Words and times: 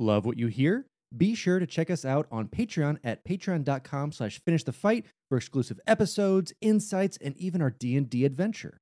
Love 0.00 0.24
what 0.24 0.38
you 0.38 0.46
hear? 0.46 0.86
Be 1.14 1.34
sure 1.34 1.58
to 1.58 1.66
check 1.66 1.90
us 1.90 2.06
out 2.06 2.26
on 2.32 2.48
Patreon 2.48 2.98
at 3.04 3.22
patreon.com 3.22 4.12
slash 4.12 4.42
finish 4.42 4.64
the 4.64 4.72
fight 4.72 5.04
for 5.28 5.36
exclusive 5.36 5.78
episodes, 5.86 6.54
insights, 6.62 7.18
and 7.20 7.36
even 7.36 7.60
our 7.60 7.68
D&D 7.68 8.24
adventure. 8.24 8.78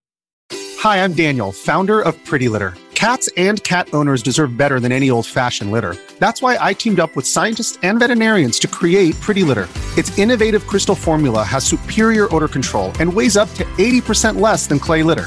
Hi, 0.52 1.02
I'm 1.02 1.14
Daniel, 1.14 1.50
founder 1.50 2.00
of 2.00 2.14
Pretty 2.24 2.48
Litter. 2.48 2.74
Cats 2.94 3.28
and 3.36 3.62
cat 3.64 3.88
owners 3.92 4.22
deserve 4.22 4.56
better 4.56 4.78
than 4.78 4.92
any 4.92 5.10
old-fashioned 5.10 5.72
litter. 5.72 5.96
That's 6.20 6.40
why 6.40 6.56
I 6.61 6.73
teamed 6.73 7.00
up 7.00 7.16
with 7.16 7.27
scientists 7.27 7.80
and 7.82 7.98
veterinarians 7.98 8.61
to 8.61 8.69
create 8.69 9.21
Pretty 9.21 9.43
Litter. 9.43 9.66
Its 9.96 10.16
innovative 10.19 10.69
crystal 10.69 10.95
formula 10.95 11.43
has 11.43 11.64
superior 11.64 12.32
odor 12.32 12.48
control 12.48 12.93
and 13.00 13.12
weighs 13.12 13.37
up 13.37 13.53
to 13.55 13.64
80% 13.64 14.41
less 14.41 14.69
than 14.69 14.79
clay 14.79 15.03
litter. 15.03 15.27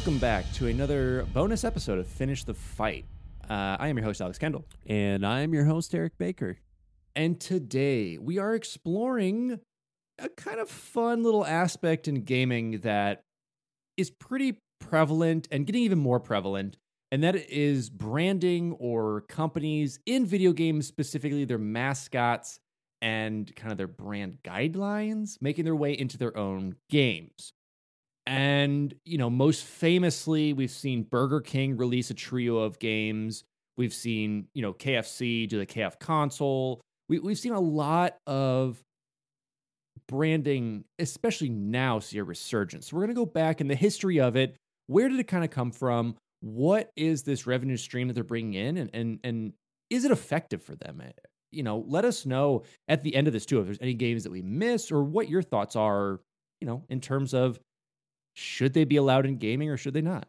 Welcome 0.00 0.18
back 0.18 0.50
to 0.54 0.68
another 0.68 1.26
bonus 1.34 1.62
episode 1.62 1.98
of 1.98 2.06
Finish 2.06 2.44
the 2.44 2.54
Fight. 2.54 3.04
Uh, 3.50 3.76
I 3.78 3.88
am 3.88 3.98
your 3.98 4.06
host, 4.06 4.22
Alex 4.22 4.38
Kendall. 4.38 4.64
And 4.86 5.26
I 5.26 5.40
am 5.40 5.52
your 5.52 5.66
host, 5.66 5.92
Derek 5.92 6.16
Baker. 6.16 6.56
And 7.14 7.38
today 7.38 8.16
we 8.16 8.38
are 8.38 8.54
exploring 8.54 9.60
a 10.18 10.30
kind 10.30 10.58
of 10.58 10.70
fun 10.70 11.22
little 11.22 11.44
aspect 11.44 12.08
in 12.08 12.24
gaming 12.24 12.80
that 12.80 13.24
is 13.98 14.10
pretty 14.10 14.56
prevalent 14.80 15.46
and 15.50 15.66
getting 15.66 15.82
even 15.82 15.98
more 15.98 16.18
prevalent. 16.18 16.78
And 17.12 17.22
that 17.22 17.36
is 17.36 17.90
branding 17.90 18.72
or 18.80 19.20
companies 19.28 19.98
in 20.06 20.24
video 20.24 20.54
games, 20.54 20.86
specifically 20.86 21.44
their 21.44 21.58
mascots 21.58 22.58
and 23.02 23.54
kind 23.54 23.70
of 23.70 23.76
their 23.76 23.86
brand 23.86 24.38
guidelines, 24.44 25.36
making 25.42 25.66
their 25.66 25.76
way 25.76 25.92
into 25.92 26.16
their 26.16 26.34
own 26.38 26.76
games. 26.88 27.52
And, 28.30 28.94
you 29.04 29.18
know, 29.18 29.28
most 29.28 29.64
famously, 29.64 30.52
we've 30.52 30.70
seen 30.70 31.02
Burger 31.02 31.40
King 31.40 31.76
release 31.76 32.10
a 32.10 32.14
trio 32.14 32.58
of 32.58 32.78
games. 32.78 33.42
We've 33.76 33.92
seen, 33.92 34.46
you 34.54 34.62
know, 34.62 34.72
KFC 34.72 35.48
do 35.48 35.58
the 35.58 35.66
KF 35.66 35.98
console. 35.98 36.80
We, 37.08 37.18
we've 37.18 37.40
seen 37.40 37.54
a 37.54 37.60
lot 37.60 38.18
of 38.28 38.80
branding, 40.06 40.84
especially 41.00 41.48
now, 41.48 41.98
see 41.98 42.18
a 42.18 42.24
resurgence. 42.24 42.88
So 42.88 42.96
we're 42.96 43.02
going 43.02 43.16
to 43.16 43.20
go 43.20 43.26
back 43.26 43.60
in 43.60 43.66
the 43.66 43.74
history 43.74 44.20
of 44.20 44.36
it. 44.36 44.54
Where 44.86 45.08
did 45.08 45.18
it 45.18 45.24
kind 45.24 45.42
of 45.42 45.50
come 45.50 45.72
from? 45.72 46.14
What 46.38 46.92
is 46.96 47.24
this 47.24 47.48
revenue 47.48 47.76
stream 47.76 48.06
that 48.06 48.14
they're 48.14 48.22
bringing 48.22 48.54
in? 48.54 48.76
And, 48.76 48.90
and, 48.94 49.18
and 49.24 49.52
is 49.90 50.04
it 50.04 50.12
effective 50.12 50.62
for 50.62 50.76
them? 50.76 51.02
Eh, 51.04 51.10
You 51.50 51.64
know, 51.64 51.84
let 51.88 52.04
us 52.04 52.24
know 52.24 52.62
at 52.86 53.02
the 53.02 53.16
end 53.16 53.26
of 53.26 53.32
this 53.32 53.44
too 53.44 53.58
if 53.58 53.66
there's 53.66 53.78
any 53.80 53.94
games 53.94 54.22
that 54.22 54.30
we 54.30 54.40
miss 54.40 54.92
or 54.92 55.02
what 55.02 55.28
your 55.28 55.42
thoughts 55.42 55.74
are, 55.74 56.20
you 56.60 56.68
know, 56.68 56.84
in 56.88 57.00
terms 57.00 57.34
of 57.34 57.58
should 58.34 58.72
they 58.72 58.84
be 58.84 58.96
allowed 58.96 59.26
in 59.26 59.36
gaming 59.36 59.68
or 59.70 59.76
should 59.76 59.94
they 59.94 60.00
not? 60.00 60.28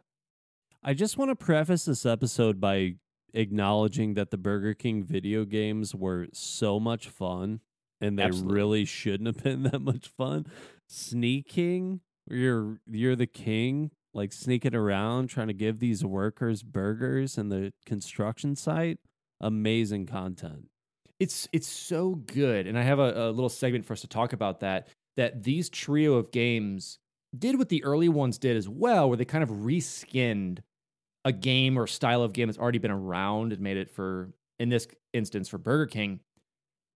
I 0.82 0.94
just 0.94 1.16
want 1.16 1.30
to 1.30 1.36
preface 1.36 1.84
this 1.84 2.04
episode 2.04 2.60
by 2.60 2.96
acknowledging 3.34 4.14
that 4.14 4.30
the 4.30 4.36
Burger 4.36 4.74
King 4.74 5.04
video 5.04 5.44
games 5.44 5.94
were 5.94 6.26
so 6.32 6.80
much 6.80 7.08
fun 7.08 7.60
and 8.02 8.18
they 8.18 8.24
Absolutely. 8.24 8.54
really 8.54 8.84
shouldn't 8.84 9.28
have 9.28 9.42
been 9.42 9.62
that 9.70 9.80
much 9.80 10.08
fun. 10.08 10.46
Sneaking, 10.88 12.00
you're 12.28 12.80
you're 12.90 13.16
the 13.16 13.26
king, 13.26 13.92
like 14.12 14.32
sneaking 14.32 14.74
around 14.74 15.28
trying 15.28 15.46
to 15.46 15.54
give 15.54 15.78
these 15.78 16.04
workers 16.04 16.62
burgers 16.62 17.38
in 17.38 17.48
the 17.48 17.72
construction 17.86 18.56
site. 18.56 18.98
Amazing 19.40 20.06
content. 20.06 20.66
It's 21.18 21.48
it's 21.52 21.68
so 21.68 22.16
good, 22.16 22.66
and 22.66 22.76
I 22.76 22.82
have 22.82 22.98
a, 22.98 23.28
a 23.28 23.30
little 23.30 23.48
segment 23.48 23.84
for 23.84 23.92
us 23.92 24.00
to 24.02 24.08
talk 24.08 24.32
about 24.32 24.60
that. 24.60 24.88
That 25.16 25.42
these 25.42 25.68
trio 25.68 26.14
of 26.14 26.32
games 26.32 26.98
did 27.36 27.58
what 27.58 27.68
the 27.68 27.84
early 27.84 28.08
ones 28.08 28.38
did 28.38 28.56
as 28.56 28.68
well, 28.68 29.08
where 29.08 29.16
they 29.16 29.24
kind 29.24 29.42
of 29.42 29.50
reskinned 29.50 30.58
a 31.24 31.32
game 31.32 31.78
or 31.78 31.86
style 31.86 32.22
of 32.22 32.32
game 32.32 32.48
that's 32.48 32.58
already 32.58 32.78
been 32.78 32.90
around 32.90 33.52
and 33.52 33.60
made 33.60 33.76
it 33.76 33.90
for, 33.90 34.30
in 34.58 34.68
this 34.68 34.86
instance, 35.12 35.48
for 35.48 35.58
Burger 35.58 35.86
King. 35.86 36.20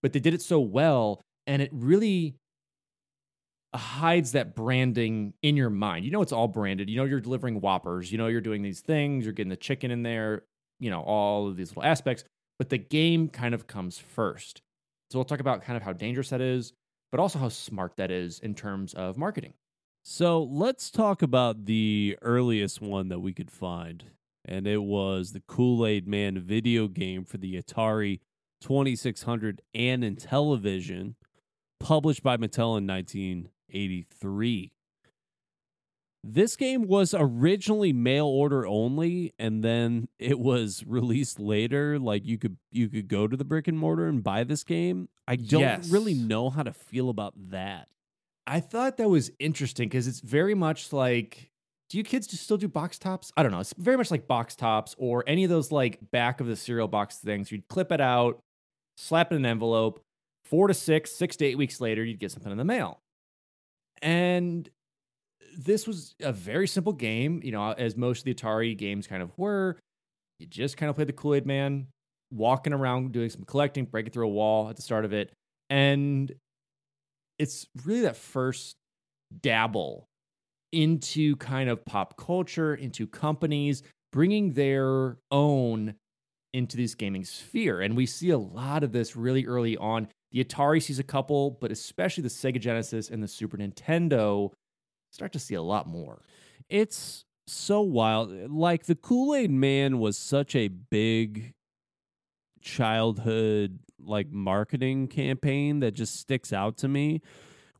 But 0.02 0.12
they 0.12 0.20
did 0.20 0.34
it 0.34 0.42
so 0.42 0.60
well, 0.60 1.20
and 1.46 1.62
it 1.62 1.70
really 1.72 2.36
hides 3.74 4.32
that 4.32 4.54
branding 4.54 5.34
in 5.42 5.56
your 5.56 5.70
mind. 5.70 6.04
You 6.04 6.10
know, 6.10 6.22
it's 6.22 6.32
all 6.32 6.48
branded. 6.48 6.88
You 6.90 6.96
know, 6.96 7.04
you're 7.04 7.20
delivering 7.20 7.60
Whoppers. 7.60 8.10
You 8.10 8.18
know, 8.18 8.26
you're 8.26 8.40
doing 8.40 8.62
these 8.62 8.80
things. 8.80 9.24
You're 9.24 9.32
getting 9.32 9.50
the 9.50 9.56
chicken 9.56 9.90
in 9.90 10.02
there. 10.02 10.44
You 10.80 10.90
know, 10.90 11.00
all 11.00 11.48
of 11.48 11.56
these 11.56 11.70
little 11.70 11.84
aspects. 11.84 12.24
But 12.58 12.70
the 12.70 12.78
game 12.78 13.28
kind 13.28 13.54
of 13.54 13.66
comes 13.66 13.98
first. 13.98 14.62
So 15.10 15.18
we'll 15.18 15.24
talk 15.24 15.40
about 15.40 15.62
kind 15.62 15.76
of 15.76 15.82
how 15.82 15.92
dangerous 15.92 16.30
that 16.30 16.40
is, 16.40 16.72
but 17.10 17.20
also 17.20 17.38
how 17.38 17.48
smart 17.48 17.96
that 17.96 18.10
is 18.10 18.38
in 18.40 18.54
terms 18.54 18.94
of 18.94 19.16
marketing. 19.16 19.52
So 20.08 20.40
let's 20.44 20.88
talk 20.92 21.20
about 21.20 21.64
the 21.64 22.16
earliest 22.22 22.80
one 22.80 23.08
that 23.08 23.18
we 23.18 23.32
could 23.32 23.50
find. 23.50 24.04
And 24.44 24.64
it 24.68 24.84
was 24.84 25.32
the 25.32 25.42
Kool 25.48 25.84
Aid 25.84 26.06
Man 26.06 26.38
video 26.38 26.86
game 26.86 27.24
for 27.24 27.38
the 27.38 27.60
Atari 27.60 28.20
2600 28.60 29.62
and 29.74 30.04
Intellivision, 30.04 31.16
published 31.80 32.22
by 32.22 32.36
Mattel 32.36 32.78
in 32.78 32.86
1983. 32.86 34.70
This 36.22 36.54
game 36.54 36.86
was 36.86 37.12
originally 37.12 37.92
mail 37.92 38.26
order 38.26 38.64
only, 38.64 39.34
and 39.40 39.64
then 39.64 40.06
it 40.20 40.38
was 40.38 40.84
released 40.86 41.40
later. 41.40 41.98
Like 41.98 42.24
you 42.24 42.38
could 42.38 42.58
you 42.70 42.88
could 42.88 43.08
go 43.08 43.26
to 43.26 43.36
the 43.36 43.44
brick 43.44 43.66
and 43.66 43.76
mortar 43.76 44.06
and 44.06 44.22
buy 44.22 44.44
this 44.44 44.62
game. 44.62 45.08
I 45.26 45.34
don't 45.34 45.62
Yes. 45.62 45.90
really 45.90 46.14
know 46.14 46.48
how 46.48 46.62
to 46.62 46.72
feel 46.72 47.10
about 47.10 47.34
that. 47.50 47.88
I 48.46 48.60
thought 48.60 48.96
that 48.98 49.08
was 49.08 49.30
interesting 49.38 49.88
because 49.88 50.06
it's 50.06 50.20
very 50.20 50.54
much 50.54 50.92
like 50.92 51.50
do 51.88 51.98
you 51.98 52.04
kids 52.04 52.26
just 52.26 52.42
still 52.42 52.56
do 52.56 52.68
box 52.68 52.98
tops? 52.98 53.32
I 53.36 53.42
don't 53.42 53.52
know. 53.52 53.60
It's 53.60 53.74
very 53.78 53.96
much 53.96 54.10
like 54.10 54.26
box 54.26 54.56
tops 54.56 54.94
or 54.98 55.22
any 55.26 55.44
of 55.44 55.50
those 55.50 55.70
like 55.70 55.98
back 56.10 56.40
of 56.40 56.46
the 56.46 56.56
cereal 56.56 56.88
box 56.88 57.18
things. 57.18 57.52
You'd 57.52 57.68
clip 57.68 57.92
it 57.92 58.00
out, 58.00 58.40
slap 58.96 59.30
it 59.30 59.36
in 59.36 59.44
an 59.44 59.50
envelope. 59.50 60.00
Four 60.44 60.68
to 60.68 60.74
six, 60.74 61.12
six 61.12 61.36
to 61.36 61.44
eight 61.44 61.58
weeks 61.58 61.80
later, 61.80 62.04
you'd 62.04 62.18
get 62.18 62.32
something 62.32 62.50
in 62.50 62.58
the 62.58 62.64
mail. 62.64 63.00
And 64.02 64.68
this 65.56 65.86
was 65.86 66.14
a 66.20 66.32
very 66.32 66.66
simple 66.66 66.92
game, 66.92 67.40
you 67.42 67.52
know, 67.52 67.72
as 67.72 67.96
most 67.96 68.20
of 68.20 68.24
the 68.24 68.34
Atari 68.34 68.76
games 68.76 69.06
kind 69.06 69.22
of 69.22 69.36
were. 69.38 69.76
You 70.38 70.46
just 70.46 70.76
kind 70.76 70.90
of 70.90 70.96
played 70.96 71.08
the 71.08 71.12
Kool 71.12 71.34
Aid 71.34 71.46
Man, 71.46 71.86
walking 72.32 72.72
around, 72.72 73.12
doing 73.12 73.30
some 73.30 73.44
collecting, 73.44 73.86
breaking 73.86 74.12
through 74.12 74.26
a 74.26 74.30
wall 74.30 74.68
at 74.68 74.76
the 74.76 74.82
start 74.82 75.04
of 75.04 75.12
it. 75.12 75.32
And 75.70 76.32
it's 77.38 77.66
really 77.84 78.02
that 78.02 78.16
first 78.16 78.76
dabble 79.42 80.08
into 80.72 81.36
kind 81.36 81.68
of 81.68 81.84
pop 81.84 82.16
culture, 82.16 82.74
into 82.74 83.06
companies 83.06 83.82
bringing 84.12 84.52
their 84.52 85.18
own 85.30 85.94
into 86.52 86.76
this 86.76 86.94
gaming 86.94 87.24
sphere. 87.24 87.80
And 87.80 87.96
we 87.96 88.06
see 88.06 88.30
a 88.30 88.38
lot 88.38 88.82
of 88.82 88.92
this 88.92 89.14
really 89.14 89.46
early 89.46 89.76
on. 89.76 90.08
The 90.32 90.42
Atari 90.42 90.82
sees 90.82 90.98
a 90.98 91.04
couple, 91.04 91.50
but 91.50 91.70
especially 91.70 92.22
the 92.22 92.28
Sega 92.28 92.60
Genesis 92.60 93.10
and 93.10 93.22
the 93.22 93.28
Super 93.28 93.56
Nintendo 93.56 94.52
start 95.12 95.32
to 95.32 95.38
see 95.38 95.54
a 95.54 95.62
lot 95.62 95.86
more. 95.86 96.22
it's 96.68 97.24
so 97.48 97.80
wild. 97.80 98.50
Like 98.50 98.86
the 98.86 98.96
Kool 98.96 99.34
Aid 99.34 99.50
Man 99.50 99.98
was 99.98 100.18
such 100.18 100.56
a 100.56 100.68
big 100.68 101.52
childhood 102.60 103.78
like 104.06 104.30
marketing 104.30 105.08
campaign 105.08 105.80
that 105.80 105.92
just 105.92 106.18
sticks 106.18 106.52
out 106.52 106.76
to 106.78 106.88
me. 106.88 107.20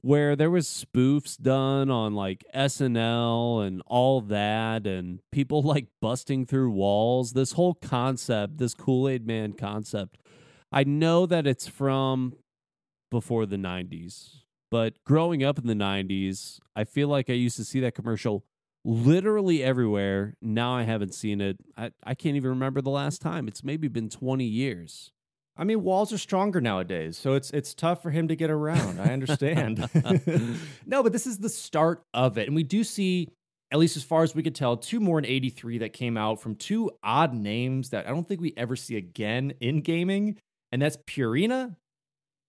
Where 0.02 0.36
there 0.36 0.50
was 0.50 0.68
spoofs 0.68 1.40
done 1.40 1.90
on 1.90 2.14
like 2.14 2.44
SNL 2.54 3.66
and 3.66 3.82
all 3.86 4.20
that, 4.20 4.86
and 4.86 5.20
people 5.32 5.62
like 5.74 5.86
busting 6.00 6.46
through 6.46 6.70
walls. 6.70 7.32
This 7.32 7.52
whole 7.52 7.74
concept, 7.74 8.58
this 8.58 8.74
Kool 8.74 9.08
Aid 9.08 9.26
Man 9.26 9.52
concept, 9.52 10.18
I 10.70 10.84
know 10.84 11.26
that 11.26 11.46
it's 11.46 11.66
from 11.66 12.34
before 13.10 13.46
the 13.46 13.56
90s, 13.56 14.42
but 14.70 15.02
growing 15.04 15.42
up 15.42 15.58
in 15.58 15.66
the 15.66 15.74
90s, 15.74 16.60
I 16.74 16.84
feel 16.84 17.08
like 17.08 17.30
I 17.30 17.34
used 17.34 17.56
to 17.56 17.64
see 17.64 17.80
that 17.80 17.94
commercial 17.94 18.44
literally 18.84 19.62
everywhere. 19.62 20.34
Now 20.40 20.74
I 20.74 20.84
haven't 20.84 21.14
seen 21.14 21.40
it. 21.40 21.56
I, 21.76 21.90
I 22.04 22.14
can't 22.14 22.36
even 22.36 22.50
remember 22.50 22.80
the 22.80 22.90
last 22.90 23.20
time. 23.20 23.48
It's 23.48 23.64
maybe 23.64 23.88
been 23.88 24.08
20 24.08 24.44
years. 24.44 25.12
I 25.58 25.64
mean, 25.64 25.82
walls 25.82 26.12
are 26.12 26.18
stronger 26.18 26.60
nowadays, 26.60 27.16
so 27.16 27.32
it's 27.34 27.50
it's 27.50 27.72
tough 27.74 28.02
for 28.02 28.10
him 28.10 28.28
to 28.28 28.36
get 28.36 28.50
around. 28.50 29.00
I 29.00 29.12
understand. 29.12 29.88
no, 30.86 31.02
but 31.02 31.12
this 31.12 31.26
is 31.26 31.38
the 31.38 31.48
start 31.48 32.02
of 32.12 32.36
it, 32.38 32.46
and 32.46 32.54
we 32.54 32.62
do 32.62 32.84
see, 32.84 33.28
at 33.72 33.78
least 33.78 33.96
as 33.96 34.02
far 34.04 34.22
as 34.22 34.34
we 34.34 34.42
could 34.42 34.54
tell, 34.54 34.76
two 34.76 35.00
more 35.00 35.18
in 35.18 35.24
'83 35.24 35.78
that 35.78 35.92
came 35.94 36.16
out 36.18 36.40
from 36.40 36.56
two 36.56 36.90
odd 37.02 37.32
names 37.34 37.90
that 37.90 38.06
I 38.06 38.10
don't 38.10 38.28
think 38.28 38.40
we 38.40 38.52
ever 38.56 38.76
see 38.76 38.96
again 38.96 39.54
in 39.60 39.80
gaming. 39.80 40.36
and 40.72 40.82
that's 40.82 40.98
Purina 41.08 41.76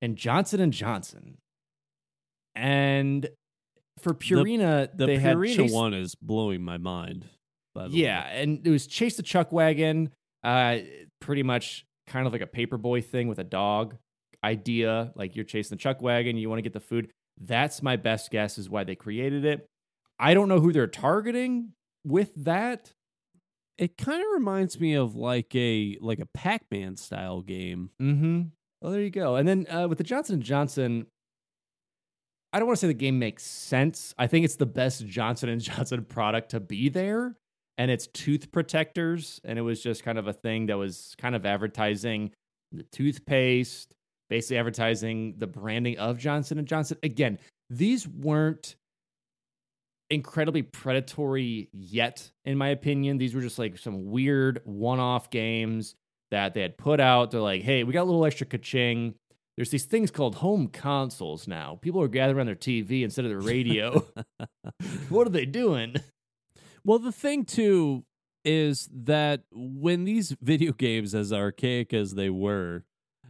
and 0.01 0.17
Johnson 0.17 0.59
and 0.59 0.73
Johnson. 0.73 1.37
And 2.55 3.29
for 3.99 4.13
Purina, 4.13 4.89
The 4.95 5.05
they 5.05 5.17
had 5.17 5.37
Purina 5.37 5.55
Chase- 5.55 5.71
one 5.71 5.93
is 5.93 6.15
blowing 6.15 6.61
my 6.63 6.77
mind. 6.77 7.25
By 7.73 7.87
the 7.87 7.95
yeah, 7.95 8.25
way. 8.25 8.41
and 8.41 8.65
it 8.67 8.71
was 8.71 8.87
Chase 8.87 9.17
the 9.17 9.23
Chuck 9.23 9.51
Wagon, 9.51 10.09
uh, 10.43 10.79
pretty 11.21 11.43
much 11.43 11.85
kind 12.07 12.25
of 12.25 12.33
like 12.33 12.41
a 12.41 12.47
paperboy 12.47 13.03
thing 13.05 13.27
with 13.27 13.39
a 13.39 13.43
dog 13.43 13.97
idea. 14.43 15.11
Like 15.15 15.35
you're 15.35 15.45
chasing 15.45 15.75
the 15.77 15.81
Chuck 15.81 16.01
Wagon, 16.01 16.37
you 16.37 16.49
want 16.49 16.59
to 16.59 16.63
get 16.63 16.73
the 16.73 16.79
food. 16.79 17.11
That's 17.39 17.83
my 17.83 17.95
best 17.97 18.31
guess 18.31 18.57
is 18.57 18.69
why 18.69 18.83
they 18.83 18.95
created 18.95 19.45
it. 19.45 19.67
I 20.19 20.33
don't 20.33 20.47
know 20.47 20.59
who 20.59 20.73
they're 20.73 20.87
targeting 20.87 21.73
with 22.03 22.33
that. 22.45 22.93
it 23.77 23.97
kind 23.97 24.21
of 24.21 24.27
reminds 24.33 24.79
me 24.79 24.93
of 24.95 25.15
like 25.15 25.53
a 25.55 25.97
like 26.01 26.19
a 26.19 26.25
Pac-Man 26.25 26.97
style 26.97 27.41
game. 27.41 27.91
Mm-hmm. 28.01 28.41
Well, 28.81 28.91
there 28.91 29.01
you 29.01 29.09
go. 29.11 29.35
And 29.35 29.47
then 29.47 29.67
uh, 29.69 29.87
with 29.87 29.97
the 29.99 30.03
Johnson 30.03 30.35
and 30.35 30.43
Johnson, 30.43 31.07
I 32.53 32.59
don't 32.59 32.67
want 32.67 32.77
to 32.77 32.81
say 32.81 32.87
the 32.87 32.93
game 32.93 33.19
makes 33.19 33.43
sense. 33.43 34.13
I 34.17 34.27
think 34.27 34.45
it's 34.45 34.55
the 34.55 34.65
best 34.65 35.05
Johnson 35.05 35.49
and 35.49 35.61
Johnson 35.61 36.05
product 36.05 36.51
to 36.51 36.59
be 36.59 36.89
there, 36.89 37.35
and 37.77 37.91
it's 37.91 38.07
tooth 38.07 38.51
protectors. 38.51 39.39
And 39.43 39.57
it 39.59 39.61
was 39.61 39.81
just 39.81 40.03
kind 40.03 40.17
of 40.17 40.27
a 40.27 40.33
thing 40.33 40.67
that 40.67 40.77
was 40.77 41.15
kind 41.17 41.35
of 41.35 41.45
advertising 41.45 42.31
the 42.71 42.83
toothpaste, 42.83 43.93
basically 44.29 44.57
advertising 44.57 45.35
the 45.37 45.47
branding 45.47 45.97
of 45.97 46.17
Johnson 46.17 46.57
and 46.57 46.67
Johnson. 46.67 46.97
Again, 47.03 47.39
these 47.69 48.07
weren't 48.07 48.75
incredibly 50.09 50.61
predatory 50.61 51.69
yet, 51.73 52.31
in 52.45 52.57
my 52.57 52.69
opinion. 52.69 53.17
These 53.17 53.35
were 53.35 53.41
just 53.41 53.59
like 53.59 53.77
some 53.77 54.09
weird 54.09 54.61
one-off 54.63 55.29
games 55.29 55.95
that 56.31 56.53
they 56.53 56.61
had 56.61 56.77
put 56.77 56.99
out. 56.99 57.31
They're 57.31 57.41
like, 57.41 57.61
hey, 57.61 57.83
we 57.83 57.93
got 57.93 58.03
a 58.03 58.09
little 58.09 58.25
extra 58.25 58.47
ka-ching. 58.47 59.15
There's 59.55 59.71
these 59.71 59.85
things 59.85 60.11
called 60.11 60.35
home 60.35 60.67
consoles 60.67 61.47
now. 61.47 61.79
People 61.81 62.01
are 62.01 62.07
gathering 62.07 62.41
on 62.41 62.45
their 62.45 62.55
TV 62.55 63.01
instead 63.03 63.25
of 63.25 63.31
their 63.31 63.39
radio. 63.39 64.05
what 65.09 65.27
are 65.27 65.31
they 65.31 65.45
doing? 65.45 65.95
Well, 66.87 66.99
the 66.99 67.11
thing 67.11 67.43
too 67.43 68.05
is 68.45 68.89
that 68.93 69.41
when 69.51 70.05
these 70.05 70.35
video 70.41 70.71
games, 70.71 71.13
as 71.13 71.33
archaic 71.33 71.93
as 71.93 72.15
they 72.15 72.29
were, 72.29 72.85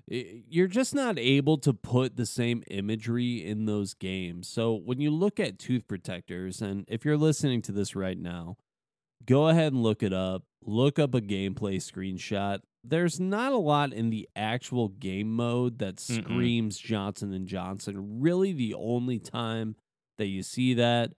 you're 0.08 0.68
just 0.68 0.94
not 0.94 1.18
able 1.18 1.58
to 1.58 1.74
put 1.74 2.16
the 2.16 2.28
same 2.28 2.64
imagery 2.70 3.44
in 3.44 3.66
those 3.66 3.96
games. 3.96 4.48
So 4.48 4.76
when 4.76 5.02
you 5.02 5.10
look 5.10 5.40
at 5.40 5.58
tooth 5.58 5.88
protectors, 5.88 6.62
and 6.62 6.86
if 6.88 7.04
you're 7.04 7.18
listening 7.18 7.64
to 7.64 7.72
this 7.72 7.96
right 7.96 8.18
now, 8.18 8.58
go 9.26 9.48
ahead 9.48 9.74
and 9.74 9.82
look 9.82 10.04
it 10.04 10.14
up. 10.14 10.44
Look 10.64 11.00
up 11.00 11.16
a 11.16 11.20
gameplay 11.20 11.78
screenshot. 11.78 12.60
There's 12.84 13.20
not 13.20 13.54
a 13.54 13.58
lot 13.58 13.92
in 13.92 14.12
the 14.12 14.30
actual 14.36 14.90
game 14.90 15.36
mode 15.36 15.80
that 15.80 15.96
Mm-mm. 15.96 16.24
screams 16.24 16.78
Johnson 16.78 17.34
and 17.34 17.48
Johnson. 17.48 18.22
Really, 18.22 18.54
the 18.54 18.76
only 18.76 19.18
time 19.18 19.76
that 20.20 20.28
you 20.28 20.44
see 20.44 20.76
that 20.76 21.14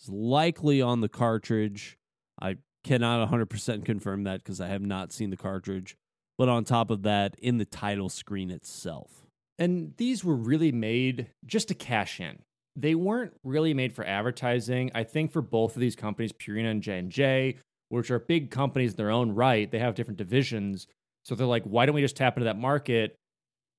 is 0.00 0.08
likely 0.08 0.80
on 0.82 1.00
the 1.00 1.08
cartridge. 1.08 1.98
I 2.40 2.56
cannot 2.84 3.28
100% 3.30 3.84
confirm 3.84 4.24
that 4.24 4.42
because 4.42 4.60
I 4.60 4.68
have 4.68 4.82
not 4.82 5.12
seen 5.12 5.30
the 5.30 5.36
cartridge. 5.36 5.96
But 6.38 6.48
on 6.48 6.64
top 6.64 6.90
of 6.90 7.02
that, 7.02 7.36
in 7.38 7.58
the 7.58 7.64
title 7.64 8.08
screen 8.08 8.50
itself. 8.50 9.26
And 9.58 9.92
these 9.96 10.24
were 10.24 10.34
really 10.34 10.72
made 10.72 11.28
just 11.44 11.68
to 11.68 11.74
cash 11.74 12.20
in. 12.20 12.38
They 12.74 12.94
weren't 12.94 13.34
really 13.44 13.74
made 13.74 13.94
for 13.94 14.04
advertising. 14.04 14.90
I 14.94 15.04
think 15.04 15.30
for 15.30 15.42
both 15.42 15.76
of 15.76 15.80
these 15.80 15.94
companies, 15.94 16.32
Purina 16.32 16.70
and 16.70 16.82
J&J, 16.82 17.58
which 17.90 18.10
are 18.10 18.18
big 18.18 18.50
companies 18.50 18.92
in 18.92 18.96
their 18.96 19.10
own 19.10 19.32
right, 19.32 19.70
they 19.70 19.78
have 19.78 19.94
different 19.94 20.16
divisions. 20.16 20.86
So 21.24 21.34
they're 21.34 21.46
like, 21.46 21.64
why 21.64 21.84
don't 21.86 21.94
we 21.94 22.00
just 22.00 22.16
tap 22.16 22.36
into 22.36 22.46
that 22.46 22.58
market, 22.58 23.14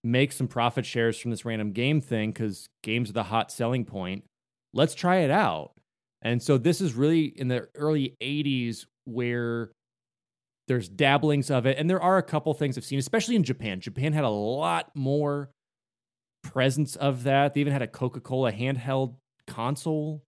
make 0.03 0.31
some 0.31 0.47
profit 0.47 0.85
shares 0.85 1.19
from 1.19 1.31
this 1.31 1.43
random 1.43 1.71
game 1.71 1.99
thing 1.99 2.31
because 2.31 2.67
games 2.83 3.09
are 3.09 3.13
the 3.13 3.23
hot 3.23 3.51
selling 3.51 3.83
point. 3.83 4.23
Let's 4.73 4.93
try 4.93 5.17
it 5.17 5.31
out. 5.31 5.72
And 6.23 6.41
so 6.41 6.57
this 6.57 6.81
is 6.81 6.93
really 6.93 7.25
in 7.25 7.49
the 7.49 7.67
early 7.75 8.15
80s 8.21 8.85
where 9.05 9.71
there's 10.67 10.87
dabblings 10.87 11.51
of 11.51 11.65
it. 11.65 11.77
And 11.77 11.89
there 11.89 12.01
are 12.01 12.17
a 12.17 12.23
couple 12.23 12.53
things 12.53 12.77
I've 12.77 12.85
seen, 12.85 12.97
especially 12.97 13.35
in 13.35 13.43
Japan. 13.43 13.81
Japan 13.81 14.13
had 14.13 14.23
a 14.23 14.29
lot 14.29 14.89
more 14.95 15.51
presence 16.41 16.95
of 16.95 17.23
that. 17.23 17.53
They 17.53 17.61
even 17.61 17.73
had 17.73 17.81
a 17.81 17.87
Coca 17.87 18.21
Cola 18.21 18.51
handheld 18.51 19.15
console 19.45 20.23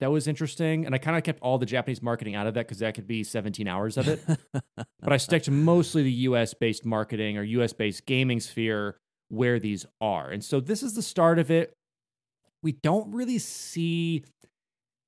that 0.00 0.10
was 0.10 0.28
interesting. 0.28 0.86
And 0.86 0.94
I 0.94 0.98
kind 0.98 1.16
of 1.16 1.22
kept 1.22 1.40
all 1.40 1.58
the 1.58 1.66
Japanese 1.66 2.02
marketing 2.02 2.34
out 2.34 2.46
of 2.46 2.54
that 2.54 2.66
because 2.66 2.78
that 2.78 2.94
could 2.94 3.06
be 3.06 3.24
17 3.24 3.66
hours 3.66 3.96
of 3.96 4.08
it. 4.08 4.22
but 4.52 5.12
I 5.12 5.16
stick 5.16 5.44
to 5.44 5.50
mostly 5.50 6.02
the 6.02 6.12
US 6.12 6.54
based 6.54 6.84
marketing 6.84 7.36
or 7.36 7.42
US 7.42 7.72
based 7.72 8.06
gaming 8.06 8.40
sphere 8.40 8.98
where 9.28 9.58
these 9.58 9.86
are. 10.00 10.30
And 10.30 10.44
so 10.44 10.60
this 10.60 10.82
is 10.82 10.94
the 10.94 11.02
start 11.02 11.38
of 11.38 11.50
it. 11.50 11.74
We 12.62 12.72
don't 12.72 13.12
really 13.12 13.38
see 13.38 14.24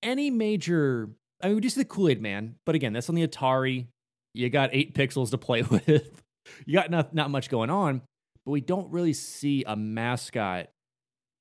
any 0.03 0.31
major. 0.31 1.11
I 1.43 1.47
mean, 1.47 1.57
we 1.57 1.61
do 1.61 1.69
see 1.69 1.81
the 1.81 1.87
Kool 1.87 2.09
Aid 2.09 2.21
Man, 2.21 2.57
but 2.67 2.75
again, 2.75 2.93
that's 2.93 3.09
on 3.09 3.15
the 3.15 3.27
Atari. 3.27 3.87
You 4.35 4.49
got 4.51 4.71
eight 4.73 4.95
pixels 4.95 5.31
to 5.31 5.39
play 5.39 5.63
with. 5.71 6.23
You 6.67 6.75
got 6.75 6.91
not, 6.91 7.15
not 7.15 7.31
much 7.31 7.49
going 7.51 7.71
on, 7.71 8.03
but 8.45 8.53
we 8.53 8.61
don't 8.61 8.91
really 8.91 9.13
see 9.13 9.65
a 9.67 9.77
mascot 9.77 10.69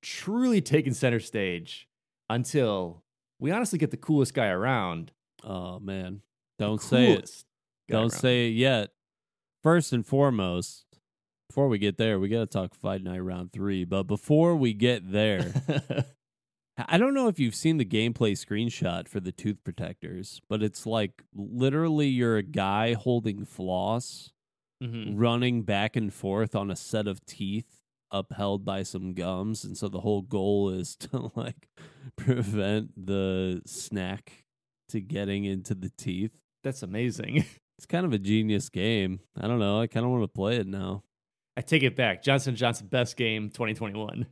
truly 0.01 0.61
taking 0.61 0.93
center 0.93 1.19
stage 1.19 1.87
until 2.29 3.03
we 3.39 3.51
honestly 3.51 3.79
get 3.79 3.91
the 3.91 3.97
coolest 3.97 4.33
guy 4.33 4.47
around. 4.47 5.11
oh, 5.43 5.79
man. 5.79 6.21
Don't 6.57 6.81
say 6.81 7.13
it. 7.13 7.31
Don't 7.87 8.01
around. 8.01 8.09
say 8.11 8.47
it 8.47 8.51
yet. 8.51 8.89
First 9.63 9.93
and 9.93 10.05
foremost, 10.05 10.85
before 11.49 11.67
we 11.67 11.79
get 11.79 11.97
there, 11.97 12.19
we 12.19 12.29
got 12.29 12.39
to 12.39 12.45
talk 12.45 12.75
Fight 12.75 13.03
Night 13.03 13.19
Round 13.19 13.51
3. 13.51 13.85
But 13.85 14.03
before 14.03 14.55
we 14.55 14.73
get 14.73 15.09
there, 15.11 15.53
I 16.87 16.97
don't 16.97 17.13
know 17.13 17.27
if 17.27 17.39
you've 17.39 17.55
seen 17.55 17.77
the 17.77 17.85
gameplay 17.85 18.33
screenshot 18.33 19.07
for 19.07 19.19
the 19.19 19.31
tooth 19.31 19.63
protectors, 19.63 20.41
but 20.49 20.61
it's 20.63 20.85
like 20.85 21.23
literally 21.33 22.07
you're 22.07 22.37
a 22.37 22.43
guy 22.43 22.93
holding 22.93 23.43
floss, 23.45 24.31
Mhm. 24.81 25.13
running 25.17 25.63
back 25.63 25.95
and 25.95 26.13
forth 26.13 26.55
on 26.55 26.71
a 26.71 26.75
set 26.75 27.07
of 27.07 27.25
teeth 27.25 27.81
upheld 28.11 28.63
by 28.63 28.81
some 28.83 29.13
gums. 29.13 29.63
And 29.65 29.77
so 29.77 29.87
the 29.89 29.99
whole 30.01 30.21
goal 30.21 30.69
is 30.69 30.95
to 31.11 31.31
like 31.35 31.67
prevent 32.15 32.91
the 33.05 33.61
snack 33.65 34.45
to 34.89 34.99
getting 35.01 35.45
into 35.45 35.75
the 35.75 35.91
teeth. 35.97 36.31
That's 36.63 36.83
amazing. 36.83 37.45
It's 37.79 37.85
kind 37.85 38.05
of 38.05 38.11
a 38.11 38.19
genius 38.19 38.67
game. 38.67 39.21
I 39.39 39.47
don't 39.47 39.59
know. 39.59 39.79
I 39.79 39.87
kind 39.87 40.05
of 40.05 40.11
want 40.11 40.23
to 40.23 40.27
play 40.27 40.57
it 40.57 40.67
now. 40.67 41.03
I 41.55 41.61
take 41.61 41.81
it 41.81 41.95
back. 41.95 42.21
Johnson 42.21 42.57
Johnson 42.57 42.87
best 42.87 43.15
game 43.15 43.49
2021. 43.51 44.25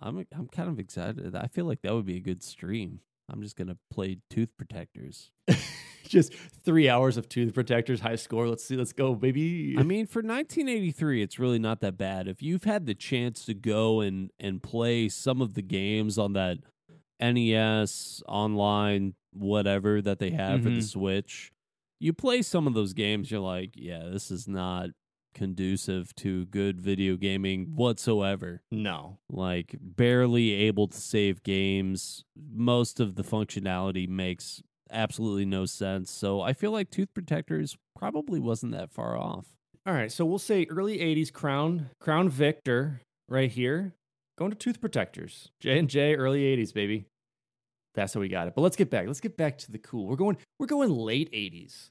I'm 0.00 0.26
I'm 0.36 0.46
kind 0.48 0.68
of 0.68 0.78
excited. 0.78 1.34
I 1.34 1.46
feel 1.46 1.64
like 1.64 1.82
that 1.82 1.94
would 1.94 2.06
be 2.06 2.16
a 2.16 2.20
good 2.20 2.42
stream. 2.42 3.00
I'm 3.28 3.42
just 3.42 3.56
gonna 3.56 3.76
play 3.90 4.18
tooth 4.30 4.50
protectors. 4.56 5.30
Just 6.08 6.32
three 6.34 6.88
hours 6.88 7.16
of 7.16 7.28
tooth 7.28 7.52
protectors, 7.52 7.98
high 7.98 8.14
score. 8.14 8.46
Let's 8.48 8.62
see. 8.64 8.76
Let's 8.76 8.92
go, 8.92 9.16
baby. 9.16 9.74
I 9.76 9.82
mean, 9.82 10.06
for 10.06 10.22
1983, 10.22 11.20
it's 11.20 11.40
really 11.40 11.58
not 11.58 11.80
that 11.80 11.98
bad. 11.98 12.28
If 12.28 12.40
you've 12.42 12.62
had 12.62 12.86
the 12.86 12.94
chance 12.94 13.44
to 13.46 13.54
go 13.54 14.00
and 14.02 14.30
and 14.38 14.62
play 14.62 15.08
some 15.08 15.42
of 15.42 15.54
the 15.54 15.62
games 15.62 16.16
on 16.16 16.34
that 16.34 16.58
NES 17.20 18.22
online, 18.28 19.14
whatever 19.32 20.00
that 20.02 20.18
they 20.20 20.30
have 20.30 20.62
for 20.62 20.70
the 20.70 20.76
Mhm. 20.78 20.84
Switch, 20.88 21.52
you 21.98 22.12
play 22.12 22.42
some 22.42 22.68
of 22.68 22.74
those 22.74 22.92
games. 22.92 23.30
You're 23.30 23.40
like, 23.40 23.70
yeah, 23.74 24.04
this 24.08 24.30
is 24.30 24.46
not 24.46 24.90
conducive 25.36 26.14
to 26.16 26.46
good 26.46 26.80
video 26.80 27.16
gaming 27.16 27.72
whatsoever. 27.74 28.62
no. 28.70 29.18
like 29.28 29.76
barely 29.80 30.52
able 30.54 30.88
to 30.88 30.98
save 30.98 31.42
games. 31.42 32.24
Most 32.34 32.98
of 32.98 33.14
the 33.14 33.22
functionality 33.22 34.08
makes 34.08 34.62
absolutely 34.90 35.44
no 35.44 35.66
sense. 35.66 36.10
So 36.10 36.40
I 36.40 36.54
feel 36.54 36.70
like 36.70 36.90
Tooth 36.90 37.12
Protectors 37.14 37.76
probably 37.94 38.40
wasn't 38.40 38.72
that 38.72 38.90
far 38.90 39.16
off. 39.16 39.46
All 39.86 39.92
right. 39.94 40.10
So 40.10 40.24
we'll 40.24 40.38
say 40.38 40.66
early 40.70 40.98
80s 40.98 41.32
Crown, 41.32 41.90
Crown 42.00 42.28
Victor 42.28 43.02
right 43.28 43.50
here. 43.50 43.94
Going 44.38 44.50
to 44.50 44.56
tooth 44.56 44.80
protectors. 44.80 45.50
J 45.60 45.78
and 45.78 45.88
J, 45.88 46.14
early 46.14 46.42
80s, 46.56 46.74
baby. 46.74 47.06
That's 47.94 48.12
how 48.12 48.20
we 48.20 48.28
got 48.28 48.48
it. 48.48 48.54
But 48.54 48.60
let's 48.60 48.76
get 48.76 48.90
back. 48.90 49.06
Let's 49.06 49.20
get 49.20 49.36
back 49.36 49.56
to 49.58 49.72
the 49.72 49.78
cool. 49.78 50.06
We're 50.06 50.16
going, 50.16 50.36
we're 50.58 50.66
going 50.66 50.90
late 50.90 51.32
80s. 51.32 51.88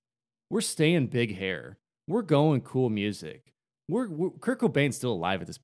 We're 0.51 0.61
staying 0.61 1.07
big 1.07 1.37
hair. 1.37 1.79
We're 2.07 2.21
going 2.21 2.61
cool 2.61 2.89
music. 2.89 3.41
We're, 3.89 4.07
we're 4.09 4.29
Kurt 4.31 4.59
Cobain's 4.59 4.95
still 4.95 5.13
alive 5.13 5.41
at 5.41 5.47
this. 5.47 5.59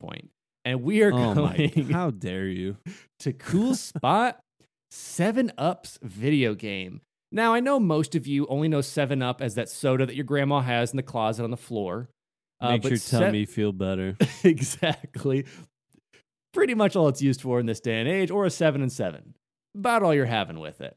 And 0.64 0.84
we 0.84 1.02
are 1.02 1.12
Oh 1.14 1.34
my! 1.36 1.56
going 1.58 1.90
How 1.92 2.12
dare 2.12 2.48
you? 2.48 2.78
to 3.20 3.34
Cool 3.34 3.76
Spot 3.76 4.40
7 4.92 5.52
Up's 5.58 5.98
video 6.04 6.54
game. 6.54 7.02
Now, 7.32 7.54
I 7.54 7.60
know 7.62 7.80
most 7.80 8.14
of 8.16 8.28
you 8.28 8.46
only 8.48 8.68
know 8.68 8.82
7 8.82 9.22
Up 9.22 9.42
as 9.42 9.56
that 9.56 9.70
soda 9.70 10.06
that 10.06 10.16
your 10.16 10.26
grandma 10.26 10.60
has 10.62 10.92
in 10.92 10.98
the 10.98 11.04
closet 11.04 11.44
on 11.44 11.52
the 11.52 11.58
floor. 11.58 12.10
Uh, 12.60 12.72
Makes 12.74 12.90
your 13.12 13.22
tummy 13.22 13.46
feel 13.46 13.72
better. 13.72 14.18
exactly. 14.44 15.46
Pretty 16.54 16.76
much 16.76 16.96
all 16.96 17.08
it's 17.08 17.22
used 17.22 17.42
for 17.42 17.60
in 17.60 17.66
this 17.66 17.80
day 17.80 18.00
and 18.00 18.08
age, 18.10 18.30
or 18.30 18.46
a 18.46 18.50
7 18.52 18.82
and 18.82 18.92
7. 18.92 19.34
About 19.76 20.04
all 20.04 20.14
you're 20.14 20.26
having 20.26 20.60
with 20.60 20.82
it. 20.82 20.96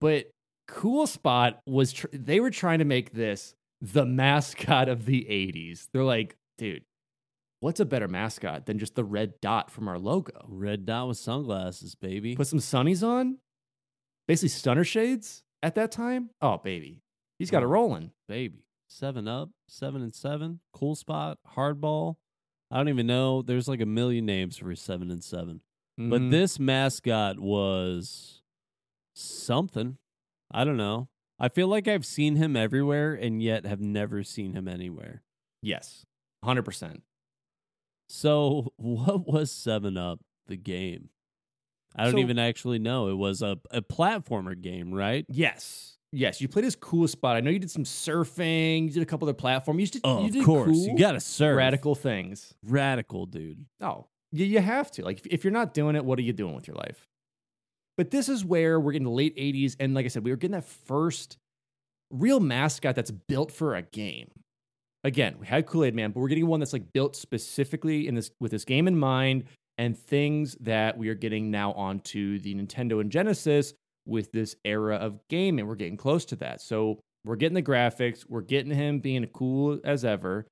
But 0.00 0.30
Cool 0.68 1.06
Spot 1.06 1.60
was, 1.66 1.92
tr- 1.92 2.06
they 2.12 2.40
were 2.40 2.50
trying 2.50 2.80
to 2.80 2.84
make 2.84 3.12
this 3.12 3.54
the 3.80 4.04
mascot 4.06 4.88
of 4.88 5.06
the 5.06 5.26
80s. 5.28 5.88
They're 5.92 6.04
like, 6.04 6.36
dude, 6.58 6.84
what's 7.60 7.80
a 7.80 7.84
better 7.84 8.08
mascot 8.08 8.66
than 8.66 8.78
just 8.78 8.94
the 8.94 9.04
red 9.04 9.40
dot 9.40 9.70
from 9.70 9.88
our 9.88 9.98
logo? 9.98 10.44
Red 10.48 10.84
dot 10.86 11.08
with 11.08 11.18
sunglasses, 11.18 11.94
baby. 11.94 12.34
Put 12.36 12.46
some 12.46 12.58
sunnies 12.58 13.06
on, 13.06 13.38
basically 14.28 14.48
stunner 14.50 14.84
shades 14.84 15.42
at 15.62 15.74
that 15.76 15.90
time. 15.92 16.30
Oh, 16.40 16.58
baby. 16.58 17.02
He's 17.38 17.50
got 17.50 17.62
it 17.62 17.66
rolling. 17.66 18.12
baby. 18.28 18.64
Seven 18.88 19.28
up, 19.28 19.50
seven 19.68 20.02
and 20.02 20.14
seven. 20.14 20.60
Cool 20.72 20.94
spot, 20.96 21.38
hardball. 21.56 22.16
I 22.72 22.76
don't 22.76 22.88
even 22.88 23.06
know. 23.06 23.40
There's 23.40 23.68
like 23.68 23.80
a 23.80 23.86
million 23.86 24.26
names 24.26 24.56
for 24.58 24.74
seven 24.74 25.10
and 25.10 25.22
7 25.24 25.60
But 25.96 26.20
Mhm. 26.22 26.30
this 26.30 26.58
mascot 26.58 27.38
was 27.38 28.42
something. 29.14 29.96
I 30.50 30.64
don't 30.64 30.76
know. 30.76 31.08
I 31.40 31.48
feel 31.48 31.68
like 31.68 31.88
I've 31.88 32.04
seen 32.04 32.36
him 32.36 32.54
everywhere 32.54 33.14
and 33.14 33.42
yet 33.42 33.64
have 33.64 33.80
never 33.80 34.22
seen 34.22 34.52
him 34.52 34.68
anywhere. 34.68 35.22
yes, 35.62 36.04
100%. 36.44 37.00
So, 38.08 38.72
what 38.76 39.26
was 39.26 39.50
7 39.50 39.96
Up, 39.96 40.20
the 40.48 40.56
game? 40.56 41.08
I 41.96 42.04
don't 42.04 42.12
So- 42.12 42.18
even 42.18 42.38
actually 42.38 42.78
know. 42.78 43.08
It 43.08 43.14
was 43.16 43.42
a, 43.42 43.58
a 43.70 43.82
platformer 43.82 44.60
game, 44.60 44.92
right? 44.92 45.24
Yes. 45.28 45.96
Yes, 46.12 46.40
you 46.40 46.48
played 46.48 46.64
his 46.64 46.74
cool 46.74 47.06
spot. 47.06 47.36
I 47.36 47.40
know 47.40 47.50
you 47.50 47.60
did 47.60 47.70
some 47.70 47.84
surfing, 47.84 48.84
you 48.86 48.90
did 48.90 49.02
a 49.02 49.06
couple 49.06 49.28
other 49.28 49.34
platforms. 49.34 49.80
You 49.80 49.86
did, 49.86 50.00
Oh, 50.02 50.26
you 50.26 50.40
of 50.40 50.44
course. 50.46 50.66
cool, 50.70 50.86
You 50.88 50.98
got 50.98 51.12
to 51.12 51.20
surf 51.20 51.56
radical 51.56 51.94
things. 51.94 52.52
Radical, 52.64 53.26
dude. 53.26 53.64
Oh, 53.80 54.06
you, 54.32 54.44
you 54.44 54.58
have 54.60 54.90
to. 54.92 55.04
Like, 55.04 55.18
if, 55.20 55.26
if 55.26 55.44
you're 55.44 55.52
not 55.52 55.72
doing 55.72 55.94
it, 55.94 56.04
what 56.04 56.18
are 56.18 56.22
you 56.22 56.32
doing 56.32 56.54
with 56.56 56.66
your 56.66 56.76
life? 56.76 57.06
But 58.00 58.10
this 58.10 58.30
is 58.30 58.46
where 58.46 58.80
we're 58.80 58.92
getting 58.92 59.04
the 59.04 59.10
late 59.10 59.36
80s. 59.36 59.76
And 59.78 59.92
like 59.92 60.06
I 60.06 60.08
said, 60.08 60.24
we 60.24 60.30
were 60.30 60.38
getting 60.38 60.54
that 60.54 60.64
first 60.64 61.36
real 62.10 62.40
mascot 62.40 62.96
that's 62.96 63.10
built 63.10 63.52
for 63.52 63.74
a 63.74 63.82
game. 63.82 64.30
Again, 65.04 65.36
we 65.38 65.46
had 65.46 65.66
Kool 65.66 65.84
Aid 65.84 65.94
Man, 65.94 66.10
but 66.10 66.20
we're 66.20 66.28
getting 66.28 66.46
one 66.46 66.60
that's 66.60 66.72
like 66.72 66.94
built 66.94 67.14
specifically 67.14 68.08
in 68.08 68.14
this 68.14 68.30
with 68.40 68.52
this 68.52 68.64
game 68.64 68.88
in 68.88 68.98
mind 68.98 69.44
and 69.76 69.98
things 69.98 70.56
that 70.60 70.96
we 70.96 71.10
are 71.10 71.14
getting 71.14 71.50
now 71.50 71.74
onto 71.74 72.38
the 72.38 72.54
Nintendo 72.54 73.02
and 73.02 73.12
Genesis 73.12 73.74
with 74.06 74.32
this 74.32 74.56
era 74.64 74.96
of 74.96 75.20
gaming. 75.28 75.66
We're 75.66 75.74
getting 75.74 75.98
close 75.98 76.24
to 76.24 76.36
that. 76.36 76.62
So 76.62 77.00
we're 77.26 77.36
getting 77.36 77.54
the 77.54 77.62
graphics, 77.62 78.24
we're 78.26 78.40
getting 78.40 78.72
him 78.72 79.00
being 79.00 79.26
cool 79.26 79.78
as 79.84 80.06
ever. 80.06 80.46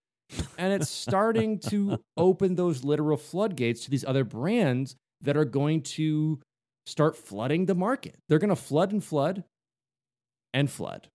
And 0.59 0.75
it's 0.75 0.90
starting 0.90 1.61
to 1.61 1.99
open 2.19 2.57
those 2.57 2.85
literal 2.85 3.17
floodgates 3.17 3.85
to 3.85 3.90
these 3.90 4.05
other 4.05 4.25
brands 4.25 4.97
that 5.23 5.38
are 5.38 5.47
going 5.47 5.81
to 5.81 6.40
start 6.88 7.16
flooding 7.16 7.66
the 7.66 7.75
market. 7.75 8.16
They're 8.28 8.38
going 8.38 8.49
to 8.49 8.57
flood 8.57 8.92
and 8.92 9.02
flood 9.04 9.45
and 10.54 10.71
flood. 10.71 11.09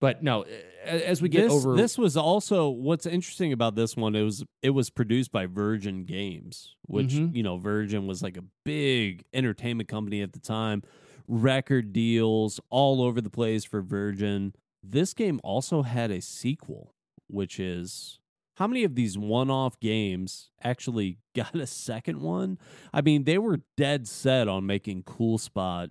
But 0.00 0.22
no, 0.22 0.44
as 0.84 1.20
we 1.20 1.28
get 1.28 1.42
this, 1.48 1.52
over 1.52 1.74
this 1.76 1.98
was 1.98 2.16
also 2.16 2.68
what's 2.68 3.04
interesting 3.04 3.52
about 3.52 3.74
this 3.74 3.96
one 3.96 4.14
it 4.14 4.22
was 4.22 4.44
it 4.62 4.70
was 4.70 4.90
produced 4.90 5.32
by 5.32 5.46
virgin 5.46 6.04
games 6.04 6.76
which 6.86 7.08
Mhm. 7.14 7.34
you 7.34 7.42
know 7.42 7.58
virgin 7.58 8.06
was 8.06 8.22
like 8.22 8.36
a 8.36 8.44
big 8.64 9.24
entertainment 9.34 9.88
company 9.88 10.22
at 10.22 10.32
the 10.32 10.38
time 10.38 10.82
record 11.26 11.92
deals 11.92 12.60
all 12.70 13.02
over 13.02 13.20
the 13.20 13.28
place 13.28 13.64
for 13.64 13.82
virgin 13.82 14.54
this 14.84 15.12
game 15.14 15.40
also 15.42 15.82
had 15.82 16.12
a 16.12 16.20
sequel 16.22 16.94
which 17.26 17.58
is 17.58 18.20
how 18.58 18.66
many 18.66 18.84
of 18.84 18.94
these 18.94 19.16
one-off 19.16 19.78
games 19.80 20.50
actually 20.62 21.18
got 21.36 21.54
a 21.54 21.66
second 21.66 22.20
one 22.20 22.58
i 22.92 23.00
mean 23.00 23.24
they 23.24 23.38
were 23.38 23.60
dead 23.76 24.06
set 24.06 24.48
on 24.48 24.66
making 24.66 25.02
cool 25.02 25.38
spot 25.38 25.90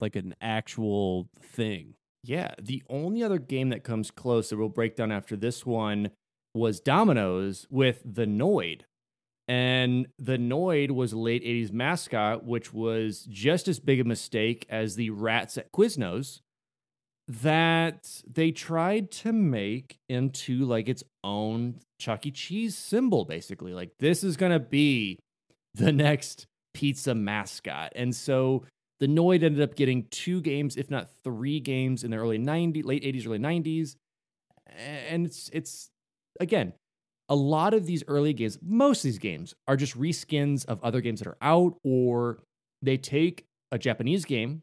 like 0.00 0.16
an 0.16 0.34
actual 0.40 1.28
thing 1.40 1.94
Yeah, 2.22 2.54
the 2.60 2.82
only 2.88 3.22
other 3.22 3.38
game 3.38 3.68
that 3.70 3.84
comes 3.84 4.10
close 4.10 4.50
that 4.50 4.58
we'll 4.58 4.68
break 4.68 4.96
down 4.96 5.12
after 5.12 5.36
this 5.36 5.64
one 5.64 6.10
was 6.54 6.80
Domino's 6.80 7.66
with 7.70 8.02
the 8.04 8.26
Noid. 8.26 8.82
And 9.46 10.08
the 10.18 10.36
Noid 10.36 10.90
was 10.90 11.14
late 11.14 11.42
80s 11.42 11.72
mascot, 11.72 12.44
which 12.44 12.74
was 12.74 13.26
just 13.30 13.66
as 13.66 13.80
big 13.80 14.00
a 14.00 14.04
mistake 14.04 14.66
as 14.68 14.96
the 14.96 15.10
rats 15.10 15.56
at 15.56 15.72
Quiznos 15.72 16.40
that 17.28 18.22
they 18.26 18.50
tried 18.50 19.10
to 19.10 19.32
make 19.32 19.98
into 20.08 20.64
like 20.64 20.88
its 20.88 21.04
own 21.22 21.80
Chuck 22.00 22.26
E. 22.26 22.30
Cheese 22.30 22.76
symbol, 22.76 23.24
basically. 23.24 23.74
Like, 23.74 23.90
this 23.98 24.24
is 24.24 24.36
going 24.36 24.52
to 24.52 24.60
be 24.60 25.18
the 25.74 25.92
next 25.92 26.46
pizza 26.74 27.14
mascot. 27.14 27.92
And 27.94 28.14
so 28.14 28.64
the 29.00 29.06
Noid 29.06 29.42
ended 29.42 29.60
up 29.60 29.76
getting 29.76 30.06
two 30.10 30.40
games, 30.40 30.76
if 30.76 30.90
not 30.90 31.08
three 31.22 31.60
games, 31.60 32.02
in 32.02 32.10
the 32.10 32.16
early 32.16 32.38
90s, 32.38 32.84
late 32.84 33.04
80s, 33.04 33.26
early 33.26 33.38
90s. 33.38 33.96
And 35.08 35.26
it's 35.26 35.50
it's 35.52 35.88
again, 36.40 36.72
a 37.28 37.34
lot 37.34 37.74
of 37.74 37.86
these 37.86 38.02
early 38.08 38.32
games, 38.32 38.58
most 38.62 38.98
of 38.98 39.02
these 39.04 39.18
games 39.18 39.54
are 39.66 39.76
just 39.76 39.98
reskins 39.98 40.64
of 40.66 40.82
other 40.82 41.00
games 41.00 41.20
that 41.20 41.28
are 41.28 41.36
out, 41.42 41.76
or 41.84 42.38
they 42.82 42.96
take 42.96 43.44
a 43.70 43.78
Japanese 43.78 44.24
game, 44.24 44.62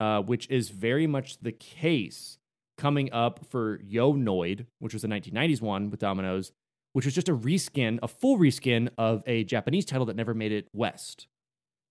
uh, 0.00 0.22
which 0.22 0.48
is 0.48 0.70
very 0.70 1.06
much 1.06 1.38
the 1.38 1.52
case 1.52 2.38
coming 2.78 3.12
up 3.12 3.46
for 3.50 3.78
Yo 3.84 4.14
Noid, 4.14 4.66
which 4.78 4.94
was 4.94 5.02
the 5.02 5.08
1990s 5.08 5.60
one 5.60 5.90
with 5.90 6.00
Domino's, 6.00 6.52
which 6.94 7.04
was 7.04 7.14
just 7.14 7.28
a 7.28 7.36
reskin, 7.36 7.98
a 8.02 8.08
full 8.08 8.38
reskin 8.38 8.88
of 8.96 9.22
a 9.26 9.44
Japanese 9.44 9.84
title 9.84 10.06
that 10.06 10.16
never 10.16 10.32
made 10.32 10.50
it 10.50 10.68
west. 10.72 11.28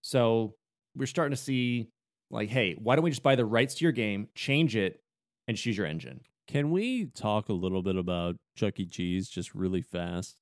So 0.01 0.56
we're 0.98 1.06
starting 1.06 1.36
to 1.36 1.42
see 1.42 1.89
like, 2.32 2.50
hey, 2.50 2.75
why 2.80 2.96
don't 2.96 3.04
we 3.04 3.12
just 3.12 3.24
buy 3.24 3.36
the 3.36 3.46
rights 3.46 3.75
to 3.75 3.86
your 3.86 3.92
game, 3.92 4.28
change 4.34 4.75
it, 4.75 5.00
and 5.48 5.56
choose 5.56 5.78
your 5.78 5.86
engine? 5.86 6.22
Can 6.48 6.72
we 6.72 7.06
talk 7.06 7.50
a 7.50 7.54
little 7.54 7.84
bit 7.84 7.96
about 7.96 8.38
Chuck 8.56 8.80
E. 8.80 8.86
Cheese 8.88 9.30
just 9.30 9.54
really 9.54 9.84
fast? 9.84 10.36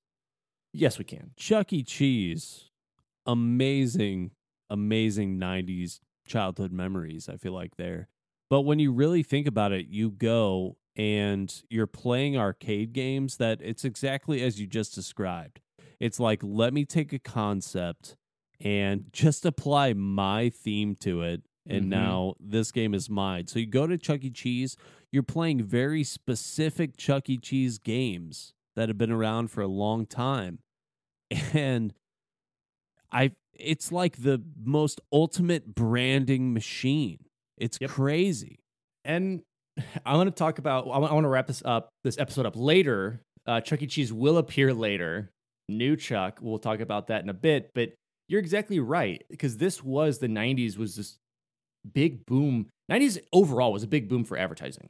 Yes, 0.73 0.97
we 0.97 1.03
can. 1.03 1.31
Chuck 1.35 1.73
E. 1.73 1.83
Cheese, 1.83 2.69
amazing, 3.25 4.31
amazing 4.69 5.37
90s 5.37 5.99
childhood 6.27 6.71
memories, 6.71 7.29
I 7.29 7.37
feel 7.37 7.53
like 7.53 7.75
there. 7.77 8.09
But 8.49 8.61
when 8.61 8.79
you 8.79 8.91
really 8.91 9.23
think 9.23 9.47
about 9.47 9.71
it, 9.71 9.87
you 9.87 10.09
go 10.11 10.77
and 10.95 11.53
you're 11.69 11.87
playing 11.87 12.37
arcade 12.37 12.93
games 12.93 13.37
that 13.37 13.59
it's 13.61 13.85
exactly 13.85 14.41
as 14.41 14.59
you 14.59 14.67
just 14.67 14.95
described. 14.95 15.59
It's 15.99 16.19
like, 16.19 16.41
let 16.43 16.73
me 16.73 16.85
take 16.85 17.13
a 17.13 17.19
concept 17.19 18.15
and 18.59 19.05
just 19.11 19.45
apply 19.45 19.93
my 19.93 20.49
theme 20.49 20.95
to 20.95 21.21
it. 21.21 21.43
And 21.69 21.85
Mhm. 21.85 21.89
now 21.89 22.33
this 22.39 22.71
game 22.71 22.93
is 22.93 23.09
mine. 23.09 23.47
So 23.47 23.59
you 23.59 23.67
go 23.67 23.85
to 23.87 23.97
Chuck 23.97 24.23
E. 24.23 24.31
Cheese, 24.31 24.77
you're 25.11 25.21
playing 25.23 25.63
very 25.63 26.03
specific 26.03 26.95
Chuck 26.97 27.29
E. 27.29 27.37
Cheese 27.37 27.77
games 27.77 28.53
that 28.75 28.89
have 28.89 28.97
been 28.97 29.11
around 29.11 29.49
for 29.51 29.61
a 29.61 29.67
long 29.67 30.05
time. 30.05 30.59
And 31.53 31.93
I 33.11 33.31
it's 33.59 33.91
like 33.91 34.17
the 34.23 34.41
most 34.63 35.01
ultimate 35.11 35.73
branding 35.75 36.53
machine. 36.53 37.19
It's 37.57 37.77
Yep. 37.81 37.89
crazy. 37.91 38.59
And 39.05 39.41
I 40.05 40.15
want 40.15 40.27
to 40.27 40.37
talk 40.37 40.59
about. 40.59 40.85
I 40.87 40.97
want 40.99 41.23
to 41.23 41.27
wrap 41.29 41.47
this 41.47 41.61
up, 41.65 41.89
this 42.03 42.17
episode 42.17 42.45
up 42.45 42.55
later. 42.55 43.21
Uh, 43.45 43.61
Chuck 43.61 43.81
E. 43.81 43.87
Cheese 43.87 44.11
will 44.11 44.37
appear 44.37 44.73
later. 44.73 45.29
New 45.69 45.95
Chuck. 45.95 46.39
We'll 46.41 46.59
talk 46.59 46.79
about 46.79 47.07
that 47.07 47.23
in 47.23 47.29
a 47.29 47.33
bit. 47.33 47.69
But 47.75 47.93
you're 48.27 48.39
exactly 48.39 48.79
right 48.79 49.23
because 49.29 49.57
this 49.57 49.83
was 49.83 50.17
the 50.19 50.27
'90s. 50.27 50.77
Was 50.77 50.95
this 50.95 51.17
big 51.93 52.25
boom? 52.25 52.67
'90s 52.91 53.19
overall 53.33 53.71
was 53.71 53.83
a 53.83 53.87
big 53.87 54.09
boom 54.09 54.23
for 54.23 54.37
advertising, 54.37 54.89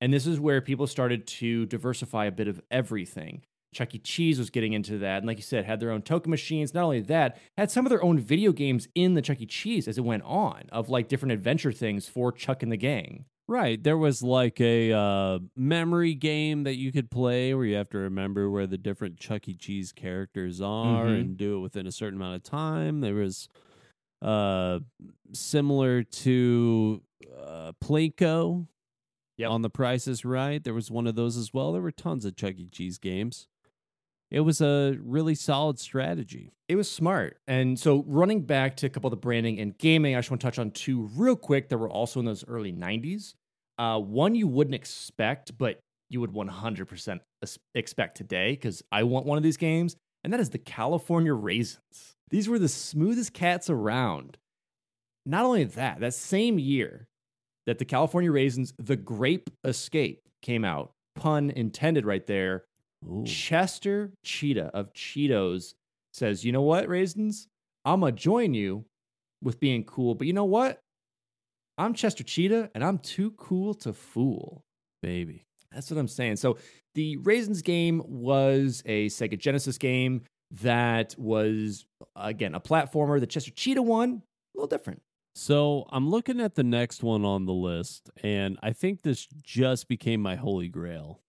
and 0.00 0.12
this 0.12 0.26
is 0.26 0.40
where 0.40 0.60
people 0.60 0.86
started 0.86 1.26
to 1.26 1.66
diversify 1.66 2.26
a 2.26 2.32
bit 2.32 2.48
of 2.48 2.60
everything. 2.70 3.42
Chuck 3.74 3.94
E. 3.94 3.98
Cheese 3.98 4.38
was 4.38 4.48
getting 4.50 4.72
into 4.72 4.96
that, 4.98 5.18
and 5.18 5.26
like 5.26 5.36
you 5.36 5.42
said, 5.42 5.64
had 5.66 5.80
their 5.80 5.90
own 5.90 6.00
token 6.02 6.30
machines. 6.30 6.72
Not 6.72 6.84
only 6.84 7.00
that, 7.02 7.38
had 7.58 7.70
some 7.70 7.84
of 7.84 7.90
their 7.90 8.02
own 8.02 8.18
video 8.18 8.52
games 8.52 8.88
in 8.94 9.14
the 9.14 9.20
Chuck 9.22 9.40
E. 9.40 9.46
Cheese 9.46 9.86
as 9.88 9.98
it 9.98 10.04
went 10.04 10.22
on, 10.24 10.62
of 10.72 10.88
like 10.88 11.08
different 11.08 11.32
adventure 11.32 11.72
things 11.72 12.08
for 12.08 12.32
Chuck 12.32 12.62
and 12.62 12.72
the 12.72 12.76
gang. 12.78 13.26
Right. 13.46 13.82
There 13.82 13.98
was 13.98 14.22
like 14.22 14.58
a 14.58 14.90
uh, 14.92 15.38
memory 15.54 16.14
game 16.14 16.64
that 16.64 16.76
you 16.76 16.92
could 16.92 17.10
play 17.10 17.52
where 17.52 17.66
you 17.66 17.74
have 17.74 17.90
to 17.90 17.98
remember 17.98 18.48
where 18.48 18.66
the 18.66 18.78
different 18.78 19.18
Chuck 19.18 19.46
E. 19.48 19.54
Cheese 19.54 19.92
characters 19.92 20.62
are 20.62 21.04
Mhm. 21.04 21.20
and 21.20 21.36
do 21.36 21.58
it 21.58 21.60
within 21.60 21.86
a 21.86 21.92
certain 21.92 22.18
amount 22.18 22.36
of 22.36 22.42
time. 22.42 23.00
There 23.02 23.14
was 23.16 23.50
uh, 24.22 24.78
similar 25.34 26.02
to 26.02 27.02
uh, 27.44 27.72
Plinko 27.82 28.66
Yep. 29.36 29.50
on 29.50 29.62
The 29.62 29.68
Price 29.70 30.06
is 30.08 30.24
Right. 30.24 30.62
There 30.62 30.72
was 30.72 30.90
one 30.90 31.06
of 31.06 31.14
those 31.16 31.36
as 31.36 31.52
well. 31.52 31.72
There 31.72 31.82
were 31.82 31.90
tons 31.92 32.24
of 32.24 32.36
Chuck 32.36 32.54
E. 32.56 32.66
Cheese 32.70 32.96
games. 32.98 33.48
It 34.30 34.40
was 34.40 34.60
a 34.60 34.96
really 35.00 35.34
solid 35.34 35.78
strategy. 35.78 36.52
It 36.68 36.76
was 36.76 36.90
smart. 36.90 37.38
And 37.46 37.78
so, 37.78 38.04
running 38.06 38.42
back 38.42 38.76
to 38.78 38.86
a 38.86 38.88
couple 38.88 39.08
of 39.08 39.12
the 39.12 39.16
branding 39.16 39.60
and 39.60 39.76
gaming, 39.78 40.14
I 40.14 40.18
just 40.18 40.30
want 40.30 40.40
to 40.40 40.46
touch 40.46 40.58
on 40.58 40.70
two 40.70 41.08
real 41.14 41.36
quick 41.36 41.68
that 41.68 41.78
were 41.78 41.90
also 41.90 42.20
in 42.20 42.26
those 42.26 42.44
early 42.48 42.72
90s. 42.72 43.34
Uh, 43.78 43.98
one 43.98 44.34
you 44.34 44.48
wouldn't 44.48 44.74
expect, 44.74 45.56
but 45.58 45.80
you 46.08 46.20
would 46.20 46.32
100% 46.32 47.20
expect 47.74 48.16
today 48.16 48.52
because 48.52 48.82
I 48.92 49.02
want 49.02 49.26
one 49.26 49.36
of 49.36 49.42
these 49.42 49.56
games, 49.56 49.96
and 50.22 50.32
that 50.32 50.40
is 50.40 50.50
the 50.50 50.58
California 50.58 51.34
Raisins. 51.34 52.14
These 52.30 52.48
were 52.48 52.58
the 52.58 52.68
smoothest 52.68 53.32
cats 53.32 53.68
around. 53.68 54.38
Not 55.26 55.44
only 55.44 55.64
that, 55.64 56.00
that 56.00 56.14
same 56.14 56.58
year 56.58 57.08
that 57.66 57.78
the 57.78 57.84
California 57.84 58.30
Raisins, 58.30 58.74
the 58.78 58.96
Grape 58.96 59.50
Escape 59.64 60.20
came 60.42 60.64
out, 60.64 60.92
pun 61.16 61.50
intended 61.50 62.04
right 62.04 62.26
there, 62.26 62.64
Ooh. 63.06 63.24
Chester 63.24 64.12
Cheetah 64.24 64.70
of 64.74 64.92
Cheetos 64.92 65.74
says, 66.12 66.44
you 66.44 66.52
know 66.52 66.62
what, 66.62 66.88
Raisins? 66.88 67.48
I'm 67.84 68.00
going 68.00 68.14
to 68.14 68.20
join 68.20 68.54
you 68.54 68.84
with 69.42 69.60
being 69.60 69.84
cool. 69.84 70.14
But 70.14 70.26
you 70.26 70.32
know 70.32 70.44
what? 70.44 70.80
I'm 71.76 71.92
Chester 71.94 72.24
Cheetah 72.24 72.70
and 72.74 72.84
I'm 72.84 72.98
too 72.98 73.32
cool 73.32 73.74
to 73.74 73.92
fool. 73.92 74.62
Baby. 75.02 75.44
That's 75.72 75.90
what 75.90 75.98
I'm 75.98 76.08
saying. 76.08 76.36
So 76.36 76.56
the 76.94 77.16
Raisins 77.18 77.62
game 77.62 78.00
was 78.06 78.82
a 78.86 79.06
Sega 79.06 79.38
Genesis 79.38 79.76
game 79.76 80.22
that 80.62 81.16
was, 81.18 81.84
again, 82.14 82.54
a 82.54 82.60
platformer. 82.60 83.18
The 83.18 83.26
Chester 83.26 83.50
Cheetah 83.50 83.82
one, 83.82 84.22
a 84.54 84.58
little 84.58 84.68
different. 84.68 85.02
So 85.34 85.84
I'm 85.90 86.08
looking 86.08 86.40
at 86.40 86.54
the 86.54 86.62
next 86.62 87.02
one 87.02 87.24
on 87.24 87.44
the 87.44 87.52
list, 87.52 88.08
and 88.22 88.56
I 88.62 88.72
think 88.72 89.02
this 89.02 89.26
just 89.42 89.88
became 89.88 90.22
my 90.22 90.36
holy 90.36 90.68
grail, 90.68 91.22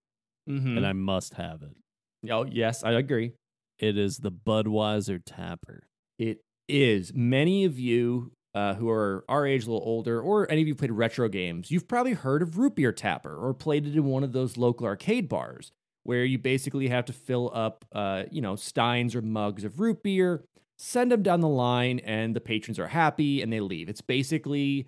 Mm-hmm. 0.49 0.77
and 0.77 0.85
I 0.85 0.93
must 0.93 1.35
have 1.35 1.63
it. 1.63 2.31
oh, 2.31 2.45
yes, 2.45 2.83
I 2.83 2.91
agree. 2.91 3.33
It 3.79 3.97
is 3.97 4.17
the 4.17 4.31
Budweiser 4.31 5.21
Tapper. 5.25 5.87
It 6.17 6.41
is. 6.69 7.13
Many 7.13 7.65
of 7.65 7.79
you 7.79 8.31
uh, 8.53 8.73
who 8.75 8.89
are 8.89 9.25
our 9.27 9.45
age, 9.45 9.65
a 9.65 9.71
little 9.71 9.85
older, 9.85 10.21
or 10.21 10.49
any 10.49 10.61
of 10.61 10.67
you 10.67 10.75
played 10.75 10.91
retro 10.91 11.27
games, 11.27 11.71
you've 11.71 11.87
probably 11.87 12.13
heard 12.13 12.41
of 12.41 12.57
Root 12.57 12.75
Beer 12.75 12.93
Tapper 12.93 13.35
or 13.35 13.53
played 13.53 13.85
it 13.85 13.95
in 13.95 14.05
one 14.05 14.23
of 14.23 14.31
those 14.31 14.55
local 14.55 14.85
arcade 14.85 15.27
bars 15.27 15.71
where 16.03 16.23
you 16.23 16.37
basically 16.37 16.87
have 16.87 17.03
to 17.05 17.13
fill 17.13 17.51
up, 17.53 17.83
uh, 17.91 18.23
you 18.31 18.41
know, 18.41 18.55
steins 18.55 19.15
or 19.15 19.21
mugs 19.21 19.63
of 19.63 19.79
root 19.79 20.03
beer, 20.03 20.43
send 20.77 21.11
them 21.11 21.23
down 21.23 21.41
the 21.41 21.49
line, 21.49 21.99
and 22.05 22.35
the 22.35 22.39
patrons 22.39 22.77
are 22.79 22.87
happy 22.87 23.41
and 23.41 23.51
they 23.51 23.59
leave. 23.59 23.89
It's 23.89 24.01
basically, 24.01 24.87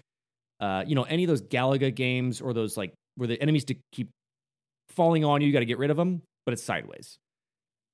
uh, 0.60 0.84
you 0.88 0.96
know, 0.96 1.04
any 1.04 1.24
of 1.24 1.28
those 1.28 1.42
Galaga 1.42 1.94
games 1.94 2.40
or 2.40 2.54
those 2.54 2.78
like 2.78 2.94
where 3.16 3.28
the 3.28 3.42
enemies 3.42 3.66
to 3.66 3.76
keep 3.92 4.10
falling 4.98 5.24
on 5.24 5.40
you, 5.40 5.48
you 5.48 5.54
got 5.54 5.60
to 5.60 5.66
get 5.66 5.78
rid 5.78 5.92
of 5.92 5.96
them, 5.96 6.24
but 6.46 6.52
it's 6.52 6.64
sideways. 6.64 7.20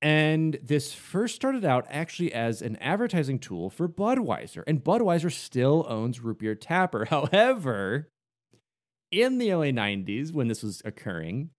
And 0.02 0.58
this 0.64 0.94
first 0.94 1.36
started 1.36 1.64
out 1.64 1.86
actually 1.90 2.34
as 2.34 2.62
an 2.62 2.78
advertising 2.78 3.40
tool 3.40 3.70
for 3.70 3.88
Budweiser, 3.88 4.64
and 4.66 4.84
Budweiser 4.84 5.32
still 5.32 5.86
owns 5.88 6.20
Root 6.20 6.40
Beer 6.40 6.56
Tapper. 6.56 7.06
However, 7.10 8.10
in 9.12 9.38
the 9.38 9.52
early 9.52 9.72
90s, 9.72 10.34
when 10.34 10.48
this 10.48 10.64
was 10.64 10.82
occurring, 10.84 11.52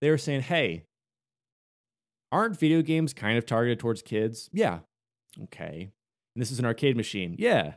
they 0.00 0.10
were 0.10 0.18
saying, 0.18 0.42
hey, 0.42 0.82
aren't 2.32 2.58
video 2.58 2.82
games 2.82 3.14
kind 3.14 3.38
of 3.38 3.46
targeted 3.46 3.78
towards 3.78 4.02
kids? 4.02 4.50
Yeah. 4.52 4.80
Okay. 5.44 5.90
And 6.34 6.42
this 6.42 6.50
is 6.50 6.58
an 6.58 6.64
arcade 6.64 6.96
machine. 6.96 7.36
Yeah. 7.38 7.74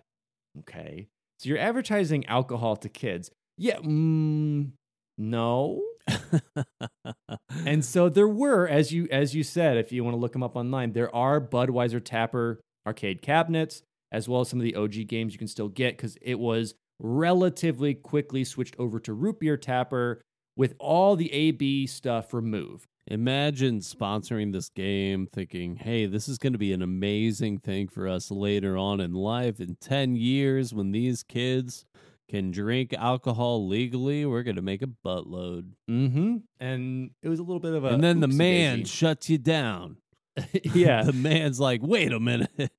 Okay. 0.59 1.07
So 1.39 1.49
you're 1.49 1.57
advertising 1.57 2.25
alcohol 2.25 2.75
to 2.77 2.89
kids. 2.89 3.31
Yeah. 3.57 3.77
Mm, 3.77 4.71
no. 5.17 5.81
And 7.65 7.83
so 7.83 8.09
there 8.09 8.27
were, 8.27 8.67
as 8.67 8.91
you 8.91 9.07
as 9.11 9.35
you 9.35 9.43
said, 9.43 9.77
if 9.77 9.91
you 9.91 10.03
want 10.03 10.15
to 10.15 10.19
look 10.19 10.33
them 10.33 10.43
up 10.43 10.55
online, 10.55 10.93
there 10.93 11.13
are 11.13 11.39
Budweiser 11.41 12.03
Tapper 12.03 12.59
arcade 12.87 13.21
cabinets, 13.21 13.83
as 14.11 14.27
well 14.27 14.41
as 14.41 14.49
some 14.49 14.59
of 14.59 14.63
the 14.63 14.75
OG 14.75 15.07
games 15.07 15.33
you 15.33 15.39
can 15.39 15.47
still 15.47 15.67
get 15.67 15.97
because 15.97 16.17
it 16.21 16.39
was 16.39 16.75
relatively 16.99 17.93
quickly 17.93 18.43
switched 18.43 18.75
over 18.79 18.99
to 18.99 19.13
Root 19.13 19.39
Beer 19.39 19.57
Tapper 19.57 20.21
with 20.55 20.75
all 20.79 21.15
the 21.15 21.31
AB 21.31 21.87
stuff 21.87 22.33
removed. 22.33 22.87
Imagine 23.07 23.79
sponsoring 23.79 24.53
this 24.53 24.69
game 24.69 25.27
thinking, 25.33 25.75
hey, 25.75 26.05
this 26.05 26.27
is 26.27 26.37
going 26.37 26.53
to 26.53 26.59
be 26.59 26.71
an 26.71 26.81
amazing 26.81 27.57
thing 27.57 27.87
for 27.87 28.07
us 28.07 28.29
later 28.29 28.77
on 28.77 28.99
in 28.99 29.13
life. 29.13 29.59
In 29.59 29.75
10 29.81 30.15
years, 30.15 30.73
when 30.73 30.91
these 30.91 31.23
kids 31.23 31.85
can 32.31 32.51
drink 32.51 32.93
alcohol 32.93 33.67
legally, 33.67 34.25
we're 34.25 34.43
going 34.43 34.55
to 34.55 34.61
make 34.61 34.81
a 34.81 34.87
buttload. 34.87 35.71
Mm-hmm. 35.89 36.37
And 36.59 37.11
it 37.21 37.29
was 37.29 37.39
a 37.39 37.43
little 37.43 37.59
bit 37.59 37.73
of 37.73 37.83
a. 37.83 37.89
and 37.89 38.03
then 38.03 38.21
the 38.21 38.27
man 38.27 38.79
daisy. 38.79 38.89
shuts 38.89 39.29
you 39.29 39.37
down. 39.37 39.97
yeah. 40.63 41.03
the 41.03 41.13
man's 41.13 41.59
like, 41.59 41.81
wait 41.83 42.11
a 42.11 42.19
minute. 42.19 42.51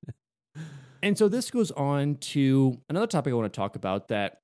And 1.05 1.19
so 1.19 1.29
this 1.29 1.51
goes 1.51 1.73
on 1.73 2.15
to 2.19 2.81
another 2.89 3.09
topic 3.09 3.33
I 3.33 3.35
want 3.35 3.53
to 3.53 3.57
talk 3.57 3.75
about 3.75 4.07
that 4.09 4.39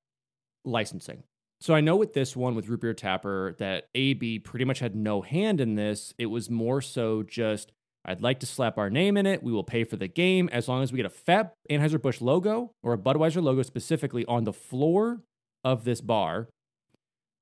licensing. 0.65 1.23
So 1.61 1.73
I 1.73 1.81
know 1.81 1.95
with 1.95 2.15
this 2.15 2.35
one 2.35 2.57
with 2.57 2.67
Root 2.67 2.81
Beer 2.81 2.95
Tapper 2.95 3.55
that 3.61 3.85
AB 3.95 4.41
pretty 4.41 4.65
much 4.65 4.81
had 4.81 4.97
no 4.97 5.23
hand 5.23 5.61
in 5.61 5.77
this. 5.77 6.13
It 6.19 6.27
was 6.27 6.51
more 6.51 6.81
so 6.81 7.23
just 7.23 7.71
I'd 8.05 8.23
like 8.23 8.41
to 8.41 8.47
slap 8.47 8.79
our 8.79 8.91
name 8.91 9.17
in 9.17 9.27
it. 9.27 9.43
We 9.43 9.53
will 9.53 9.65
pay 9.65 9.85
for 9.85 9.97
the 9.97 10.09
game 10.09 10.49
as 10.53 10.69
long 10.69 10.83
as 10.83 10.93
we 10.93 10.97
get 10.97 11.07
a 11.07 11.11
fat 11.11 11.55
Anheuser-Busch 11.71 12.21
logo 12.21 12.73
or 12.83 12.93
a 12.93 12.99
Budweiser 12.99 13.43
logo 13.43 13.63
specifically 13.63 14.25
on 14.27 14.45
the 14.45 14.53
floor 14.53 15.21
of 15.65 15.85
this 15.85 16.01
bar. 16.01 16.49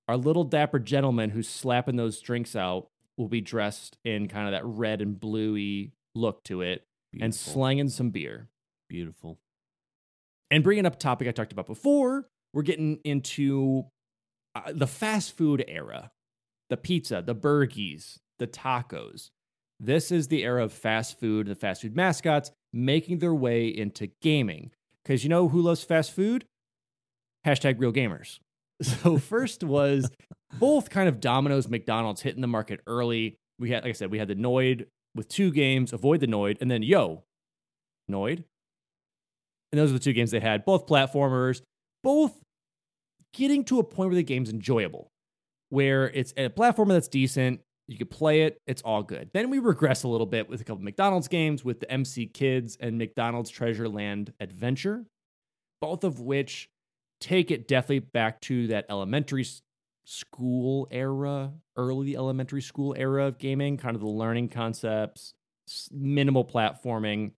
Our 0.08 0.16
little 0.16 0.44
dapper 0.44 0.78
gentleman 0.78 1.30
who's 1.30 1.48
slapping 1.48 1.96
those 1.96 2.20
drinks 2.20 2.56
out 2.56 2.88
will 3.16 3.28
be 3.28 3.40
dressed 3.40 3.96
in 4.04 4.28
kind 4.28 4.46
of 4.46 4.52
that 4.52 4.64
red 4.64 5.00
and 5.00 5.18
bluey 5.18 5.92
look 6.14 6.42
to 6.44 6.62
it 6.62 6.84
and 7.20 7.34
slanging 7.34 7.88
some 7.88 8.10
beer. 8.10 8.48
Beautiful. 8.88 9.38
And 10.50 10.62
bringing 10.62 10.86
up 10.86 10.94
a 10.94 10.98
topic 10.98 11.26
I 11.26 11.32
talked 11.32 11.52
about 11.52 11.66
before, 11.66 12.28
we're 12.52 12.62
getting 12.62 13.00
into 13.04 13.86
uh, 14.54 14.72
the 14.72 14.86
fast 14.86 15.36
food 15.36 15.64
era 15.66 16.10
the 16.68 16.76
pizza, 16.76 17.22
the 17.24 17.34
burgies, 17.34 18.18
the 18.38 18.46
tacos. 18.46 19.30
This 19.78 20.10
is 20.10 20.28
the 20.28 20.42
era 20.42 20.64
of 20.64 20.72
fast 20.72 21.20
food, 21.20 21.46
the 21.46 21.54
fast 21.54 21.82
food 21.82 21.94
mascots 21.94 22.50
making 22.72 23.18
their 23.18 23.34
way 23.34 23.68
into 23.68 24.08
gaming. 24.22 24.70
Because 25.02 25.22
you 25.22 25.30
know 25.30 25.48
who 25.48 25.60
loves 25.60 25.84
fast 25.84 26.12
food? 26.12 26.46
Hashtag 27.46 27.78
real 27.78 27.92
gamers. 27.92 28.38
So, 28.82 29.16
first 29.16 29.64
was 29.64 30.10
both 30.58 30.90
kind 30.90 31.08
of 31.08 31.18
Domino's, 31.18 31.66
McDonald's 31.66 32.20
hitting 32.20 32.42
the 32.42 32.46
market 32.46 32.80
early. 32.86 33.38
We 33.58 33.70
had, 33.70 33.84
like 33.84 33.90
I 33.90 33.92
said, 33.94 34.10
we 34.10 34.18
had 34.18 34.28
the 34.28 34.34
Noid 34.34 34.84
with 35.14 35.28
two 35.28 35.50
games, 35.50 35.94
Avoid 35.94 36.20
the 36.20 36.26
Noid, 36.26 36.58
and 36.60 36.70
then 36.70 36.82
Yo, 36.82 37.24
Noid. 38.10 38.44
And 39.72 39.80
those 39.80 39.90
are 39.90 39.94
the 39.94 39.98
two 39.98 40.12
games 40.12 40.30
they 40.30 40.40
had, 40.40 40.66
both 40.66 40.86
platformers, 40.86 41.62
both 42.04 42.34
getting 43.32 43.64
to 43.64 43.78
a 43.78 43.84
point 43.84 44.10
where 44.10 44.16
the 44.16 44.22
game's 44.22 44.50
enjoyable, 44.50 45.10
where 45.70 46.10
it's 46.10 46.32
a 46.36 46.50
platformer 46.50 46.88
that's 46.88 47.08
decent. 47.08 47.60
You 47.88 47.96
could 47.96 48.10
play 48.10 48.42
it, 48.42 48.60
it's 48.66 48.82
all 48.82 49.02
good. 49.02 49.30
Then 49.32 49.48
we 49.48 49.58
regress 49.60 50.02
a 50.02 50.08
little 50.08 50.26
bit 50.26 50.48
with 50.48 50.60
a 50.60 50.64
couple 50.64 50.82
McDonald's 50.82 51.28
games 51.28 51.64
with 51.64 51.80
the 51.80 51.90
MC 51.90 52.26
Kids 52.26 52.76
and 52.80 52.98
McDonald's 52.98 53.50
Treasure 53.50 53.88
Land 53.88 54.32
Adventure, 54.40 55.04
both 55.80 56.02
of 56.02 56.20
which 56.20 56.68
take 57.20 57.50
it 57.50 57.68
definitely 57.68 58.00
back 58.00 58.40
to 58.42 58.66
that 58.68 58.86
elementary 58.90 59.46
school 60.04 60.88
era, 60.90 61.52
early 61.76 62.16
elementary 62.16 62.62
school 62.62 62.94
era 62.96 63.26
of 63.26 63.38
gaming, 63.38 63.76
kind 63.76 63.94
of 63.94 64.00
the 64.00 64.08
learning 64.08 64.48
concepts, 64.48 65.34
minimal 65.92 66.44
platforming, 66.44 67.32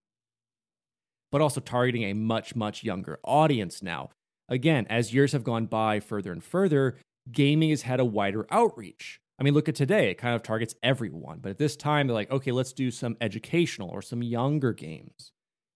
but 1.31 1.41
also 1.41 1.61
targeting 1.61 2.03
a 2.03 2.13
much, 2.13 2.55
much 2.55 2.83
younger 2.83 3.19
audience 3.23 3.83
now. 3.83 4.09
Again, 4.47 4.87
as 4.89 5.13
years 5.13 5.31
have 5.33 5.43
gone 5.43 5.67
by 5.67 5.99
further 5.99 6.31
and 6.31 6.43
further, 6.43 6.97
gaming 7.31 7.69
has 7.69 7.83
had 7.83 7.99
a 7.99 8.05
wider 8.05 8.47
outreach. 8.49 9.18
I 9.39 9.43
mean, 9.43 9.53
look 9.53 9.69
at 9.69 9.75
today, 9.75 10.11
it 10.11 10.15
kind 10.15 10.35
of 10.35 10.43
targets 10.43 10.75
everyone. 10.83 11.39
But 11.39 11.51
at 11.51 11.57
this 11.57 11.75
time, 11.75 12.07
they're 12.07 12.13
like, 12.13 12.31
okay, 12.31 12.51
let's 12.51 12.73
do 12.73 12.91
some 12.91 13.15
educational 13.21 13.89
or 13.89 14.01
some 14.01 14.21
younger 14.21 14.73
games. 14.73 15.31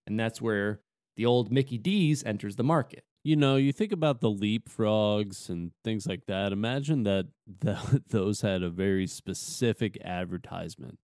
And 0.06 0.20
that's 0.20 0.40
where 0.42 0.80
the 1.16 1.24
old 1.26 1.50
Mickey 1.50 1.78
D's 1.78 2.22
enters 2.24 2.56
the 2.56 2.64
market. 2.64 3.04
You 3.22 3.36
know, 3.36 3.56
you 3.56 3.72
think 3.72 3.90
about 3.90 4.20
the 4.20 4.28
leapfrogs 4.30 5.48
and 5.48 5.72
things 5.82 6.06
like 6.06 6.26
that. 6.26 6.52
Imagine 6.52 7.04
that 7.04 7.28
the, 7.46 8.02
those 8.08 8.42
had 8.42 8.62
a 8.62 8.68
very 8.68 9.06
specific 9.06 9.96
advertisement. 10.04 10.98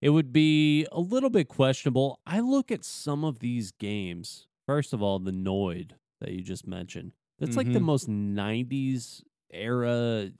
It 0.00 0.10
would 0.10 0.32
be 0.32 0.86
a 0.92 1.00
little 1.00 1.30
bit 1.30 1.48
questionable. 1.48 2.20
I 2.26 2.40
look 2.40 2.70
at 2.70 2.84
some 2.84 3.24
of 3.24 3.40
these 3.40 3.70
games. 3.72 4.46
First 4.66 4.92
of 4.92 5.02
all, 5.02 5.18
the 5.18 5.32
Noid 5.32 5.92
that 6.20 6.30
you 6.32 6.42
just 6.42 6.66
mentioned. 6.66 7.12
That's 7.38 7.56
like 7.56 7.72
the 7.72 7.80
Mhm. 7.80 7.84
most 7.84 8.08
90s 8.08 9.24
era 9.50 10.30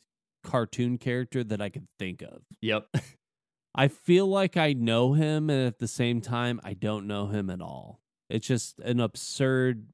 cartoon 0.42 0.98
character 0.98 1.44
that 1.44 1.60
I 1.60 1.68
could 1.68 1.86
think 1.98 2.22
of. 2.22 2.42
Yep. 2.60 2.88
I 3.74 3.88
feel 3.88 4.26
like 4.26 4.56
I 4.56 4.72
know 4.72 5.12
him, 5.12 5.48
and 5.48 5.66
at 5.66 5.78
the 5.78 5.88
same 5.88 6.20
time, 6.20 6.60
I 6.64 6.74
don't 6.74 7.06
know 7.06 7.28
him 7.28 7.50
at 7.50 7.60
all. 7.60 8.00
It's 8.28 8.46
just 8.46 8.78
an 8.80 9.00
absurd, 9.00 9.86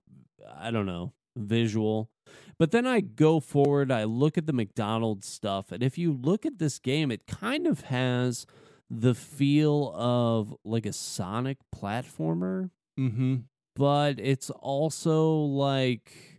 I 0.58 0.70
don't 0.70 0.86
know, 0.86 1.12
visual. 1.36 2.10
But 2.58 2.70
then 2.70 2.86
I 2.86 3.00
go 3.00 3.38
forward, 3.38 3.92
I 3.92 4.04
look 4.04 4.38
at 4.38 4.46
the 4.46 4.52
McDonald's 4.52 5.28
stuff, 5.28 5.72
and 5.72 5.82
if 5.82 5.98
you 5.98 6.12
look 6.12 6.46
at 6.46 6.58
this 6.58 6.78
game, 6.78 7.10
it 7.10 7.26
kind 7.26 7.66
of 7.66 7.82
has 7.82 8.46
the 8.88 9.14
feel 9.14 9.92
of 9.94 10.54
like 10.64 10.86
a 10.86 10.92
Sonic 10.92 11.58
platformer, 11.74 12.70
mm-hmm. 12.98 13.36
but 13.74 14.18
it's 14.18 14.50
also 14.50 15.34
like. 15.36 16.35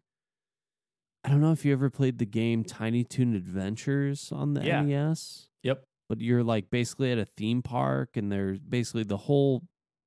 I 1.28 1.30
don't 1.30 1.42
know 1.42 1.52
if 1.52 1.66
you 1.66 1.74
ever 1.74 1.90
played 1.90 2.20
the 2.20 2.26
game 2.26 2.64
Tiny 2.64 3.04
Toon 3.04 3.36
Adventures 3.36 4.32
on 4.32 4.54
the 4.54 4.64
Yeah. 4.64 4.82
NES 4.82 5.50
Yep. 5.64 5.84
but 6.08 6.22
you're 6.22 6.42
like 6.44 6.70
basically 6.70 7.12
at 7.12 7.18
a 7.18 7.26
theme 7.26 7.62
park 7.62 8.16
and 8.16 8.32
there's 8.32 8.60
basically 8.60 9.04
the 9.04 9.18
whole 9.18 9.64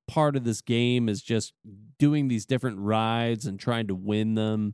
part 0.09 0.35
of 0.35 0.45
this 0.45 0.63
game 0.63 1.11
is 1.11 1.21
just 1.21 1.53
doing 1.99 2.29
these 2.29 2.47
different 2.47 2.79
rides 2.79 3.45
and 3.45 3.61
trying 3.61 3.87
to 3.89 3.95
win 3.95 4.35
them 4.35 4.73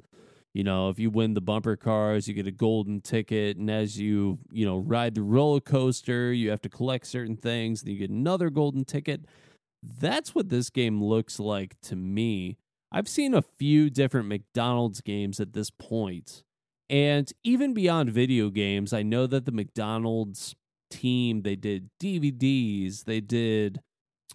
you 0.55 0.63
know 0.63 0.89
if 0.89 1.01
you 1.01 1.11
win 1.11 1.35
the 1.35 1.41
bumper 1.41 1.75
cars 1.77 2.29
you 2.29 2.33
get 2.35 2.47
a 2.47 2.53
golden 2.53 3.01
ticket 3.01 3.57
and 3.57 3.69
as 3.69 3.99
you 3.99 4.39
you 4.53 4.65
know 4.65 4.79
ride 4.79 5.17
the 5.17 5.23
roller 5.23 5.61
coaster 5.61 6.33
you 6.33 6.49
have 6.49 6.63
to 6.63 6.69
collect 6.69 7.07
certain 7.09 7.37
things 7.37 7.83
and 7.83 7.91
you 7.91 7.99
get 7.99 8.09
another 8.09 8.49
golden 8.51 8.85
ticket 8.85 9.25
that's 9.83 10.33
what 10.33 10.49
this 10.49 10.71
game 10.71 11.03
looks 11.05 11.39
like 11.39 11.75
to 11.83 11.95
me. 11.97 12.57
I've 12.97 13.09
seen 13.09 13.35
a 13.35 13.43
few 13.43 13.91
different 13.91 14.27
McDonald's 14.27 15.03
games 15.03 15.39
at 15.39 15.53
this 15.53 15.69
point, 15.69 16.45
and 16.89 17.31
even 17.45 17.75
beyond 17.75 18.09
video 18.09 18.49
games, 18.49 18.95
I 18.95 19.03
know 19.03 19.27
that 19.27 19.45
the 19.45 19.53
McDonald's 19.53 20.57
team 20.91 21.43
they 21.43 21.57
did 21.57 21.91
DVDs, 22.03 23.05
they 23.05 23.21
did 23.21 23.83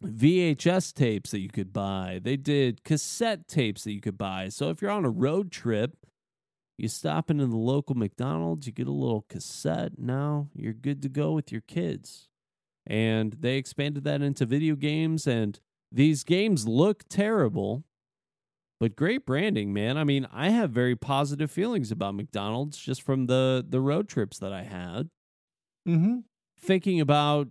VHS 0.06 0.93
tapes 0.93 1.32
that 1.32 1.39
you 1.39 1.50
could 1.50 1.74
buy, 1.74 2.19
they 2.21 2.38
did 2.38 2.84
cassette 2.84 3.47
tapes 3.47 3.84
that 3.86 3.93
you 3.93 4.00
could 4.00 4.19
buy. 4.19 4.50
So 4.50 4.69
if 4.69 4.80
you're 4.80 4.91
on 4.91 5.06
a 5.06 5.10
road 5.10 5.52
trip, 5.52 5.97
you 6.78 6.88
stop 6.88 7.32
into 7.32 7.47
the 7.47 7.58
local 7.58 7.95
McDonald's, 7.95 8.67
you 8.67 8.74
get 8.74 8.86
a 8.86 8.91
little 8.91 9.26
cassette. 9.28 9.93
Now 9.97 10.50
you're 10.54 10.71
good 10.74 11.02
to 11.02 11.10
go 11.10 11.32
with 11.32 11.52
your 11.52 11.62
kids. 11.62 12.30
And 12.86 13.38
they 13.39 13.58
expanded 13.58 14.04
that 14.04 14.21
into 14.21 14.45
video 14.45 14.76
games, 14.76 15.26
and 15.26 15.60
these 15.91 16.24
games 16.24 16.67
look 16.67 17.06
terrible, 17.10 17.86
but 18.82 18.96
great 18.96 19.28
branding, 19.28 19.72
man. 19.72 19.96
I 19.96 20.04
mean, 20.04 20.28
I 20.34 20.50
have 20.50 20.72
very 20.72 20.96
positive 20.96 21.52
feelings 21.52 21.91
about 21.91 22.15
McDonald's 22.15 22.80
just 22.80 23.04
from 23.04 23.28
the 23.28 23.63
the 23.65 23.80
road 23.80 24.10
trips 24.10 24.39
that 24.39 24.52
I 24.52 24.63
had. 24.63 25.12
Mm-hmm. 25.88 26.22
Thinking 26.60 27.00
about 27.00 27.50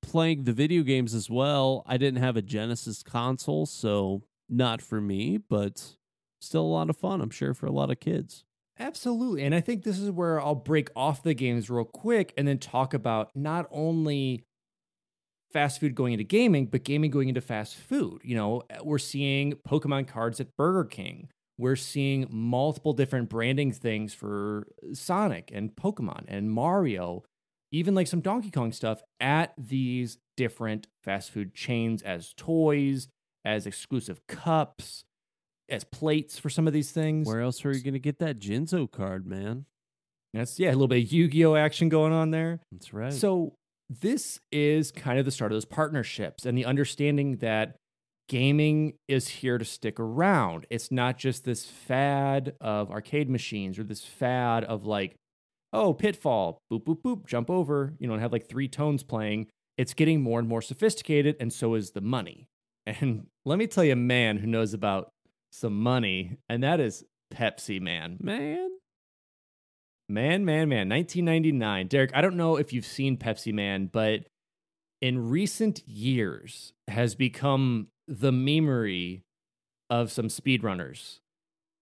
playing 0.00 0.44
the 0.44 0.54
video 0.54 0.82
games 0.82 1.12
as 1.12 1.28
well, 1.28 1.82
I 1.84 1.98
didn't 1.98 2.22
have 2.22 2.38
a 2.38 2.42
Genesis 2.42 3.02
console, 3.02 3.66
so 3.66 4.22
not 4.48 4.80
for 4.80 4.98
me, 4.98 5.36
but 5.36 5.96
still 6.40 6.62
a 6.62 6.72
lot 6.72 6.88
of 6.88 6.96
fun, 6.96 7.20
I'm 7.20 7.28
sure, 7.28 7.52
for 7.52 7.66
a 7.66 7.72
lot 7.72 7.90
of 7.90 8.00
kids. 8.00 8.44
Absolutely. 8.78 9.42
And 9.42 9.54
I 9.54 9.60
think 9.60 9.84
this 9.84 9.98
is 9.98 10.10
where 10.10 10.40
I'll 10.40 10.54
break 10.54 10.88
off 10.96 11.22
the 11.22 11.34
games 11.34 11.68
real 11.68 11.84
quick 11.84 12.32
and 12.38 12.48
then 12.48 12.58
talk 12.58 12.94
about 12.94 13.30
not 13.36 13.66
only 13.70 14.44
fast 15.56 15.80
food 15.80 15.94
going 15.94 16.12
into 16.12 16.22
gaming, 16.22 16.66
but 16.66 16.84
gaming 16.84 17.10
going 17.10 17.30
into 17.30 17.40
fast 17.40 17.76
food. 17.76 18.20
You 18.22 18.36
know, 18.36 18.62
we're 18.82 18.98
seeing 18.98 19.54
Pokemon 19.66 20.06
cards 20.06 20.38
at 20.38 20.54
Burger 20.58 20.84
King. 20.84 21.30
We're 21.56 21.76
seeing 21.76 22.26
multiple 22.28 22.92
different 22.92 23.30
branding 23.30 23.72
things 23.72 24.12
for 24.12 24.66
Sonic 24.92 25.50
and 25.54 25.74
Pokemon 25.74 26.24
and 26.28 26.50
Mario, 26.50 27.22
even 27.72 27.94
like 27.94 28.06
some 28.06 28.20
Donkey 28.20 28.50
Kong 28.50 28.70
stuff 28.70 29.02
at 29.18 29.54
these 29.56 30.18
different 30.36 30.88
fast 31.02 31.30
food 31.30 31.54
chains 31.54 32.02
as 32.02 32.34
toys, 32.36 33.08
as 33.42 33.66
exclusive 33.66 34.20
cups, 34.26 35.04
as 35.70 35.84
plates 35.84 36.38
for 36.38 36.50
some 36.50 36.66
of 36.66 36.74
these 36.74 36.90
things. 36.90 37.26
Where 37.26 37.40
else 37.40 37.64
are 37.64 37.72
you 37.72 37.82
going 37.82 37.94
to 37.94 37.98
get 37.98 38.18
that 38.18 38.38
Jinzo 38.38 38.90
card, 38.90 39.26
man? 39.26 39.64
That's 40.34 40.60
yeah, 40.60 40.68
a 40.68 40.72
little 40.72 40.88
bit 40.88 41.04
of 41.04 41.12
Yu-Gi-Oh 41.12 41.54
action 41.54 41.88
going 41.88 42.12
on 42.12 42.30
there. 42.30 42.60
That's 42.72 42.92
right. 42.92 43.14
So 43.14 43.54
this 43.88 44.40
is 44.50 44.90
kind 44.90 45.18
of 45.18 45.24
the 45.24 45.30
start 45.30 45.52
of 45.52 45.56
those 45.56 45.64
partnerships 45.64 46.44
and 46.44 46.56
the 46.56 46.64
understanding 46.64 47.36
that 47.36 47.76
gaming 48.28 48.94
is 49.08 49.28
here 49.28 49.58
to 49.58 49.64
stick 49.64 50.00
around. 50.00 50.66
It's 50.70 50.90
not 50.90 51.18
just 51.18 51.44
this 51.44 51.66
fad 51.66 52.54
of 52.60 52.90
arcade 52.90 53.30
machines 53.30 53.78
or 53.78 53.84
this 53.84 54.04
fad 54.04 54.64
of 54.64 54.84
like, 54.84 55.16
oh, 55.72 55.94
pitfall, 55.94 56.58
boop, 56.72 56.84
boop, 56.84 57.02
boop, 57.02 57.26
jump 57.26 57.50
over, 57.50 57.94
you 57.98 58.06
know, 58.06 58.14
and 58.14 58.22
have 58.22 58.32
like 58.32 58.48
three 58.48 58.68
tones 58.68 59.02
playing. 59.02 59.46
It's 59.76 59.94
getting 59.94 60.22
more 60.22 60.38
and 60.38 60.48
more 60.48 60.62
sophisticated, 60.62 61.36
and 61.38 61.52
so 61.52 61.74
is 61.74 61.90
the 61.92 62.00
money. 62.00 62.48
And 62.88 63.26
let 63.44 63.58
me 63.58 63.66
tell 63.66 63.82
you 63.82 63.94
a 63.94 63.96
man 63.96 64.38
who 64.38 64.46
knows 64.46 64.72
about 64.72 65.10
some 65.50 65.76
money, 65.82 66.36
and 66.48 66.62
that 66.62 66.78
is 66.78 67.02
Pepsi 67.34 67.80
Man. 67.80 68.16
man, 68.20 68.70
Man, 70.08 70.44
man, 70.44 70.68
man. 70.68 70.88
1999. 70.88 71.88
Derek, 71.88 72.10
I 72.14 72.20
don't 72.20 72.36
know 72.36 72.56
if 72.56 72.72
you've 72.72 72.86
seen 72.86 73.16
Pepsi 73.16 73.52
Man, 73.52 73.90
but 73.92 74.28
in 75.02 75.28
recent 75.28 75.86
years 75.86 76.72
has 76.88 77.14
become 77.14 77.88
the 78.06 78.30
memory 78.30 79.24
of 79.90 80.12
some 80.12 80.28
speedrunners. 80.28 81.18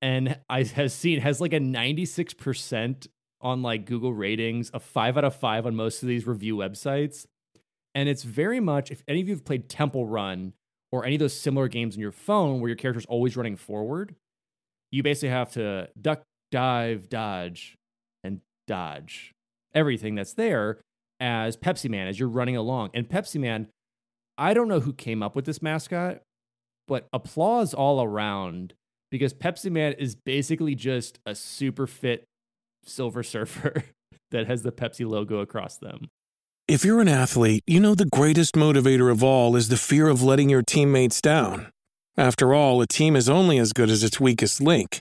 And 0.01 0.39
I 0.49 0.65
has 0.65 0.95
seen 0.95 1.21
has 1.21 1.41
like 1.41 1.53
a 1.53 1.61
96% 1.61 3.09
on 3.41 3.63
like 3.63 3.85
Google 3.85 4.13
ratings, 4.13 4.71
a 4.73 4.81
five 4.81 5.17
out 5.19 5.25
of 5.25 5.37
five 5.37 5.67
on 5.67 5.77
most 5.77 6.03
of 6.03 6.09
these 6.09 6.27
review 6.27 6.57
websites. 6.57 7.27
And 7.95 8.09
it's 8.09 8.23
very 8.23 8.61
much 8.61 8.91
if 8.91 9.03
any 9.07 9.21
of 9.21 9.29
you 9.29 9.35
have 9.35 9.45
played 9.45 9.69
Temple 9.69 10.07
Run 10.07 10.55
or 10.91 11.05
any 11.05 11.17
of 11.17 11.21
those 11.21 11.39
similar 11.39 11.69
games 11.69 11.95
on 11.95 12.01
your 12.01 12.13
phone 12.13 12.61
where 12.61 12.69
your 12.69 12.77
character's 12.77 13.07
always 13.07 13.37
running 13.37 13.57
forward, 13.57 14.15
you 14.91 15.03
basically 15.03 15.29
have 15.29 15.53
to 15.53 15.89
duck, 16.01 16.23
dive, 16.51 17.09
dodge, 17.09 17.77
and 18.25 18.41
dodge 18.67 19.33
everything 19.75 20.15
that's 20.15 20.33
there 20.33 20.81
as 21.21 21.57
Pepsi 21.57 21.89
Man 21.89 22.09
as 22.09 22.19
you're 22.19 22.29
running 22.29 22.57
along. 22.57 22.91
And 22.95 23.09
Pepsi 23.09 23.41
Man, 23.41 23.69
I 24.37 24.55
don't 24.55 24.69
know 24.69 24.81
who 24.81 24.93
came 24.93 25.23
up 25.23 25.37
with 25.37 25.45
this 25.45 25.63
mascot, 25.63 26.23
but 26.89 27.07
applause 27.13 27.75
all 27.75 28.03
around 28.03 28.75
because 29.11 29.33
Pepsi 29.33 29.71
Man 29.71 29.93
is 29.93 30.15
basically 30.17 30.75
just 30.75 31.19
a 31.25 31.35
super 31.35 31.87
fit 31.87 32.25
Silver 32.85 33.23
Surfer 33.23 33.85
that 34.31 34.47
has 34.47 34.63
the 34.63 34.73
Pepsi 34.73 35.09
logo 35.09 35.39
across 35.39 35.77
them. 35.77 36.09
If 36.67 36.85
you're 36.85 37.01
an 37.01 37.09
athlete, 37.09 37.63
you 37.67 37.79
know 37.79 37.95
the 37.95 38.07
greatest 38.07 38.55
motivator 38.55 39.13
of 39.13 39.23
all 39.23 39.55
is 39.55 39.69
the 39.69 39.77
fear 39.77 40.09
of 40.09 40.23
letting 40.23 40.49
your 40.49 40.63
teammates 40.63 41.21
down. 41.21 41.71
After 42.17 42.55
all, 42.55 42.81
a 42.81 42.87
team 42.87 43.17
is 43.17 43.29
only 43.29 43.59
as 43.59 43.73
good 43.73 43.91
as 43.91 44.03
its 44.03 44.19
weakest 44.19 44.61
link. 44.63 45.01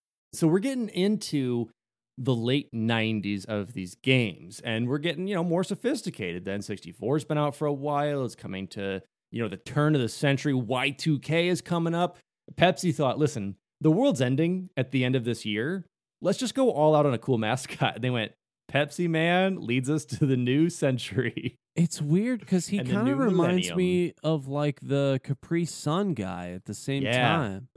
So 0.33 0.47
we're 0.47 0.59
getting 0.59 0.89
into 0.89 1.69
the 2.17 2.35
late 2.35 2.71
90s 2.73 3.45
of 3.45 3.73
these 3.73 3.95
games 3.95 4.59
and 4.61 4.87
we're 4.87 4.97
getting, 4.99 5.27
you 5.27 5.35
know, 5.35 5.43
more 5.43 5.63
sophisticated. 5.63 6.45
Then 6.45 6.59
64's 6.61 7.25
been 7.25 7.37
out 7.37 7.55
for 7.55 7.65
a 7.65 7.73
while. 7.73 8.23
It's 8.25 8.35
coming 8.35 8.67
to, 8.69 9.01
you 9.31 9.41
know, 9.41 9.47
the 9.49 9.57
turn 9.57 9.95
of 9.95 10.01
the 10.01 10.09
century. 10.09 10.53
Y2K 10.53 11.45
is 11.47 11.61
coming 11.61 11.95
up. 11.95 12.17
Pepsi 12.55 12.93
thought, 12.93 13.17
listen, 13.17 13.55
the 13.79 13.91
world's 13.91 14.21
ending 14.21 14.69
at 14.77 14.91
the 14.91 15.03
end 15.03 15.15
of 15.15 15.23
this 15.23 15.45
year. 15.45 15.85
Let's 16.21 16.37
just 16.37 16.53
go 16.53 16.69
all 16.71 16.95
out 16.95 17.05
on 17.05 17.13
a 17.13 17.17
cool 17.17 17.37
mascot. 17.37 17.95
And 17.95 18.03
they 18.03 18.09
went, 18.09 18.33
Pepsi 18.71 19.09
Man 19.09 19.65
leads 19.65 19.89
us 19.89 20.05
to 20.05 20.25
the 20.25 20.37
new 20.37 20.69
century. 20.69 21.55
It's 21.73 22.01
weird 22.01 22.41
because 22.41 22.67
he 22.67 22.79
kind 22.79 23.07
of 23.07 23.17
reminds 23.17 23.69
millennium. 23.69 23.77
me 23.77 24.13
of 24.23 24.49
like 24.49 24.81
the 24.81 25.21
Capri 25.23 25.63
Sun 25.63 26.15
guy 26.15 26.51
at 26.51 26.65
the 26.65 26.73
same 26.73 27.03
Yeah. 27.03 27.25
time. 27.37 27.69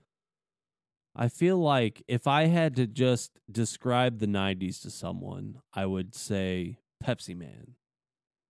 I 1.17 1.29
feel 1.29 1.59
like 1.59 2.03
if 2.09 2.27
I 2.27 2.47
had 2.47 2.75
to 2.77 2.87
just 2.87 3.39
describe 3.51 4.19
the 4.19 4.27
90s 4.27 4.83
to 4.83 4.91
someone, 4.91 5.61
I 5.73 5.87
would 5.87 6.15
say 6.15 6.79
Pepsi 7.05 7.37
Man. 7.37 7.75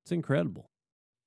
It's 0.04 0.12
incredible. 0.12 0.70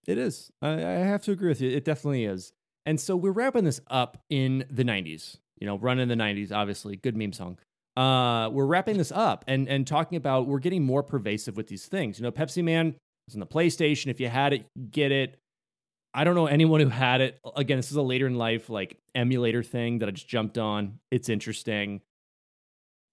It 0.07 0.17
is. 0.17 0.51
I, 0.61 0.73
I 0.73 0.77
have 0.77 1.21
to 1.23 1.31
agree 1.31 1.49
with 1.49 1.61
you. 1.61 1.69
It 1.69 1.83
definitely 1.83 2.25
is. 2.25 2.53
And 2.85 2.99
so 2.99 3.15
we're 3.15 3.31
wrapping 3.31 3.65
this 3.65 3.81
up 3.89 4.17
in 4.29 4.65
the 4.69 4.83
90s. 4.83 5.37
You 5.59 5.67
know, 5.67 5.77
run 5.77 5.99
in 5.99 6.07
the 6.07 6.15
90s, 6.15 6.51
obviously. 6.51 6.95
Good 6.95 7.17
meme 7.17 7.33
song. 7.33 7.57
Uh, 7.97 8.49
we're 8.49 8.65
wrapping 8.65 8.97
this 8.97 9.11
up 9.11 9.43
and, 9.47 9.67
and 9.67 9.85
talking 9.85 10.17
about 10.17 10.47
we're 10.47 10.59
getting 10.59 10.83
more 10.83 11.03
pervasive 11.03 11.57
with 11.57 11.67
these 11.67 11.87
things. 11.87 12.19
You 12.19 12.23
know, 12.23 12.31
Pepsi 12.31 12.63
Man 12.63 12.95
was 13.27 13.35
on 13.35 13.39
the 13.39 13.47
PlayStation. 13.47 14.07
If 14.07 14.19
you 14.19 14.29
had 14.29 14.53
it, 14.53 14.65
get 14.91 15.11
it. 15.11 15.37
I 16.17 16.23
don't 16.23 16.35
know 16.35 16.47
anyone 16.47 16.79
who 16.79 16.89
had 16.89 17.21
it. 17.21 17.39
Again, 17.55 17.77
this 17.77 17.91
is 17.91 17.97
a 17.97 18.01
later 18.01 18.25
in 18.25 18.35
life 18.35 18.69
like 18.69 18.97
emulator 19.13 19.61
thing 19.61 19.99
that 19.99 20.09
I 20.09 20.11
just 20.11 20.27
jumped 20.27 20.57
on. 20.57 20.99
It's 21.11 21.29
interesting. 21.29 22.01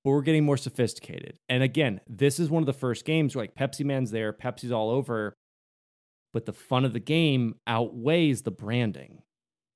But 0.02 0.10
we're 0.10 0.22
getting 0.22 0.44
more 0.44 0.56
sophisticated. 0.56 1.38
And 1.48 1.62
again, 1.62 2.00
this 2.08 2.38
is 2.38 2.50
one 2.50 2.62
of 2.62 2.66
the 2.66 2.72
first 2.72 3.04
games 3.04 3.36
where 3.36 3.44
like 3.44 3.54
Pepsi 3.54 3.84
Man's 3.84 4.10
there, 4.10 4.32
Pepsi's 4.32 4.72
all 4.72 4.90
over 4.90 5.34
but 6.34 6.46
the 6.46 6.52
fun 6.52 6.84
of 6.84 6.92
the 6.92 7.00
game 7.00 7.54
outweighs 7.66 8.42
the 8.42 8.50
branding. 8.50 9.22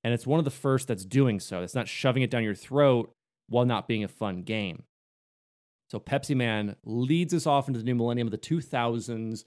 And 0.03 0.13
it's 0.13 0.27
one 0.27 0.39
of 0.39 0.45
the 0.45 0.51
first 0.51 0.89
that's 0.89 1.05
doing 1.05 1.39
so. 1.39 1.63
It's 1.63 1.73
not 1.73 1.87
shoving 1.87 2.21
it 2.21 2.29
down 2.29 2.43
your 2.43 2.53
throat 2.53 3.11
while 3.47 3.65
not 3.65 3.87
being 3.87 4.03
a 4.03 4.09
fun 4.09 4.43
game. 4.43 4.83
So 5.89 5.99
Pepsi 5.99 6.35
Man 6.35 6.75
leads 6.83 7.33
us 7.33 7.47
off 7.47 7.67
into 7.67 7.79
the 7.79 7.85
new 7.85 7.95
millennium 7.95 8.27
of 8.27 8.31
the 8.31 8.37
2000s, 8.37 9.45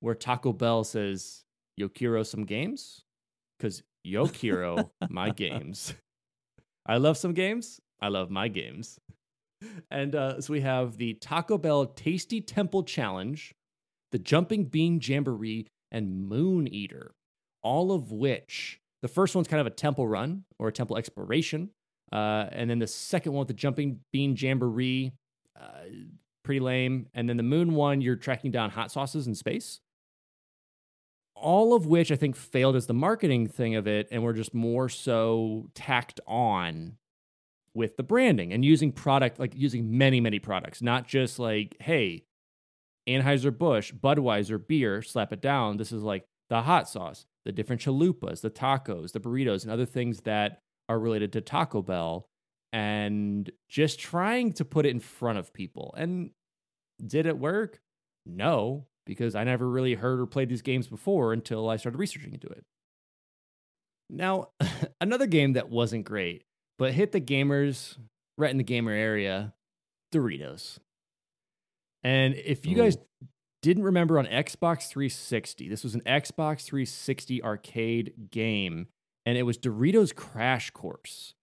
where 0.00 0.14
Taco 0.14 0.52
Bell 0.52 0.84
says, 0.84 1.44
Yo 1.76 1.88
quiero 1.88 2.22
some 2.22 2.44
games? 2.44 3.04
Because 3.60 3.82
yo 4.02 4.26
quiero 4.26 4.90
my 5.10 5.30
games. 5.44 5.94
I 6.86 6.96
love 6.96 7.18
some 7.18 7.34
games. 7.34 7.78
I 8.00 8.08
love 8.08 8.30
my 8.30 8.48
games. 8.48 8.98
And 9.90 10.14
uh, 10.14 10.40
so 10.40 10.54
we 10.54 10.62
have 10.62 10.96
the 10.96 11.14
Taco 11.14 11.58
Bell 11.58 11.84
Tasty 11.84 12.40
Temple 12.40 12.84
Challenge, 12.84 13.52
the 14.12 14.18
Jumping 14.18 14.64
Bean 14.64 14.98
Jamboree, 15.02 15.66
and 15.92 16.26
Moon 16.26 16.66
Eater, 16.66 17.12
all 17.62 17.92
of 17.92 18.10
which 18.10 18.80
the 19.02 19.08
first 19.08 19.34
one's 19.34 19.48
kind 19.48 19.60
of 19.60 19.66
a 19.66 19.70
temple 19.70 20.08
run 20.08 20.44
or 20.58 20.68
a 20.68 20.72
temple 20.72 20.96
exploration. 20.96 21.70
Uh, 22.10 22.46
and 22.52 22.70
then 22.70 22.78
the 22.78 22.86
second 22.86 23.32
one 23.32 23.40
with 23.40 23.48
the 23.48 23.54
Jumping 23.54 24.00
Bean 24.12 24.34
Jamboree, 24.36 25.12
uh, 25.60 25.82
pretty 26.42 26.60
lame. 26.60 27.06
And 27.12 27.28
then 27.28 27.36
the 27.36 27.42
Moon 27.42 27.74
one, 27.74 28.00
you're 28.00 28.16
tracking 28.16 28.50
down 28.50 28.70
hot 28.70 28.90
sauces 28.90 29.26
in 29.26 29.34
space. 29.34 29.80
All 31.40 31.74
of 31.74 31.86
which 31.86 32.12
I 32.12 32.16
think 32.16 32.36
failed 32.36 32.76
as 32.76 32.86
the 32.86 32.94
marketing 32.94 33.48
thing 33.48 33.74
of 33.74 33.86
it, 33.86 34.08
and 34.10 34.22
were 34.22 34.34
just 34.34 34.54
more 34.54 34.88
so 34.88 35.68
tacked 35.74 36.20
on 36.26 36.96
with 37.74 37.96
the 37.96 38.02
branding 38.02 38.52
and 38.52 38.64
using 38.64 38.92
product, 38.92 39.38
like 39.38 39.54
using 39.54 39.96
many, 39.96 40.20
many 40.20 40.38
products, 40.38 40.82
not 40.82 41.06
just 41.06 41.38
like, 41.38 41.76
hey, 41.80 42.24
Anheuser-Busch, 43.08 43.92
Budweiser 43.92 44.64
beer, 44.66 45.02
slap 45.02 45.32
it 45.32 45.40
down. 45.40 45.76
This 45.76 45.92
is 45.92 46.02
like 46.02 46.24
the 46.48 46.62
hot 46.62 46.88
sauce, 46.88 47.26
the 47.44 47.52
different 47.52 47.80
chalupas, 47.80 48.40
the 48.40 48.50
tacos, 48.50 49.12
the 49.12 49.20
burritos, 49.20 49.62
and 49.62 49.72
other 49.72 49.86
things 49.86 50.20
that 50.22 50.58
are 50.88 50.98
related 50.98 51.32
to 51.32 51.40
Taco 51.40 51.80
Bell, 51.80 52.26
and 52.72 53.50
just 53.68 53.98
trying 53.98 54.52
to 54.52 54.64
put 54.64 54.84
it 54.84 54.90
in 54.90 55.00
front 55.00 55.38
of 55.38 55.54
people. 55.54 55.94
And 55.96 56.30
did 57.04 57.26
it 57.26 57.38
work? 57.38 57.80
No, 58.26 58.86
because 59.06 59.34
I 59.34 59.44
never 59.44 59.68
really 59.68 59.94
heard 59.94 60.20
or 60.20 60.26
played 60.26 60.48
these 60.48 60.62
games 60.62 60.86
before 60.86 61.32
until 61.32 61.68
I 61.68 61.76
started 61.76 61.98
researching 61.98 62.32
into 62.32 62.48
it. 62.48 62.64
Now, 64.08 64.48
another 65.00 65.26
game 65.26 65.54
that 65.54 65.70
wasn't 65.70 66.04
great, 66.04 66.44
but 66.78 66.92
hit 66.92 67.12
the 67.12 67.20
gamers 67.20 67.96
right 68.36 68.50
in 68.50 68.58
the 68.58 68.64
gamer 68.64 68.92
area 68.92 69.54
Doritos. 70.12 70.78
And 72.02 72.34
if 72.34 72.66
you 72.66 72.74
guys 72.76 72.96
didn't 73.62 73.84
remember 73.84 74.18
on 74.18 74.26
Xbox 74.26 74.88
360, 74.88 75.68
this 75.68 75.84
was 75.84 75.94
an 75.94 76.00
Xbox 76.02 76.64
360 76.64 77.42
arcade 77.42 78.30
game, 78.30 78.88
and 79.26 79.36
it 79.36 79.42
was 79.42 79.58
Doritos 79.58 80.14
Crash 80.14 80.70
Course. 80.70 81.34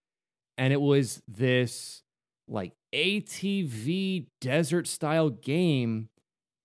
And 0.56 0.72
it 0.72 0.80
was 0.80 1.22
this 1.28 2.02
like 2.48 2.72
ATV 2.92 4.26
desert 4.40 4.86
style 4.88 5.30
game 5.30 6.08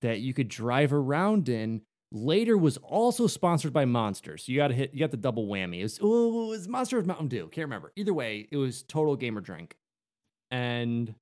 that 0.04 0.20
you 0.20 0.34
could 0.34 0.48
drive 0.48 0.94
around 0.94 1.50
in. 1.50 1.82
Later 2.16 2.56
was 2.56 2.78
also 2.78 3.26
sponsored 3.26 3.74
by 3.74 3.86
Monster. 3.86 4.38
So 4.38 4.52
you 4.52 4.60
got 4.60 4.68
to 4.68 4.76
hit, 4.76 4.94
you 4.94 5.00
got 5.00 5.10
the 5.10 5.18
double 5.18 5.48
whammy. 5.48 5.80
It 5.80 5.84
was, 5.84 6.00
oh, 6.00 6.46
it 6.46 6.50
was 6.50 6.68
Monster 6.68 7.00
of 7.00 7.08
Mountain 7.08 7.30
Dew. 7.30 7.50
Can't 7.52 7.66
remember. 7.66 7.92
Either 7.96 8.14
way, 8.14 8.48
it 8.52 8.58
was 8.58 8.84
total 8.84 9.16
gamer 9.16 9.42
drink. 9.42 9.76
And 10.52 11.16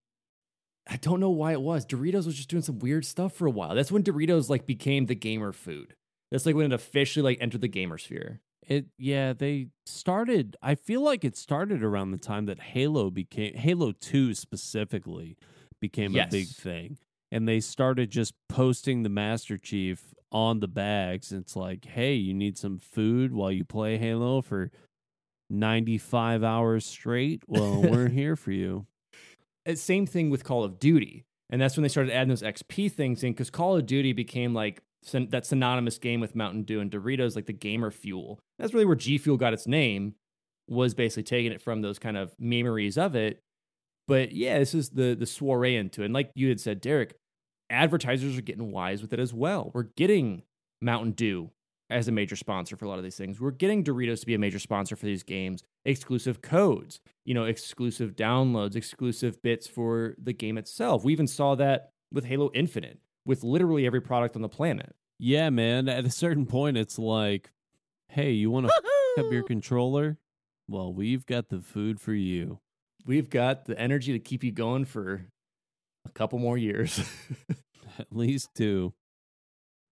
I 0.89 0.97
don't 0.97 1.21
know 1.21 1.29
why 1.29 1.53
it 1.53 1.61
was. 1.61 1.85
Doritos 1.85 2.25
was 2.25 2.35
just 2.35 2.49
doing 2.49 2.63
some 2.63 2.79
weird 2.79 3.05
stuff 3.05 3.33
for 3.33 3.45
a 3.45 3.51
while. 3.51 3.73
That's 3.73 3.91
when 3.91 4.03
Doritos 4.03 4.49
like 4.49 4.65
became 4.65 5.05
the 5.05 5.15
gamer 5.15 5.53
food. 5.53 5.95
That's 6.31 6.45
like 6.45 6.55
when 6.55 6.65
it 6.65 6.73
officially 6.73 7.23
like 7.23 7.37
entered 7.41 7.61
the 7.61 7.69
gamer 7.69 7.97
sphere. 7.97 8.41
It 8.67 8.87
yeah, 8.97 9.33
they 9.33 9.67
started 9.85 10.55
I 10.61 10.75
feel 10.75 11.01
like 11.01 11.23
it 11.23 11.35
started 11.35 11.83
around 11.83 12.11
the 12.11 12.17
time 12.17 12.45
that 12.45 12.59
Halo 12.59 13.09
became 13.09 13.55
Halo 13.55 13.91
2 13.91 14.33
specifically 14.33 15.37
became 15.79 16.15
a 16.15 16.27
big 16.27 16.47
thing. 16.47 16.97
And 17.31 17.47
they 17.47 17.59
started 17.59 18.11
just 18.11 18.33
posting 18.49 19.03
the 19.03 19.09
Master 19.09 19.57
Chief 19.57 20.13
on 20.31 20.59
the 20.59 20.67
bags. 20.67 21.31
It's 21.31 21.55
like, 21.55 21.85
hey, 21.85 22.13
you 22.13 22.33
need 22.33 22.57
some 22.57 22.77
food 22.77 23.33
while 23.33 23.51
you 23.51 23.63
play 23.63 23.97
Halo 23.97 24.41
for 24.41 24.71
95 25.49 26.43
hours 26.43 26.85
straight? 26.85 27.43
Well, 27.47 27.81
we're 27.89 28.09
here 28.09 28.35
for 28.35 28.51
you. 28.51 28.85
Uh, 29.67 29.75
same 29.75 30.05
thing 30.05 30.29
with 30.29 30.43
Call 30.43 30.63
of 30.63 30.79
Duty. 30.79 31.25
And 31.49 31.61
that's 31.61 31.75
when 31.75 31.83
they 31.83 31.89
started 31.89 32.13
adding 32.13 32.29
those 32.29 32.41
XP 32.41 32.91
things 32.91 33.23
in 33.23 33.33
because 33.33 33.49
Call 33.49 33.75
of 33.75 33.85
Duty 33.85 34.13
became 34.13 34.53
like 34.53 34.81
that 35.11 35.45
synonymous 35.45 35.97
game 35.97 36.21
with 36.21 36.35
Mountain 36.35 36.63
Dew 36.63 36.79
and 36.79 36.89
Doritos, 36.89 37.35
like 37.35 37.45
the 37.45 37.53
gamer 37.53 37.91
fuel. 37.91 38.39
That's 38.57 38.73
really 38.73 38.85
where 38.85 38.95
G 38.95 39.17
Fuel 39.17 39.37
got 39.37 39.53
its 39.53 39.67
name, 39.67 40.15
was 40.69 40.93
basically 40.93 41.23
taking 41.23 41.51
it 41.51 41.61
from 41.61 41.81
those 41.81 41.99
kind 41.99 42.15
of 42.15 42.33
memories 42.39 42.97
of 42.97 43.15
it. 43.15 43.39
But 44.07 44.31
yeah, 44.31 44.59
this 44.59 44.73
is 44.73 44.89
the 44.89 45.15
the 45.15 45.25
soiree 45.25 45.75
into 45.75 46.01
it. 46.01 46.05
And 46.05 46.13
like 46.13 46.31
you 46.35 46.47
had 46.49 46.61
said, 46.61 46.79
Derek, 46.79 47.15
advertisers 47.71 48.37
are 48.37 48.41
getting 48.41 48.71
wise 48.71 49.01
with 49.01 49.13
it 49.13 49.19
as 49.19 49.33
well. 49.33 49.71
We're 49.73 49.83
getting 49.83 50.43
Mountain 50.81 51.11
Dew 51.11 51.51
as 51.89 52.07
a 52.07 52.11
major 52.11 52.35
sponsor 52.35 52.77
for 52.77 52.85
a 52.85 52.89
lot 52.89 52.97
of 52.97 53.03
these 53.03 53.17
things. 53.17 53.39
We're 53.39 53.51
getting 53.51 53.83
Doritos 53.83 54.21
to 54.21 54.25
be 54.25 54.33
a 54.33 54.39
major 54.39 54.59
sponsor 54.59 54.95
for 54.95 55.05
these 55.05 55.23
games, 55.23 55.63
exclusive 55.85 56.41
codes, 56.41 56.99
you 57.25 57.33
know, 57.33 57.43
exclusive 57.43 58.15
downloads, 58.15 58.75
exclusive 58.75 59.41
bits 59.41 59.67
for 59.67 60.15
the 60.21 60.33
game 60.33 60.57
itself. 60.57 61.03
We 61.03 61.11
even 61.11 61.27
saw 61.27 61.55
that 61.55 61.91
with 62.11 62.25
Halo 62.25 62.49
Infinite, 62.53 62.99
with 63.25 63.43
literally 63.43 63.85
every 63.85 64.01
product 64.01 64.35
on 64.35 64.41
the 64.41 64.49
planet. 64.49 64.95
Yeah, 65.19 65.49
man. 65.49 65.87
At 65.89 66.05
a 66.05 66.09
certain 66.09 66.45
point, 66.45 66.77
it's 66.77 66.97
like, 66.97 67.51
hey, 68.07 68.31
you 68.31 68.49
want 68.49 68.67
to 68.67 68.73
up 69.19 69.31
your 69.31 69.43
controller? 69.43 70.17
Well, 70.67 70.93
we've 70.93 71.25
got 71.25 71.49
the 71.49 71.59
food 71.59 71.99
for 71.99 72.13
you. 72.13 72.59
We've 73.05 73.29
got 73.29 73.65
the 73.65 73.77
energy 73.77 74.13
to 74.13 74.19
keep 74.19 74.43
you 74.43 74.51
going 74.51 74.85
for 74.85 75.27
a 76.05 76.09
couple 76.09 76.39
more 76.39 76.57
years. 76.57 76.99
At 77.99 78.07
least 78.11 78.49
two. 78.55 78.93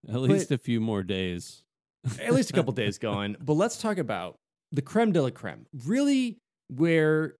At 0.08 0.20
least 0.20 0.50
a 0.50 0.58
few 0.58 0.80
more 0.80 1.02
days. 1.02 1.62
At 2.20 2.32
least 2.32 2.50
a 2.50 2.52
couple 2.54 2.72
days 2.72 2.98
going. 2.98 3.36
But 3.40 3.54
let's 3.54 3.80
talk 3.80 3.98
about 3.98 4.36
the 4.72 4.82
creme 4.82 5.12
de 5.12 5.22
la 5.22 5.30
creme. 5.30 5.66
Really, 5.84 6.38
where 6.68 7.34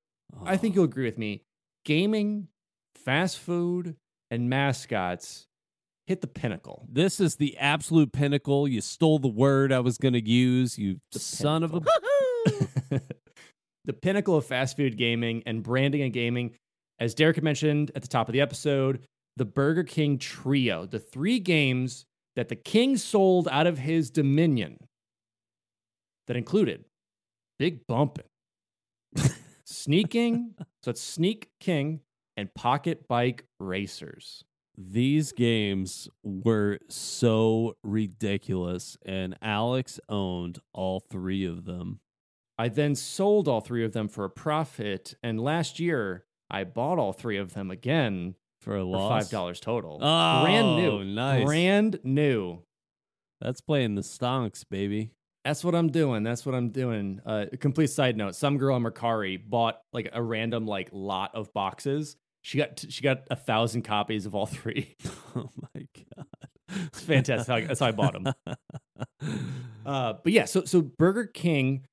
I 0.44 0.56
think 0.56 0.74
you'll 0.74 0.84
agree 0.84 1.04
with 1.04 1.18
me, 1.18 1.42
gaming, 1.84 2.48
fast 2.94 3.38
food, 3.38 3.96
and 4.30 4.50
mascots 4.50 5.46
hit 6.06 6.20
the 6.20 6.26
pinnacle. 6.26 6.86
This 6.90 7.20
is 7.20 7.36
the 7.36 7.56
absolute 7.56 8.12
pinnacle. 8.12 8.68
You 8.68 8.80
stole 8.80 9.18
the 9.18 9.28
word 9.28 9.72
I 9.72 9.80
was 9.80 9.96
going 9.96 10.14
to 10.14 10.28
use, 10.28 10.78
you 10.78 10.98
The 11.12 11.18
son 11.18 11.62
of 11.62 11.74
a. 11.74 11.80
the 13.84 13.92
pinnacle 13.92 14.36
of 14.36 14.44
fast 14.44 14.76
food 14.76 14.96
gaming 14.96 15.42
and 15.46 15.62
branding 15.62 16.02
and 16.02 16.12
gaming. 16.12 16.54
As 17.00 17.14
Derek 17.14 17.36
had 17.36 17.44
mentioned 17.44 17.90
at 17.96 18.02
the 18.02 18.08
top 18.08 18.28
of 18.28 18.34
the 18.34 18.42
episode, 18.42 19.00
the 19.36 19.46
Burger 19.46 19.84
King 19.84 20.18
Trio, 20.18 20.84
the 20.84 20.98
three 20.98 21.38
games 21.38 22.04
that 22.36 22.50
the 22.50 22.56
king 22.56 22.98
sold 22.98 23.48
out 23.50 23.66
of 23.66 23.78
his 23.78 24.10
dominion 24.10 24.76
that 26.26 26.36
included 26.36 26.84
Big 27.58 27.86
Bumpin', 27.86 28.24
Sneaking, 29.64 30.54
so 30.82 30.90
it's 30.90 31.00
Sneak 31.00 31.48
King, 31.58 32.00
and 32.36 32.52
Pocket 32.54 33.08
Bike 33.08 33.44
Racers. 33.58 34.44
These 34.76 35.32
games 35.32 36.08
were 36.22 36.78
so 36.88 37.76
ridiculous, 37.82 38.96
and 39.04 39.36
Alex 39.42 40.00
owned 40.08 40.58
all 40.72 41.00
three 41.00 41.44
of 41.44 41.64
them. 41.64 42.00
I 42.58 42.68
then 42.68 42.94
sold 42.94 43.48
all 43.48 43.60
three 43.60 43.84
of 43.84 43.92
them 43.92 44.08
for 44.08 44.24
a 44.24 44.30
profit, 44.30 45.14
and 45.22 45.40
last 45.40 45.80
year 45.80 46.24
I 46.50 46.64
bought 46.64 46.98
all 46.98 47.12
three 47.12 47.36
of 47.38 47.54
them 47.54 47.70
again 47.70 48.34
For 48.60 48.76
a 48.76 48.84
loss. 48.84 49.24
five 49.24 49.30
dollars 49.30 49.60
total. 49.60 49.98
Oh, 50.02 50.42
brand 50.42 50.76
new, 50.76 51.04
nice. 51.04 51.44
brand 51.44 52.00
new. 52.04 52.62
That's 53.40 53.60
playing 53.60 53.94
the 53.94 54.02
stonks, 54.02 54.64
baby. 54.68 55.12
That's 55.44 55.64
what 55.64 55.74
I'm 55.74 55.88
doing. 55.88 56.22
That's 56.22 56.44
what 56.44 56.54
I'm 56.54 56.68
doing. 56.68 57.20
Uh, 57.24 57.46
complete 57.60 57.88
side 57.88 58.16
note: 58.16 58.34
some 58.34 58.58
girl 58.58 58.74
on 58.74 58.82
Mercari 58.82 59.40
bought 59.42 59.80
like 59.92 60.10
a 60.12 60.22
random 60.22 60.66
like 60.66 60.90
lot 60.92 61.34
of 61.34 61.52
boxes. 61.54 62.16
She 62.42 62.58
got 62.58 62.84
she 62.88 63.02
got 63.02 63.22
a 63.30 63.36
thousand 63.36 63.82
copies 63.82 64.26
of 64.26 64.34
all 64.34 64.46
three. 64.46 64.96
Oh 65.36 65.48
my 65.74 65.86
god. 66.16 66.26
It's 66.88 67.00
fantastic. 67.00 67.68
That's 67.68 67.80
how 67.80 67.86
I- 67.86 67.92
bought 67.92 68.14
how 68.14 68.18
I 68.18 68.26
bought 68.26 68.44
'em. 68.46 68.56
Uh, 69.86 70.12
but 70.22 70.32
yeah, 70.32 70.44
so 70.44 70.64
so 70.64 70.82
Burger 70.82 71.24
King 71.26 71.86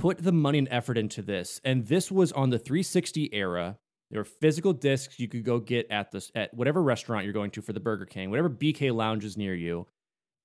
put 0.00 0.22
the 0.22 0.32
money 0.32 0.58
and 0.58 0.68
effort 0.70 0.96
into 0.96 1.22
this, 1.22 1.60
and 1.64 1.86
this 1.86 2.10
was 2.10 2.32
on 2.32 2.50
the 2.50 2.58
360 2.58 3.30
era. 3.32 3.76
There 4.10 4.20
were 4.20 4.24
physical 4.24 4.72
discs 4.72 5.20
you 5.20 5.28
could 5.28 5.44
go 5.44 5.60
get 5.60 5.88
at 5.90 6.10
this 6.10 6.32
at 6.34 6.52
whatever 6.54 6.82
restaurant 6.82 7.24
you're 7.24 7.32
going 7.32 7.52
to 7.52 7.62
for 7.62 7.72
the 7.72 7.80
Burger 7.80 8.06
King, 8.06 8.30
whatever 8.30 8.50
BK 8.50 8.94
lounge 8.94 9.24
is 9.24 9.36
near 9.36 9.54
you, 9.54 9.86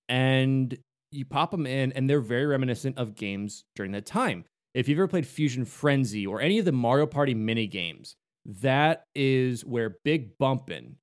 and 0.08 0.78
you 1.12 1.26
pop 1.26 1.52
them 1.52 1.65
in, 1.65 1.91
and 1.94 2.10
they're 2.10 2.20
very 2.20 2.46
reminiscent 2.46 2.98
of 2.98 3.15
games 3.15 3.63
during 3.76 3.91
that 3.94 4.06
time. 4.06 4.46
If 4.74 4.89
you've 4.89 5.00
ever 5.00 5.08
played 5.08 5.26
Fusion 5.26 5.63
Frenzy 5.63 6.28
or 6.28 6.41
any 6.41 6.60
of 6.60 6.65
the 6.65 6.74
Mario 6.74 7.06
Party 7.06 7.34
mini 7.34 7.65
games, 7.65 8.15
that 8.46 9.06
is 9.15 9.65
where 9.65 9.98
Big 10.04 10.38
Bumpin' 10.38 10.98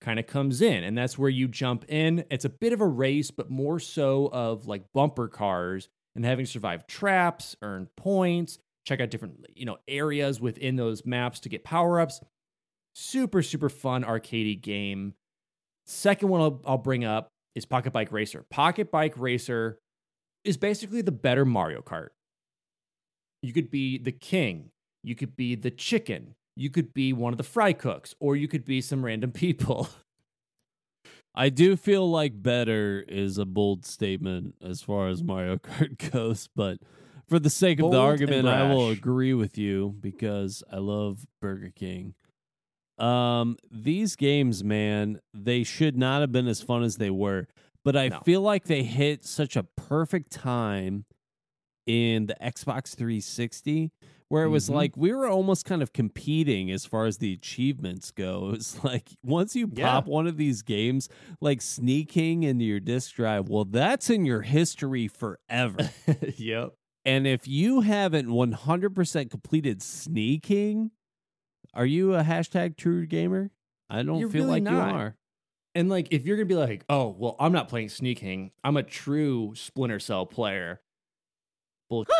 kind 0.00 0.20
of 0.20 0.26
comes 0.26 0.60
in 0.62 0.84
and 0.84 0.96
that's 0.96 1.18
where 1.18 1.30
you 1.30 1.48
jump 1.48 1.84
in 1.88 2.22
it's 2.30 2.44
a 2.44 2.50
bit 2.50 2.72
of 2.72 2.82
a 2.82 2.86
race 2.86 3.30
but 3.30 3.50
more 3.50 3.80
so 3.80 4.28
of 4.30 4.66
like 4.66 4.84
bumper 4.92 5.26
cars 5.26 5.88
and 6.16 6.24
having 6.24 6.46
survived 6.46 6.88
traps 6.88 7.56
earn 7.62 7.88
points 7.96 8.58
check 8.86 9.00
out 9.00 9.10
different 9.10 9.46
you 9.54 9.64
know 9.64 9.76
areas 9.88 10.40
within 10.40 10.76
those 10.76 11.04
maps 11.04 11.40
to 11.40 11.48
get 11.48 11.64
power-ups 11.64 12.20
Super, 12.98 13.42
super 13.42 13.68
fun 13.68 14.04
arcade 14.04 14.62
game. 14.62 15.12
Second 15.84 16.30
one 16.30 16.40
I'll, 16.40 16.62
I'll 16.64 16.78
bring 16.78 17.04
up 17.04 17.28
is 17.54 17.66
Pocket 17.66 17.92
Bike 17.92 18.10
Racer. 18.10 18.46
Pocket 18.48 18.90
Bike 18.90 19.12
Racer 19.18 19.78
is 20.44 20.56
basically 20.56 21.02
the 21.02 21.12
better 21.12 21.44
Mario 21.44 21.82
Kart. 21.82 22.08
You 23.42 23.52
could 23.52 23.70
be 23.70 23.98
the 23.98 24.12
king, 24.12 24.70
you 25.04 25.14
could 25.14 25.36
be 25.36 25.56
the 25.56 25.70
chicken, 25.70 26.36
you 26.56 26.70
could 26.70 26.94
be 26.94 27.12
one 27.12 27.34
of 27.34 27.36
the 27.36 27.44
fry 27.44 27.74
cooks, 27.74 28.14
or 28.18 28.34
you 28.34 28.48
could 28.48 28.64
be 28.64 28.80
some 28.80 29.04
random 29.04 29.30
people. 29.32 29.90
I 31.36 31.50
do 31.50 31.76
feel 31.76 32.10
like 32.10 32.42
better 32.42 33.04
is 33.06 33.36
a 33.36 33.44
bold 33.44 33.84
statement 33.84 34.54
as 34.62 34.80
far 34.82 35.08
as 35.08 35.22
Mario 35.22 35.56
Kart 35.58 36.10
goes, 36.10 36.48
but 36.56 36.78
for 37.28 37.38
the 37.38 37.50
sake 37.50 37.78
of 37.80 37.90
the 37.90 37.98
argument, 37.98 38.48
I 38.48 38.62
will 38.72 38.88
agree 38.90 39.34
with 39.34 39.58
you 39.58 39.96
because 40.00 40.62
I 40.72 40.76
love 40.78 41.26
Burger 41.40 41.70
King. 41.74 42.14
Um, 42.98 43.58
these 43.70 44.16
games, 44.16 44.64
man, 44.64 45.20
they 45.34 45.62
should 45.62 45.96
not 45.96 46.22
have 46.22 46.32
been 46.32 46.46
as 46.48 46.62
fun 46.62 46.82
as 46.82 46.96
they 46.96 47.10
were, 47.10 47.46
but 47.84 47.96
I 47.96 48.08
No. 48.08 48.20
feel 48.20 48.40
like 48.40 48.64
they 48.64 48.84
hit 48.84 49.24
such 49.24 49.56
a 49.56 49.64
perfect 49.64 50.32
time 50.32 51.04
in 51.86 52.26
the 52.26 52.36
Xbox 52.40 52.96
360 52.96 53.90
where 54.28 54.44
it 54.44 54.48
was 54.48 54.68
Mhm. 54.68 54.74
like 54.74 54.96
we 54.96 55.12
were 55.12 55.28
almost 55.28 55.64
kind 55.64 55.82
of 55.82 55.92
competing 55.92 56.70
as 56.70 56.84
far 56.84 57.06
as 57.06 57.18
the 57.18 57.32
achievements 57.32 58.10
go. 58.10 58.48
It 58.48 58.52
was 58.52 58.82
like 58.84 59.10
once 59.22 59.54
you 59.54 59.70
Yeah. 59.72 59.86
pop 59.92 60.06
one 60.06 60.26
of 60.26 60.36
these 60.36 60.62
games, 60.62 61.08
like 61.40 61.62
Sneak 61.62 62.08
King 62.08 62.42
into 62.42 62.64
your 62.64 62.80
disk 62.80 63.14
drive, 63.14 63.48
well, 63.48 63.64
that's 63.64 64.10
in 64.10 64.24
your 64.24 64.42
history 64.42 65.06
forever. 65.08 65.90
yep. 66.36 66.74
and 67.04 67.24
if 67.26 67.46
you 67.46 67.82
haven't 67.82 68.28
100% 68.30 69.30
completed 69.30 69.80
Sneak 69.80 70.42
King, 70.42 70.90
are 71.72 71.86
you 71.86 72.14
a 72.14 72.22
hashtag 72.24 72.76
true 72.76 73.06
gamer? 73.06 73.52
I 73.88 74.02
don't 74.02 74.18
You're 74.18 74.28
feel 74.28 74.46
really 74.46 74.60
like 74.60 74.62
not. 74.64 74.88
you 74.90 74.96
are. 74.96 75.16
And 75.76 75.88
like, 75.88 76.08
if 76.10 76.26
you're 76.26 76.36
gonna 76.36 76.46
be 76.46 76.54
like, 76.56 76.84
oh, 76.88 77.08
well, 77.16 77.36
I'm 77.38 77.52
not 77.52 77.68
playing 77.68 77.90
Sneak 77.90 78.18
King, 78.18 78.50
I'm 78.64 78.76
a 78.76 78.82
true 78.82 79.52
Splinter 79.54 80.00
Cell 80.00 80.26
player. 80.26 80.80
Bull- 81.88 82.06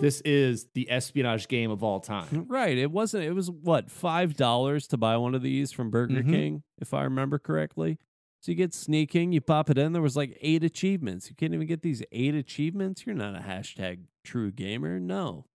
this 0.00 0.20
is 0.22 0.66
the 0.74 0.90
espionage 0.90 1.48
game 1.48 1.70
of 1.70 1.82
all 1.84 2.00
time. 2.00 2.46
Right. 2.48 2.76
It 2.76 2.90
wasn't, 2.90 3.24
it 3.24 3.32
was 3.32 3.50
what, 3.50 3.88
$5 3.88 4.88
to 4.88 4.96
buy 4.96 5.16
one 5.16 5.34
of 5.34 5.42
these 5.42 5.72
from 5.72 5.90
Burger 5.90 6.22
Mhm. 6.22 6.30
King, 6.30 6.62
if 6.80 6.92
I 6.94 7.02
remember 7.04 7.38
correctly. 7.38 7.98
So 8.42 8.52
you 8.52 8.56
get 8.56 8.74
Sneak 8.74 9.10
King, 9.10 9.32
you 9.32 9.40
pop 9.40 9.70
it 9.70 9.78
in, 9.78 9.92
there 9.92 10.02
was 10.02 10.16
like 10.16 10.36
eight 10.42 10.62
achievements. 10.62 11.30
You 11.30 11.36
can't 11.36 11.54
even 11.54 11.66
get 11.66 11.80
these 11.82 12.02
eight 12.12 12.34
achievements. 12.34 13.06
You're 13.06 13.14
not 13.14 13.34
a 13.34 13.40
hashtag 13.40 14.00
true 14.24 14.50
gamer. 14.50 15.00
No. 15.00 15.46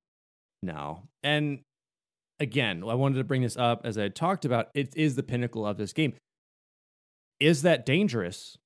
No. 0.63 1.03
And 1.21 1.59
again, 2.39 2.83
I 2.83 2.95
wanted 2.95 3.17
to 3.17 3.23
bring 3.23 3.43
this 3.43 3.57
up 3.57 3.81
as 3.83 3.97
I 3.97 4.07
talked 4.09 4.43
about. 4.45 4.69
It 4.73 4.95
is 4.95 5.15
the 5.15 5.23
pinnacle 5.23 5.67
of 5.67 5.77
this 5.77 5.93
game. 5.93 6.13
Is 7.39 7.61
that 7.61 7.85
dangerous? 7.85 8.57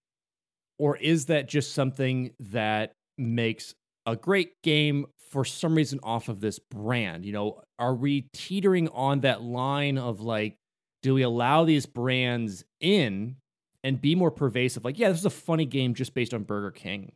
Or 0.79 0.97
is 0.97 1.25
that 1.27 1.47
just 1.47 1.73
something 1.73 2.31
that 2.39 2.93
makes 3.17 3.75
a 4.05 4.15
great 4.15 4.53
game 4.63 5.05
for 5.33 5.43
some 5.43 5.73
reason 5.73 5.99
off 6.03 6.29
of 6.29 6.39
this 6.39 6.59
brand? 6.59 7.25
You 7.25 7.33
know, 7.33 7.61
are 7.79 7.95
we 7.95 8.29
teetering 8.33 8.87
on 8.89 9.21
that 9.21 9.41
line 9.41 9.97
of 9.97 10.21
like, 10.21 10.57
do 11.01 11.15
we 11.15 11.23
allow 11.23 11.65
these 11.65 11.87
brands 11.87 12.63
in 12.79 13.37
and 13.83 13.99
be 13.99 14.13
more 14.13 14.29
pervasive? 14.29 14.85
Like, 14.85 14.99
yeah, 14.99 15.09
this 15.09 15.17
is 15.19 15.25
a 15.25 15.31
funny 15.31 15.65
game 15.65 15.95
just 15.95 16.13
based 16.13 16.35
on 16.35 16.43
Burger 16.43 16.69
King. 16.69 17.13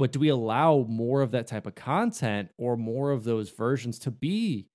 But 0.00 0.10
do 0.10 0.18
we 0.18 0.28
allow 0.28 0.84
more 0.88 1.22
of 1.22 1.30
that 1.30 1.46
type 1.46 1.66
of 1.66 1.76
content 1.76 2.50
or 2.58 2.76
more 2.76 3.12
of 3.12 3.22
those 3.22 3.50
versions 3.50 4.00
to 4.00 4.10
be 4.10 4.66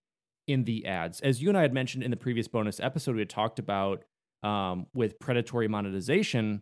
in 0.48 0.64
the 0.64 0.86
ads? 0.86 1.20
As 1.20 1.42
you 1.42 1.50
and 1.50 1.58
I 1.58 1.64
had 1.64 1.74
mentioned 1.74 2.04
in 2.04 2.12
the 2.12 2.18
previous 2.18 2.48
bonus 2.48 2.80
episode, 2.80 3.16
we 3.16 3.22
had 3.22 3.30
talked 3.30 3.60
about 3.60 4.06
um, 4.42 4.88
with 4.94 5.20
predatory 5.20 5.68
monetization. 5.68 6.62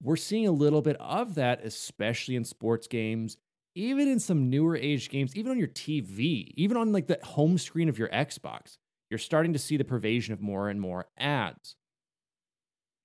We're 0.00 0.14
seeing 0.14 0.46
a 0.46 0.52
little 0.52 0.80
bit 0.80 0.96
of 1.00 1.34
that, 1.34 1.64
especially 1.64 2.36
in 2.36 2.44
sports 2.44 2.86
games, 2.86 3.36
even 3.74 4.08
in 4.08 4.18
some 4.18 4.50
newer 4.50 4.76
age 4.76 5.08
games, 5.08 5.34
even 5.36 5.50
on 5.50 5.58
your 5.58 5.68
TV, 5.68 6.52
even 6.56 6.76
on 6.76 6.92
like 6.92 7.06
the 7.06 7.18
home 7.22 7.58
screen 7.58 7.88
of 7.88 7.98
your 7.98 8.08
Xbox. 8.08 8.76
You're 9.10 9.18
starting 9.18 9.52
to 9.52 9.58
see 9.58 9.76
the 9.76 9.84
pervasion 9.84 10.32
of 10.32 10.40
more 10.40 10.68
and 10.68 10.80
more 10.80 11.06
ads. 11.18 11.76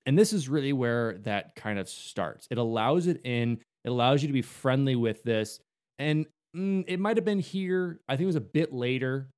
And 0.06 0.18
this 0.18 0.32
is 0.32 0.48
really 0.48 0.72
where 0.72 1.18
that 1.20 1.56
kind 1.56 1.80
of 1.80 1.90
starts. 1.90 2.48
It 2.50 2.58
allows 2.58 3.08
it 3.08 3.20
in, 3.26 3.60
it 3.84 3.90
allows 3.90 4.22
you 4.22 4.28
to 4.28 4.34
be 4.34 4.42
friendly 4.42 4.96
with 4.96 5.22
this. 5.24 5.60
And 6.00 6.26
mm, 6.56 6.86
it 6.88 7.00
might 7.00 7.18
have 7.18 7.26
been 7.26 7.40
here, 7.40 8.00
I 8.08 8.14
think 8.16 8.24
it 8.24 8.28
was 8.28 8.36
a 8.38 8.42
bit 8.42 8.72
later 8.74 9.30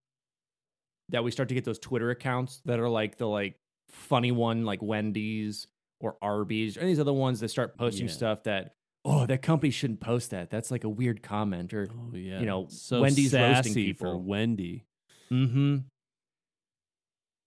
that 1.09 1.23
we 1.23 1.31
start 1.31 1.49
to 1.49 1.55
get 1.55 1.65
those 1.65 1.79
Twitter 1.79 2.11
accounts 2.11 2.61
that 2.65 2.79
are 2.79 2.89
like 2.89 3.17
the 3.17 3.27
like 3.27 3.55
funny 3.89 4.31
one, 4.31 4.63
like 4.63 4.81
Wendy's 4.83 5.65
or 5.99 6.17
Arby's 6.21 6.77
or 6.77 6.81
any 6.81 6.91
of 6.91 6.97
these 6.97 7.01
other 7.01 7.13
ones 7.13 7.39
that 7.39 7.49
start 7.49 7.75
posting 7.77 8.05
Yeah. 8.05 8.13
stuff 8.13 8.43
that, 8.43 8.73
oh, 9.09 9.25
that 9.25 9.41
company 9.41 9.71
shouldn't 9.71 9.99
post 9.99 10.31
that. 10.31 10.49
That's 10.49 10.71
like 10.71 10.83
a 10.83 10.89
weird 10.89 11.23
comment 11.23 11.73
or 11.73 11.87
Oh, 11.91 12.15
yeah. 12.15 12.39
You 12.39 12.45
know, 12.45 12.67
so 12.69 13.01
Wendy's 13.01 13.33
roasting 13.33 13.73
sassy 13.73 13.93
for 13.93 14.05
people. 14.05 14.21
Wendy. 14.21 14.85
Mm-hmm. 15.31 15.77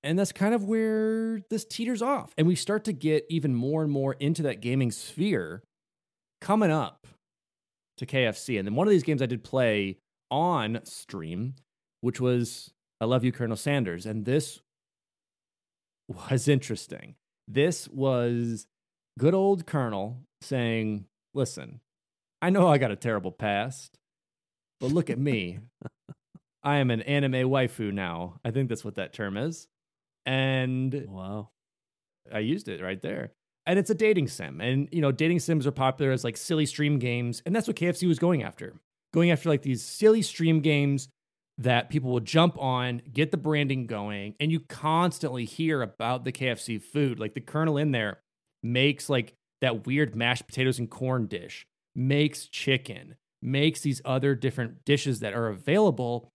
And 0.05 0.19
that's 0.19 0.33
kind 0.33 0.55
of 0.55 0.65
where 0.65 1.41
this 1.49 1.65
teeters 1.65 2.03
off. 2.03 2.35
And 2.37 2.47
we 2.47 2.57
start 2.57 2.85
to 2.85 2.93
get 2.93 3.25
even 3.31 3.55
more 3.55 3.83
and 3.83 3.93
more 3.93 4.15
into 4.15 4.43
that 4.43 4.61
gaming 4.61 4.91
sphere 4.91 5.63
coming 6.41 6.73
up 6.73 7.07
to 7.99 8.07
KFC. 8.07 8.59
And 8.59 8.67
then 8.67 8.75
one 8.75 8.89
of 8.89 8.91
these 8.91 9.05
games 9.05 9.23
I 9.23 9.27
did 9.27 9.45
play 9.45 9.99
on 10.31 10.81
stream, 10.83 11.55
which 12.01 12.21
was 12.21 12.73
I 13.01 13.05
Love 13.05 13.23
You, 13.23 13.31
Colonel 13.31 13.57
Sanders. 13.57 14.05
And 14.05 14.25
this 14.25 14.61
was 16.09 16.49
interesting. 16.49 17.15
This 17.47 17.89
was 17.89 18.67
good 19.21 19.35
old 19.35 19.67
Colonel 19.67 20.19
saying, 20.41 21.05
Listen, 21.35 21.81
I 22.41 22.51
know 22.51 22.69
I 22.69 22.79
got 22.79 22.91
a 22.91 22.97
terrible 22.97 23.33
past, 23.33 23.99
but 24.81 24.93
look 24.93 25.11
at 25.11 25.19
me. 25.19 25.61
I 26.63 26.77
am 26.77 26.91
an 26.91 27.03
anime 27.03 27.49
waifu 27.49 27.93
now. 27.93 28.41
I 28.45 28.51
think 28.51 28.69
that's 28.69 28.85
what 28.85 28.97
that 28.97 29.13
term 29.13 29.37
is. 29.37 29.67
And 30.27 31.07
Wow. 31.09 31.51
I 32.33 32.39
used 32.39 32.69
it 32.69 32.81
right 32.81 33.01
there. 33.03 33.33
And 33.67 33.79
it's 33.79 33.91
a 33.91 33.95
dating 33.95 34.29
sim. 34.29 34.61
And, 34.61 34.89
you 34.93 35.01
know, 35.01 35.13
dating 35.13 35.41
sims 35.41 35.67
are 35.67 35.73
popular 35.73 36.13
as 36.13 36.25
like 36.25 36.37
silly 36.37 36.67
stream 36.67 36.99
games. 36.99 37.43
And 37.47 37.55
that's 37.55 37.67
what 37.67 37.77
KFC 37.77 38.07
was 38.07 38.19
going 38.19 38.43
after. 38.43 38.75
Going 39.13 39.31
after 39.31 39.49
like 39.49 39.63
these 39.63 39.83
silly 39.85 40.23
stream 40.23 40.61
games 40.61 41.09
that 41.59 41.91
people 41.91 42.11
will 42.11 42.21
jump 42.21 42.57
on, 42.59 43.03
get 43.13 43.31
the 43.31 43.37
branding 43.37 43.87
going. 43.87 44.35
And 44.41 44.51
you 44.51 44.61
constantly 44.61 45.45
hear 45.45 45.83
about 45.83 46.25
the 46.25 46.33
KFC 46.33 46.83
food. 46.83 47.21
Like 47.21 47.35
the 47.35 47.41
Colonel 47.41 47.77
in 47.77 47.93
there 47.93 48.21
makes 48.63 49.09
like 49.09 49.35
that 49.63 49.87
weird 49.87 50.15
mashed 50.15 50.47
potatoes 50.47 50.79
and 50.79 50.91
corn 50.91 51.27
dish, 51.27 51.67
makes 51.95 52.47
chicken, 52.47 53.15
makes 53.41 53.81
these 53.81 54.03
other 54.05 54.35
different 54.35 54.85
dishes 54.85 55.21
that 55.21 55.33
are 55.33 55.49
available. 55.49 56.29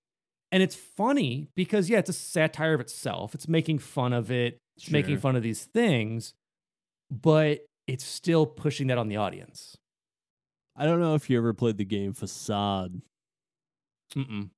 And 0.52 0.64
it's 0.64 0.76
funny 0.76 1.50
because, 1.56 1.90
yeah, 1.90 2.00
it's 2.00 2.10
a 2.10 2.14
satire 2.14 2.74
of 2.74 2.80
itself. 2.80 3.36
It's 3.36 3.48
making 3.48 3.80
fun 3.80 4.14
of 4.14 4.32
it, 4.32 4.58
it's 4.78 4.90
making 4.90 5.20
fun 5.20 5.36
of 5.36 5.44
these 5.44 5.66
things, 5.66 6.34
but 7.12 7.66
it's 7.86 8.06
still 8.06 8.46
pushing 8.46 8.88
that 8.88 8.98
on 8.98 9.10
the 9.10 9.18
audience. 9.18 9.78
I 10.76 10.86
don't 10.86 11.00
know 11.00 11.16
if 11.16 11.30
you 11.30 11.38
ever 11.38 11.54
played 11.54 11.78
the 11.78 11.86
game 11.86 12.14
Facade. 12.14 13.02
Mm-mm. 14.16 14.50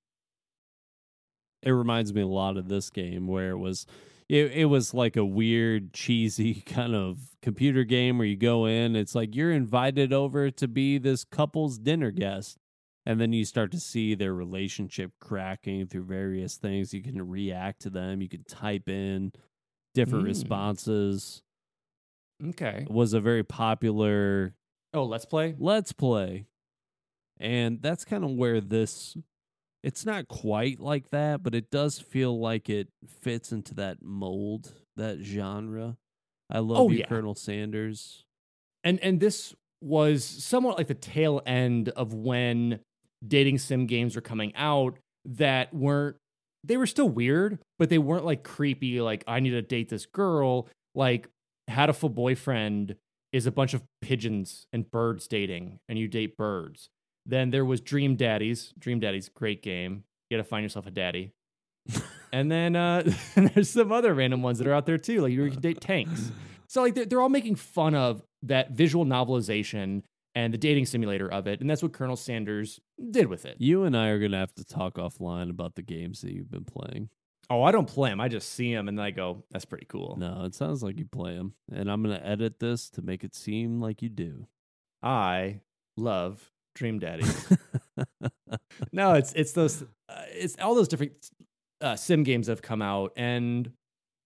It 1.63 1.71
reminds 1.71 2.13
me 2.13 2.21
a 2.21 2.27
lot 2.27 2.58
of 2.58 2.69
this 2.69 2.89
game 2.89 3.27
where 3.27 3.51
it 3.51 3.58
was 3.58 3.86
it, 4.29 4.51
it 4.51 4.65
was 4.65 4.93
like 4.93 5.17
a 5.17 5.25
weird 5.25 5.91
cheesy 5.93 6.53
kind 6.65 6.95
of 6.95 7.17
computer 7.41 7.83
game 7.83 8.17
where 8.17 8.27
you 8.27 8.35
go 8.37 8.65
in 8.65 8.95
it's 8.95 9.15
like 9.15 9.35
you're 9.35 9.51
invited 9.51 10.13
over 10.13 10.51
to 10.51 10.67
be 10.67 10.97
this 10.97 11.23
couple's 11.23 11.77
dinner 11.79 12.11
guest 12.11 12.57
and 13.05 13.19
then 13.19 13.33
you 13.33 13.43
start 13.45 13.71
to 13.71 13.79
see 13.79 14.13
their 14.13 14.33
relationship 14.33 15.11
cracking 15.19 15.87
through 15.87 16.03
various 16.03 16.57
things 16.57 16.93
you 16.93 17.01
can 17.01 17.27
react 17.27 17.81
to 17.81 17.89
them 17.89 18.21
you 18.21 18.29
can 18.29 18.43
type 18.43 18.87
in 18.89 19.31
different 19.95 20.23
Mm. 20.25 20.27
responses 20.27 21.41
Okay. 22.49 22.83
it 22.87 22.91
was 22.91 23.13
a 23.13 23.19
very 23.19 23.43
popular 23.43 24.54
Oh, 24.93 25.04
let's 25.06 25.25
play. 25.25 25.56
let's 25.58 25.91
play 25.91 26.45
and 27.39 27.81
that's 27.81 28.04
kind 28.06 28.23
of 28.23 28.31
where 28.31 28.60
this 28.62 29.15
it's 29.84 30.06
not 30.06 30.27
quite 30.27 30.80
like 30.80 31.10
that 31.10 31.42
but 31.44 31.56
it 31.56 31.69
does 31.71 32.00
feel 32.00 32.40
like 32.40 32.69
it 32.69 32.88
fits 33.08 33.52
into 33.52 33.73
that 33.75 33.98
mold 34.02 34.71
that 34.98 35.19
genre 35.21 35.98
i 36.50 36.60
love 36.60 36.80
Oh, 36.80 36.90
you 36.90 37.00
yeah. 37.00 37.06
colonel 37.08 37.36
sanders 37.36 38.23
And 38.84 39.00
and 39.02 39.19
this 39.19 39.54
was 39.82 40.23
somewhat 40.25 40.77
like 40.77 40.88
the 40.88 40.94
tail 40.94 41.42
end 41.46 41.90
of 41.90 42.13
when 42.13 42.80
dating 43.25 43.58
sim 43.58 43.86
games 43.86 44.15
were 44.15 44.21
coming 44.21 44.54
out 44.56 44.98
that 45.25 45.73
weren't 45.73 46.17
they 46.65 46.75
were 46.75 46.88
still 46.88 47.08
weird, 47.08 47.58
but 47.77 47.88
they 47.90 47.98
weren't 47.98 48.25
like 48.25 48.44
creepy 48.44 49.00
like 49.00 49.23
I 49.27 49.40
need 49.40 49.52
to 49.52 49.62
date 49.62 49.88
this 49.88 50.06
girl. 50.06 50.67
Like 50.94 51.30
Hatoful 51.69 52.13
Boyfriend 52.13 52.96
is 53.32 53.46
a 53.46 53.52
bunch 53.52 53.73
of 53.73 53.82
pigeons 54.02 54.65
and 54.73 54.90
birds 54.92 55.27
dating 55.30 55.80
and 55.88 55.98
you 55.98 56.10
date 56.10 56.36
birds. 56.36 56.90
Then 57.30 57.52
there 57.52 57.63
was 57.63 57.80
Dream 57.80 58.15
Daddies. 58.15 58.73
Dream 58.80 59.00
Daddies 59.00 59.30
great 59.30 59.62
game. 59.62 60.04
You 60.30 60.38
got 60.38 60.44
to 60.44 60.50
find 60.50 60.63
yourself 60.63 60.88
a 60.88 60.92
daddy. 60.92 61.32
and 62.34 62.52
then 62.52 62.75
uh, 62.75 63.04
there's 63.36 63.69
some 63.69 63.92
other 63.92 64.13
random 64.13 64.42
ones 64.42 64.58
that 64.58 64.67
are 64.67 64.73
out 64.73 64.88
there 64.88 64.98
too, 64.98 65.21
like 65.21 65.32
you 65.32 65.50
can 65.50 65.62
date 65.62 65.82
tanks. 65.82 66.32
So 66.71 66.84
like 66.84 66.94
they're, 66.94 67.06
they're 67.06 67.19
all 67.19 67.30
making 67.30 67.56
fun 67.56 67.96
of 67.96 68.21
that 68.44 68.73
visual 68.73 69.04
novelization 69.04 70.04
and 70.36 70.54
the 70.54 70.58
dating 70.60 70.86
simulator 70.86 71.27
of 71.27 71.48
it, 71.48 71.62
and 71.62 71.67
that's 71.67 71.82
what 71.82 71.94
Colonel 71.94 72.15
Sanders 72.15 72.80
did 73.10 73.25
with 73.25 73.44
it. 73.44 73.56
You 73.58 73.86
and 73.86 73.98
I 73.98 74.10
are 74.10 74.19
gonna 74.19 74.38
have 74.38 74.54
to 74.54 74.63
talk 74.63 74.94
offline 74.94 75.50
about 75.50 75.73
the 75.73 75.82
games 75.82 76.21
that 76.21 76.32
you've 76.32 76.52
been 76.52 76.65
playing. 76.65 77.10
Oh, 77.50 77.63
I 77.63 77.71
don't 77.71 77.88
play 77.88 78.12
them. 78.12 78.21
I 78.21 78.27
just 78.27 78.50
see 78.50 78.71
them 78.71 78.88
and 78.88 79.00
then 79.00 79.04
I 79.04 79.10
go, 79.10 79.46
"That's 79.50 79.65
pretty 79.65 79.88
cool." 79.88 80.15
No, 80.19 80.44
it 80.46 80.54
sounds 80.54 80.84
like 80.84 81.00
you 81.00 81.06
play 81.06 81.34
them, 81.34 81.56
and 81.71 81.90
I'm 81.90 82.04
gonna 82.04 82.21
edit 82.23 82.60
this 82.60 82.88
to 82.92 83.02
make 83.02 83.23
it 83.23 83.34
seem 83.34 83.82
like 83.82 84.04
you 84.04 84.10
do. 84.10 84.46
I 85.02 85.62
love 85.98 86.52
Dream 86.80 86.98
Daddy. 86.98 87.25
no, 88.94 89.13
it's 89.13 89.34
it's 89.34 89.52
those 89.52 89.84
uh, 90.08 90.23
it's 90.32 90.56
all 90.62 90.73
those 90.73 90.88
different 90.88 91.12
uh, 91.82 91.98
sim 91.98 92.23
games 92.23 92.48
that 92.48 92.54
have 92.54 92.62
come 92.62 92.82
out, 92.82 93.12
and 93.17 93.69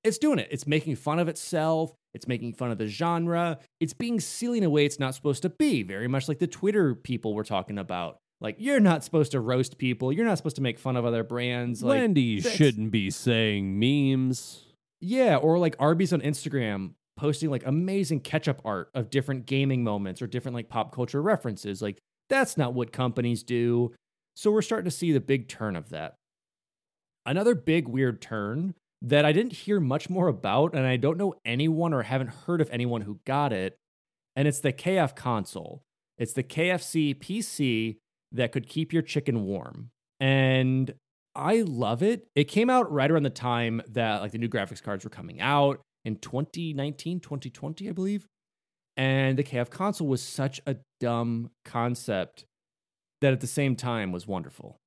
it's 0.04 0.20
doing 0.20 0.38
it. 0.38 0.48
It's 0.52 0.68
making 0.68 0.96
fun 0.98 1.18
of 1.18 1.28
itself. 1.28 1.94
It's 2.14 2.28
making 2.28 2.54
fun 2.54 2.70
of 2.70 2.78
the 2.78 2.86
genre. 2.86 3.58
It's 3.80 3.94
being 3.94 4.20
silly 4.20 4.60
in 4.60 4.64
a 4.64 4.70
way 4.70 4.86
it's 4.86 5.00
not 5.00 5.16
supposed 5.16 5.42
to 5.42 5.50
be. 5.50 5.82
Very 5.82 6.08
much 6.08 6.30
like 6.30 6.38
the 6.38 6.46
Twitter 6.46 6.94
people 6.94 7.34
we're 7.34 7.44
talking 7.44 7.80
about. 7.80 8.18
Like 8.40 8.58
you're 8.60 8.80
not 8.80 9.04
supposed 9.04 9.32
to 9.32 9.40
roast 9.40 9.80
people. 9.80 10.14
You're 10.14 10.26
not 10.26 10.38
supposed 10.38 10.58
to 10.58 10.62
make 10.62 10.78
fun 10.78 10.96
of 10.96 11.06
other 11.06 11.24
brands. 11.24 11.82
Like 11.82 12.14
that's- 12.14 12.56
shouldn't 12.56 12.92
be 12.92 13.10
saying 13.10 13.80
memes. 13.80 14.66
Yeah, 15.02 15.38
or 15.38 15.58
like 15.58 15.76
Arby's 15.80 16.14
on 16.14 16.22
Instagram 16.22 16.92
posting 17.18 17.50
like 17.50 17.66
amazing 17.66 18.20
catch-up 18.20 18.62
art 18.64 18.90
of 18.94 19.10
different 19.10 19.48
gaming 19.48 19.84
moments 19.84 20.22
or 20.22 20.28
different 20.28 20.54
like 20.56 20.70
pop 20.70 20.94
culture 20.94 21.22
references. 21.22 21.82
Like 21.82 21.98
that's 22.34 22.58
not 22.58 22.74
what 22.74 22.92
companies 22.92 23.44
do. 23.44 23.94
So 24.36 24.52
we're 24.52 24.64
starting 24.64 24.90
to 24.90 24.96
see 24.96 25.12
the 25.12 25.22
big 25.22 25.48
turn 25.48 25.76
of 25.76 25.90
that. 25.90 26.16
Another 27.26 27.54
big 27.54 27.88
weird 27.88 28.22
turn 28.22 28.74
that 29.02 29.24
I 29.24 29.32
didn't 29.32 29.54
hear 29.54 29.80
much 29.80 30.10
more 30.10 30.28
about 30.28 30.74
and 30.74 30.86
I 30.88 30.98
don't 30.98 31.18
know 31.18 31.36
anyone 31.46 31.94
or 31.94 32.02
haven't 32.02 32.34
heard 32.46 32.60
of 32.60 32.70
anyone 32.72 33.02
who 33.02 33.20
got 33.26 33.54
it, 33.54 33.78
and 34.36 34.48
it's 34.48 34.62
the 34.62 34.74
KF 34.74 35.16
console. 35.16 35.84
It's 36.18 36.34
the 36.34 36.44
KFC 36.44 37.16
PC 37.16 37.98
that 38.32 38.52
could 38.52 38.68
keep 38.68 38.92
your 38.92 39.04
chicken 39.04 39.46
warm. 39.46 39.92
And 40.20 40.94
I 41.36 41.62
love 41.62 42.02
it. 42.02 42.28
It 42.36 42.46
came 42.46 42.70
out 42.70 42.92
right 42.92 43.12
around 43.12 43.24
the 43.24 43.30
time 43.30 43.82
that 43.90 44.22
like 44.22 44.32
the 44.32 44.38
new 44.38 44.50
graphics 44.50 44.82
cards 44.82 45.04
were 45.04 45.10
coming 45.10 45.40
out 45.40 45.82
in 46.04 46.16
2019, 46.18 47.20
2020, 47.20 47.90
I 47.90 47.92
believe. 47.92 48.26
And 48.96 49.38
the 49.38 49.44
KF 49.44 49.70
console 49.70 50.08
was 50.08 50.22
such 50.22 50.62
a 50.68 50.78
dumb 51.00 51.50
concept 51.66 52.46
that 53.22 53.34
at 53.34 53.40
the 53.42 53.48
same 53.48 53.76
time 53.76 54.12
was 54.12 54.28
wonderful. 54.28 54.80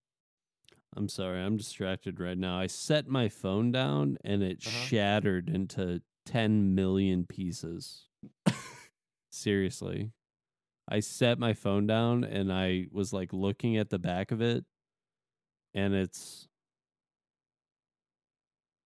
I'm 0.96 1.08
sorry, 1.08 1.40
I'm 1.40 1.56
distracted 1.56 2.20
right 2.20 2.38
now. 2.38 2.58
I 2.58 2.68
set 2.68 3.06
my 3.08 3.28
phone 3.28 3.72
down 3.72 4.16
and 4.24 4.42
it 4.42 4.64
Uh-huh. 4.64 4.70
shattered 4.86 5.48
into 5.50 6.02
10 6.24 6.74
million 6.74 7.26
pieces. 7.26 8.08
Seriously. 9.30 10.12
I 10.88 11.00
set 11.00 11.38
my 11.38 11.52
phone 11.52 11.86
down 11.86 12.22
and 12.24 12.52
I 12.52 12.86
was 12.92 13.12
like 13.12 13.32
looking 13.32 13.76
at 13.76 13.90
the 13.90 13.98
back 13.98 14.30
of 14.30 14.40
it 14.40 14.64
and 15.74 15.94
it's 15.94 16.48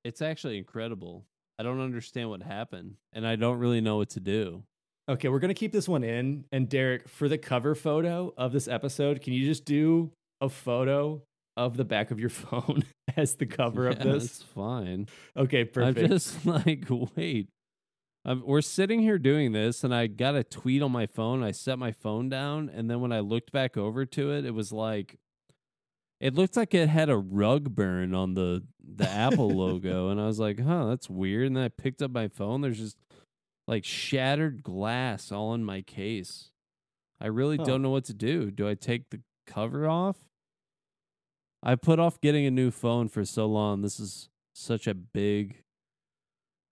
it's 0.02 0.22
actually 0.22 0.56
incredible. 0.58 1.26
I 1.58 1.62
don't 1.62 1.80
understand 1.80 2.30
what 2.30 2.42
happened 2.42 2.96
and 3.12 3.26
I 3.26 3.36
don't 3.36 3.58
really 3.58 3.82
know 3.82 3.96
what 3.98 4.08
to 4.10 4.20
do. 4.20 4.64
Okay, 5.10 5.28
we're 5.28 5.40
going 5.40 5.48
to 5.48 5.54
keep 5.54 5.72
this 5.72 5.88
one 5.88 6.04
in. 6.04 6.44
And 6.52 6.68
Derek, 6.68 7.08
for 7.08 7.28
the 7.28 7.36
cover 7.36 7.74
photo 7.74 8.32
of 8.36 8.52
this 8.52 8.68
episode, 8.68 9.20
can 9.20 9.32
you 9.32 9.44
just 9.44 9.64
do 9.64 10.12
a 10.40 10.48
photo 10.48 11.22
of 11.56 11.76
the 11.76 11.84
back 11.84 12.12
of 12.12 12.20
your 12.20 12.28
phone 12.28 12.84
as 13.16 13.34
the 13.34 13.46
cover 13.46 13.88
of 13.88 13.98
this? 13.98 14.24
It's 14.24 14.42
fine. 14.44 15.08
Okay, 15.36 15.64
perfect. 15.64 15.98
I'm 15.98 16.08
just 16.08 16.46
like, 16.46 16.86
wait. 17.16 17.48
I'm, 18.24 18.46
we're 18.46 18.60
sitting 18.60 19.00
here 19.00 19.18
doing 19.18 19.50
this, 19.50 19.82
and 19.82 19.92
I 19.92 20.06
got 20.06 20.36
a 20.36 20.44
tweet 20.44 20.80
on 20.80 20.92
my 20.92 21.06
phone. 21.06 21.42
I 21.42 21.50
set 21.50 21.76
my 21.76 21.90
phone 21.90 22.28
down, 22.28 22.70
and 22.72 22.88
then 22.88 23.00
when 23.00 23.10
I 23.10 23.18
looked 23.18 23.50
back 23.50 23.76
over 23.76 24.06
to 24.06 24.32
it, 24.32 24.44
it 24.44 24.54
was 24.54 24.72
like, 24.72 25.16
it 26.20 26.34
looked 26.36 26.56
like 26.56 26.72
it 26.72 26.88
had 26.88 27.08
a 27.08 27.16
rug 27.16 27.74
burn 27.74 28.14
on 28.14 28.34
the 28.34 28.62
the 28.84 29.08
Apple 29.08 29.48
logo, 29.48 30.10
and 30.10 30.20
I 30.20 30.26
was 30.26 30.38
like, 30.38 30.60
huh, 30.60 30.84
that's 30.86 31.10
weird. 31.10 31.48
And 31.48 31.56
then 31.56 31.64
I 31.64 31.68
picked 31.68 32.00
up 32.00 32.12
my 32.12 32.28
phone. 32.28 32.60
There's 32.60 32.78
just 32.78 32.98
like 33.70 33.84
shattered 33.84 34.64
glass 34.64 35.30
all 35.30 35.54
in 35.54 35.64
my 35.64 35.80
case. 35.80 36.50
I 37.20 37.26
really 37.28 37.56
Huh. 37.56 37.64
don't 37.64 37.82
know 37.82 37.90
what 37.90 38.04
to 38.06 38.14
do. 38.14 38.50
Do 38.50 38.68
I 38.68 38.74
take 38.74 39.10
the 39.10 39.22
cover 39.46 39.86
off? 39.88 40.28
I 41.62 41.76
put 41.76 42.00
off 42.00 42.20
getting 42.20 42.44
a 42.46 42.50
new 42.50 42.72
phone 42.72 43.06
for 43.08 43.24
so 43.24 43.46
long. 43.46 43.82
This 43.82 44.00
is 44.00 44.28
such 44.52 44.88
a 44.88 44.94
big 44.94 45.62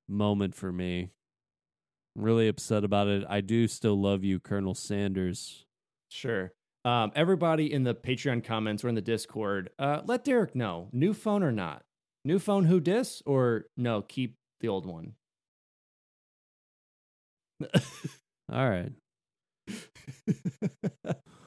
moment 0.08 0.56
for 0.56 0.72
me. 0.72 1.10
I'm 2.16 2.22
really 2.24 2.48
upset 2.48 2.82
about 2.82 3.06
it. 3.06 3.24
I 3.28 3.42
do 3.42 3.68
still 3.68 4.00
love 4.00 4.24
you, 4.24 4.40
Colonel 4.40 4.74
Sanders. 4.74 5.66
Sure. 6.08 6.52
Um, 6.84 7.12
everybody 7.14 7.72
in 7.72 7.84
the 7.84 7.94
Patreon 7.94 8.42
comments 8.42 8.82
or 8.82 8.88
in 8.88 8.96
the 8.96 9.00
Discord, 9.02 9.70
uh, 9.78 10.00
let 10.04 10.24
Derek 10.24 10.56
know 10.56 10.88
new 10.90 11.14
phone 11.14 11.44
or 11.44 11.52
not. 11.52 11.84
New 12.24 12.40
phone, 12.40 12.64
who 12.64 12.80
dis 12.80 13.22
or 13.24 13.66
no? 13.76 14.02
Keep 14.02 14.34
the 14.60 14.66
old 14.68 14.84
one. 14.84 15.14
All 18.52 18.68
right. 18.70 18.92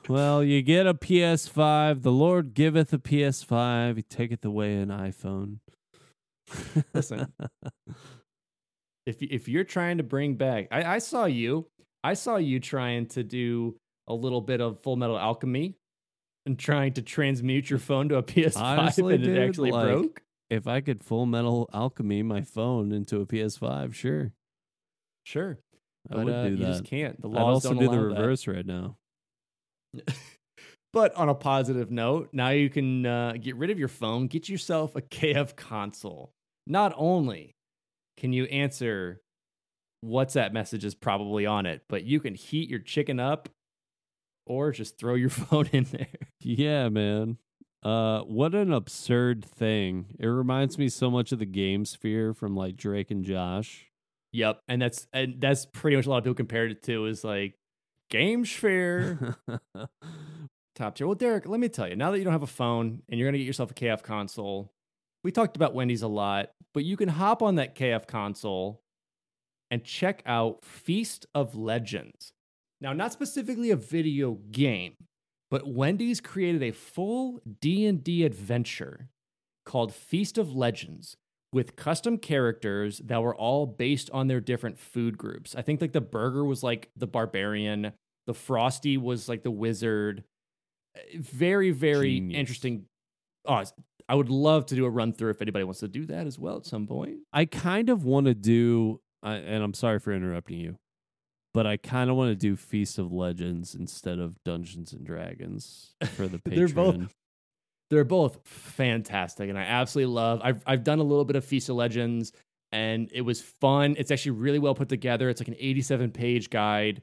Well, 0.09 0.43
you 0.43 0.61
get 0.61 0.87
a 0.87 0.93
PS5. 0.93 2.01
The 2.01 2.11
Lord 2.11 2.53
giveth 2.53 2.91
a 2.91 2.97
PS5. 2.97 3.97
He 3.97 4.01
taketh 4.03 4.43
away 4.43 4.75
an 4.75 4.89
iPhone. 4.89 5.59
Listen. 6.93 7.31
if 9.05 9.21
if 9.21 9.47
you're 9.47 9.63
trying 9.63 9.97
to 9.97 10.03
bring 10.03 10.35
back, 10.35 10.67
I, 10.71 10.95
I 10.95 10.97
saw 10.99 11.25
you. 11.25 11.67
I 12.03 12.15
saw 12.15 12.37
you 12.37 12.59
trying 12.59 13.05
to 13.07 13.23
do 13.23 13.77
a 14.07 14.13
little 14.13 14.41
bit 14.41 14.59
of 14.59 14.79
Full 14.81 14.95
Metal 14.95 15.17
Alchemy 15.17 15.75
and 16.45 16.57
trying 16.57 16.93
to 16.93 17.01
transmute 17.01 17.69
your 17.69 17.79
phone 17.79 18.09
to 18.09 18.15
a 18.15 18.23
PS5, 18.23 18.57
Honestly, 18.57 19.15
and 19.15 19.23
dude, 19.23 19.37
it 19.37 19.47
actually 19.47 19.71
like, 19.71 19.85
broke. 19.85 20.21
if 20.49 20.67
I 20.67 20.81
could 20.81 21.03
full 21.03 21.25
metal 21.25 21.69
alchemy 21.73 22.23
my 22.23 22.41
phone 22.41 22.91
into 22.91 23.21
a 23.21 23.25
PS5, 23.25 23.93
sure. 23.93 24.31
Sure, 25.23 25.59
but 26.09 26.25
would 26.25 26.33
uh, 26.33 26.43
you 26.49 26.57
that. 26.57 26.65
just 26.65 26.85
can't. 26.85 27.21
The 27.21 27.27
laws 27.27 27.39
I'd 27.39 27.49
also 27.49 27.69
don't 27.69 27.79
do 27.79 27.85
the 27.85 27.91
allow 27.91 28.13
that. 28.13 28.21
reverse 28.21 28.47
right 28.47 28.65
now. 28.65 28.97
But 30.93 31.15
on 31.15 31.29
a 31.29 31.35
positive 31.35 31.89
note, 31.89 32.29
now 32.33 32.49
you 32.49 32.69
can 32.69 33.05
uh, 33.05 33.33
get 33.39 33.55
rid 33.55 33.69
of 33.69 33.79
your 33.79 33.87
phone, 33.87 34.27
get 34.27 34.49
yourself 34.49 34.95
a 34.95 35.01
KF 35.01 35.55
console. 35.55 36.33
Not 36.67 36.93
only 36.97 37.55
can 38.17 38.33
you 38.33 38.45
answer 38.45 39.21
WhatsApp 40.03 40.51
messages 40.51 40.93
probably 40.93 41.45
on 41.45 41.65
it, 41.65 41.83
but 41.87 42.03
you 42.03 42.19
can 42.19 42.35
heat 42.35 42.69
your 42.69 42.79
chicken 42.79 43.19
up 43.19 43.47
or 44.45 44.71
just 44.71 44.97
throw 44.97 45.15
your 45.15 45.29
phone 45.29 45.67
in 45.71 45.85
there. 45.85 46.07
Yeah, 46.41 46.89
man. 46.89 47.37
Uh, 47.83 48.21
what 48.21 48.53
an 48.53 48.71
absurd 48.71 49.43
thing! 49.43 50.05
It 50.19 50.27
reminds 50.27 50.77
me 50.77 50.87
so 50.87 51.09
much 51.09 51.31
of 51.31 51.39
the 51.39 51.47
Game 51.47 51.83
Sphere 51.83 52.31
from 52.31 52.55
like 52.55 52.75
Drake 52.75 53.09
and 53.09 53.23
Josh. 53.23 53.90
Yep, 54.33 54.61
and 54.67 54.81
that's 54.81 55.07
and 55.13 55.35
that's 55.39 55.65
pretty 55.65 55.97
much 55.97 56.05
a 56.05 56.09
lot 56.09 56.17
of 56.19 56.23
people 56.23 56.35
compared 56.35 56.71
it 56.71 56.83
to 56.83 57.05
is 57.05 57.23
like 57.23 57.55
Game 58.09 58.45
Sphere 58.45 59.37
top 60.75 60.95
tier. 60.95 61.07
Well, 61.07 61.15
Derek, 61.15 61.47
let 61.47 61.59
me 61.59 61.69
tell 61.69 61.87
you, 61.87 61.95
now 61.95 62.11
that 62.11 62.17
you 62.17 62.23
don't 62.23 62.33
have 62.33 62.43
a 62.43 62.47
phone 62.47 63.01
and 63.09 63.19
you're 63.19 63.27
gonna 63.27 63.37
get 63.37 63.47
yourself 63.47 63.71
a 63.71 63.73
KF 63.73 64.03
console, 64.03 64.71
we 65.23 65.31
talked 65.31 65.55
about 65.55 65.73
Wendy's 65.73 66.01
a 66.01 66.07
lot, 66.07 66.51
but 66.73 66.85
you 66.85 66.95
can 66.95 67.09
hop 67.09 67.41
on 67.41 67.55
that 67.55 67.75
KF 67.75 68.07
console 68.07 68.81
and 69.69 69.83
check 69.83 70.21
out 70.25 70.63
Feast 70.63 71.25
of 71.33 71.55
Legends. 71.55 72.33
Now, 72.79 72.93
not 72.93 73.13
specifically 73.13 73.69
a 73.69 73.75
video 73.75 74.39
game, 74.51 74.95
but 75.49 75.67
Wendy's 75.67 76.19
created 76.19 76.63
a 76.63 76.71
full 76.71 77.39
D&D 77.61 78.25
adventure 78.25 79.09
called 79.65 79.93
Feast 79.93 80.37
of 80.37 80.53
Legends 80.53 81.15
with 81.53 81.75
custom 81.75 82.17
characters 82.17 82.99
that 83.05 83.21
were 83.21 83.35
all 83.35 83.65
based 83.65 84.09
on 84.11 84.27
their 84.27 84.39
different 84.39 84.79
food 84.79 85.17
groups. 85.17 85.55
I 85.55 85.61
think 85.61 85.81
like 85.81 85.91
the 85.91 86.01
burger 86.01 86.45
was 86.45 86.63
like 86.63 86.89
the 86.95 87.07
barbarian, 87.07 87.91
the 88.27 88.33
frosty 88.33 88.97
was 88.97 89.27
like 89.27 89.43
the 89.43 89.51
wizard. 89.51 90.23
Very 91.17 91.71
very 91.71 92.15
Genius. 92.15 92.39
interesting. 92.39 92.85
Oh, 93.45 93.63
I 94.09 94.15
would 94.15 94.29
love 94.29 94.65
to 94.67 94.75
do 94.75 94.85
a 94.85 94.89
run 94.89 95.13
through 95.13 95.31
if 95.31 95.41
anybody 95.41 95.63
wants 95.63 95.79
to 95.79 95.87
do 95.87 96.05
that 96.07 96.27
as 96.27 96.37
well 96.37 96.57
at 96.57 96.65
some 96.65 96.85
point. 96.87 97.19
I 97.31 97.45
kind 97.45 97.89
of 97.89 98.03
want 98.03 98.25
to 98.27 98.33
do, 98.33 98.99
and 99.23 99.63
I'm 99.63 99.73
sorry 99.73 99.99
for 99.99 100.11
interrupting 100.13 100.59
you, 100.59 100.77
but 101.53 101.65
I 101.65 101.77
kind 101.77 102.09
of 102.09 102.17
want 102.17 102.29
to 102.31 102.35
do 102.35 102.55
Feast 102.57 102.99
of 102.99 103.11
Legends 103.13 103.73
instead 103.73 104.19
of 104.19 104.35
Dungeons 104.43 104.91
and 104.91 105.05
Dragons 105.05 105.93
for 106.15 106.27
the 106.27 106.39
Patreon. 106.39 106.55
They're 106.55 106.67
both- 106.67 107.15
They're 107.91 108.05
both 108.05 108.39
fantastic, 108.45 109.49
and 109.49 109.59
I 109.59 109.63
absolutely 109.63 110.13
love. 110.13 110.39
I've 110.41 110.63
I've 110.65 110.85
done 110.85 110.99
a 110.99 111.03
little 111.03 111.25
bit 111.25 111.35
of 111.35 111.43
Feast 111.43 111.67
of 111.67 111.75
Legends, 111.75 112.31
and 112.71 113.09
it 113.11 113.19
was 113.19 113.41
fun. 113.41 113.95
It's 113.97 114.11
actually 114.11 114.31
really 114.31 114.59
well 114.59 114.73
put 114.73 114.87
together. 114.87 115.29
It's 115.29 115.41
like 115.41 115.49
an 115.49 115.57
87 115.59 116.11
page 116.11 116.49
guide. 116.49 117.01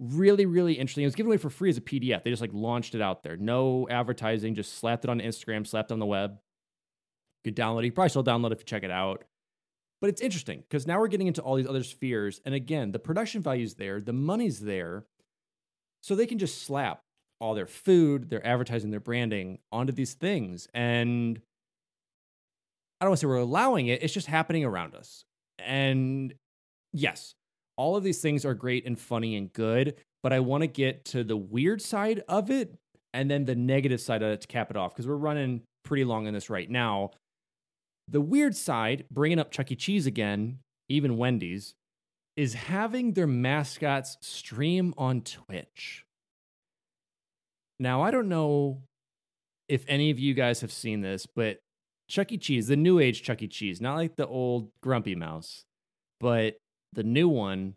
Really, 0.00 0.46
really 0.46 0.72
interesting. 0.72 1.04
It 1.04 1.08
was 1.08 1.14
given 1.14 1.28
away 1.30 1.36
for 1.36 1.50
free 1.50 1.68
as 1.68 1.76
a 1.76 1.82
PDF. 1.82 2.22
They 2.22 2.30
just 2.30 2.40
like 2.40 2.54
launched 2.54 2.94
it 2.94 3.02
out 3.02 3.22
there. 3.22 3.36
No 3.36 3.86
advertising, 3.90 4.54
just 4.54 4.78
slapped 4.78 5.04
it 5.04 5.10
on 5.10 5.20
Instagram, 5.20 5.66
slapped 5.66 5.90
it 5.90 5.94
on 5.94 6.00
the 6.00 6.06
web. 6.06 6.38
You 7.44 7.52
could 7.52 7.62
download 7.62 7.80
it. 7.80 7.86
You 7.86 7.92
probably 7.92 8.08
still 8.08 8.24
download 8.24 8.46
it 8.46 8.52
if 8.52 8.60
you 8.60 8.64
check 8.64 8.84
it 8.84 8.90
out. 8.90 9.24
But 10.00 10.08
it's 10.08 10.22
interesting 10.22 10.60
because 10.60 10.86
now 10.86 10.98
we're 10.98 11.08
getting 11.08 11.26
into 11.26 11.42
all 11.42 11.56
these 11.56 11.68
other 11.68 11.84
spheres. 11.84 12.40
And 12.46 12.54
again, 12.54 12.92
the 12.92 12.98
production 12.98 13.42
value's 13.42 13.74
there, 13.74 14.00
the 14.00 14.14
money's 14.14 14.60
there. 14.60 15.04
So 16.00 16.14
they 16.14 16.26
can 16.26 16.38
just 16.38 16.62
slap 16.62 17.02
all 17.42 17.54
their 17.54 17.66
food, 17.66 18.30
their 18.30 18.46
advertising, 18.46 18.90
their 18.90 19.00
branding 19.00 19.58
onto 19.72 19.92
these 19.92 20.14
things. 20.14 20.68
And 20.72 21.40
I 23.00 23.04
don't 23.04 23.10
want 23.10 23.18
to 23.18 23.20
say 23.22 23.26
we're 23.26 23.36
allowing 23.38 23.88
it, 23.88 24.02
it's 24.02 24.14
just 24.14 24.28
happening 24.28 24.64
around 24.64 24.94
us. 24.94 25.24
And 25.58 26.32
yes, 26.92 27.34
all 27.76 27.96
of 27.96 28.04
these 28.04 28.20
things 28.20 28.44
are 28.44 28.54
great 28.54 28.86
and 28.86 28.98
funny 28.98 29.34
and 29.36 29.52
good, 29.52 29.96
but 30.22 30.32
I 30.32 30.38
want 30.38 30.62
to 30.62 30.68
get 30.68 31.04
to 31.06 31.24
the 31.24 31.36
weird 31.36 31.82
side 31.82 32.22
of 32.28 32.48
it 32.48 32.78
and 33.12 33.28
then 33.28 33.44
the 33.44 33.56
negative 33.56 34.00
side 34.00 34.22
of 34.22 34.30
it 34.30 34.40
to 34.42 34.46
cap 34.46 34.70
it 34.70 34.76
off 34.76 34.94
because 34.94 35.08
we're 35.08 35.16
running 35.16 35.62
pretty 35.84 36.04
long 36.04 36.28
on 36.28 36.32
this 36.32 36.48
right 36.48 36.70
now. 36.70 37.10
The 38.06 38.20
weird 38.20 38.54
side, 38.54 39.04
bringing 39.10 39.40
up 39.40 39.50
Chuck 39.50 39.72
E. 39.72 39.76
Cheese 39.76 40.06
again, 40.06 40.60
even 40.88 41.16
Wendy's, 41.16 41.74
is 42.36 42.54
having 42.54 43.12
their 43.12 43.26
mascots 43.26 44.16
stream 44.20 44.94
on 44.96 45.22
Twitch. 45.22 46.04
Now, 47.82 48.02
I 48.02 48.12
don't 48.12 48.28
know 48.28 48.80
if 49.68 49.84
any 49.88 50.12
of 50.12 50.18
you 50.20 50.34
guys 50.34 50.60
have 50.60 50.70
seen 50.70 51.00
this, 51.00 51.26
but 51.26 51.58
Chuck 52.08 52.30
E. 52.30 52.38
Cheese, 52.38 52.68
the 52.68 52.76
new 52.76 53.00
age 53.00 53.24
Chuck 53.24 53.42
E. 53.42 53.48
Cheese, 53.48 53.80
not 53.80 53.96
like 53.96 54.14
the 54.14 54.26
old 54.26 54.70
Grumpy 54.80 55.16
Mouse, 55.16 55.64
but 56.20 56.58
the 56.92 57.02
new 57.02 57.28
one. 57.28 57.74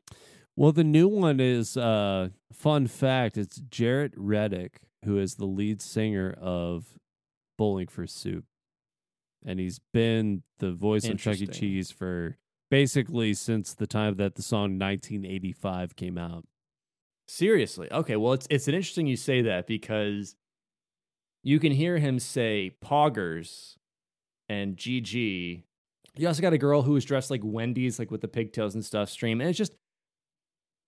Well, 0.56 0.72
the 0.72 0.84
new 0.84 1.08
one 1.08 1.40
is 1.40 1.76
uh 1.76 2.30
fun 2.54 2.86
fact, 2.86 3.36
it's 3.36 3.60
Jaret 3.60 4.14
Reddick, 4.16 4.82
who 5.06 5.18
is 5.18 5.36
the 5.36 5.48
lead 5.48 5.82
singer 5.82 6.36
of 6.40 6.86
Bowling 7.58 7.88
for 7.88 8.06
Soup. 8.06 8.46
And 9.44 9.60
he's 9.60 9.80
been 9.92 10.44
the 10.60 10.72
voice 10.72 11.10
of 11.10 11.18
Chuck 11.18 11.42
E. 11.42 11.48
Cheese 11.48 11.90
for 11.90 12.38
basically 12.70 13.34
since 13.34 13.74
the 13.74 13.88
time 13.88 14.14
that 14.16 14.36
the 14.36 14.44
song 14.44 14.78
1985 14.78 15.96
came 15.96 16.20
out. 16.20 16.46
Seriously. 17.28 17.92
Okay, 17.92 18.16
well 18.16 18.34
it's 18.34 18.48
it's 18.50 18.68
an 18.68 18.76
interesting 18.76 19.08
you 19.08 19.18
say 19.18 19.42
that 19.44 19.68
because 19.68 20.36
you 21.44 21.60
can 21.60 21.72
hear 21.72 21.98
him 21.98 22.20
say 22.20 22.76
poggers 22.84 23.76
and 24.50 24.76
GG. 24.76 25.64
You 26.18 26.28
also 26.28 26.42
got 26.42 26.54
a 26.54 26.58
girl 26.58 26.82
who 26.82 26.94
was 26.94 27.06
dressed 27.06 27.30
like 27.30 27.42
Wendy's, 27.44 28.00
like 28.00 28.10
with 28.10 28.22
the 28.22 28.28
pigtails 28.28 28.74
and 28.74 28.84
stuff, 28.86 29.10
stream. 29.10 29.42
And 29.42 29.50
it's 29.50 29.58
just 29.58 29.76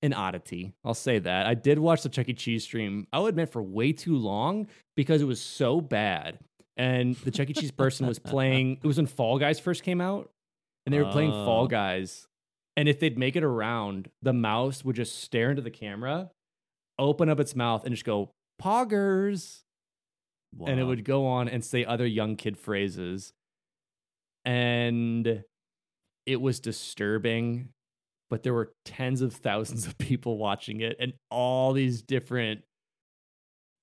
an 0.02 0.14
oddity. 0.14 0.74
I'll 0.86 0.94
say 0.94 1.20
that. 1.20 1.48
I 1.48 1.54
did 1.54 1.80
watch 1.80 2.04
the 2.04 2.10
Chuck 2.10 2.30
E. 2.30 2.34
Cheese 2.34 2.64
stream, 2.64 3.08
I'll 3.12 3.26
admit, 3.26 3.50
for 3.50 3.62
way 3.62 3.92
too 3.94 4.16
long 4.16 4.68
because 4.96 5.22
it 5.22 5.26
was 5.26 5.42
so 5.42 5.82
bad. 5.82 6.40
And 6.78 7.16
the 7.18 7.32
Chuck 7.32 7.50
E. 7.50 7.54
Cheese 7.54 7.72
person 7.72 8.08
was 8.08 8.20
playing, 8.20 8.80
it 8.84 8.88
was 8.88 8.98
when 8.98 9.08
Fall 9.08 9.40
Guys 9.40 9.60
first 9.60 9.84
came 9.84 10.00
out, 10.00 10.32
and 10.86 10.94
they 10.94 11.02
were 11.02 11.12
playing 11.12 11.32
Fall 11.32 11.64
Oh. 11.66 11.68
Guys. 11.68 12.28
And 12.78 12.88
if 12.88 13.00
they'd 13.00 13.18
make 13.18 13.36
it 13.36 13.44
around, 13.44 14.10
the 14.22 14.32
mouse 14.32 14.86
would 14.86 14.96
just 14.96 15.22
stare 15.22 15.50
into 15.50 15.62
the 15.62 15.72
camera, 15.72 16.32
open 16.98 17.28
up 17.28 17.42
its 17.42 17.56
mouth, 17.56 17.84
and 17.84 17.94
just 17.94 18.06
go, 18.06 18.32
Poggers. 18.62 19.64
And 20.66 20.80
it 20.80 20.86
would 20.86 21.04
go 21.04 21.28
on 21.28 21.50
and 21.50 21.66
say 21.66 21.84
other 21.84 22.06
young 22.08 22.38
kid 22.38 22.58
phrases. 22.58 23.34
And 24.46 25.44
it 26.26 26.40
was 26.40 26.62
disturbing 26.62 27.70
but 28.30 28.44
there 28.44 28.54
were 28.54 28.74
tens 28.86 29.22
of 29.22 29.34
thousands 29.34 29.86
of 29.88 29.98
people 29.98 30.38
watching 30.38 30.82
it 30.82 30.96
and 31.00 31.14
all 31.30 31.74
these 31.74 32.02
different 32.02 32.62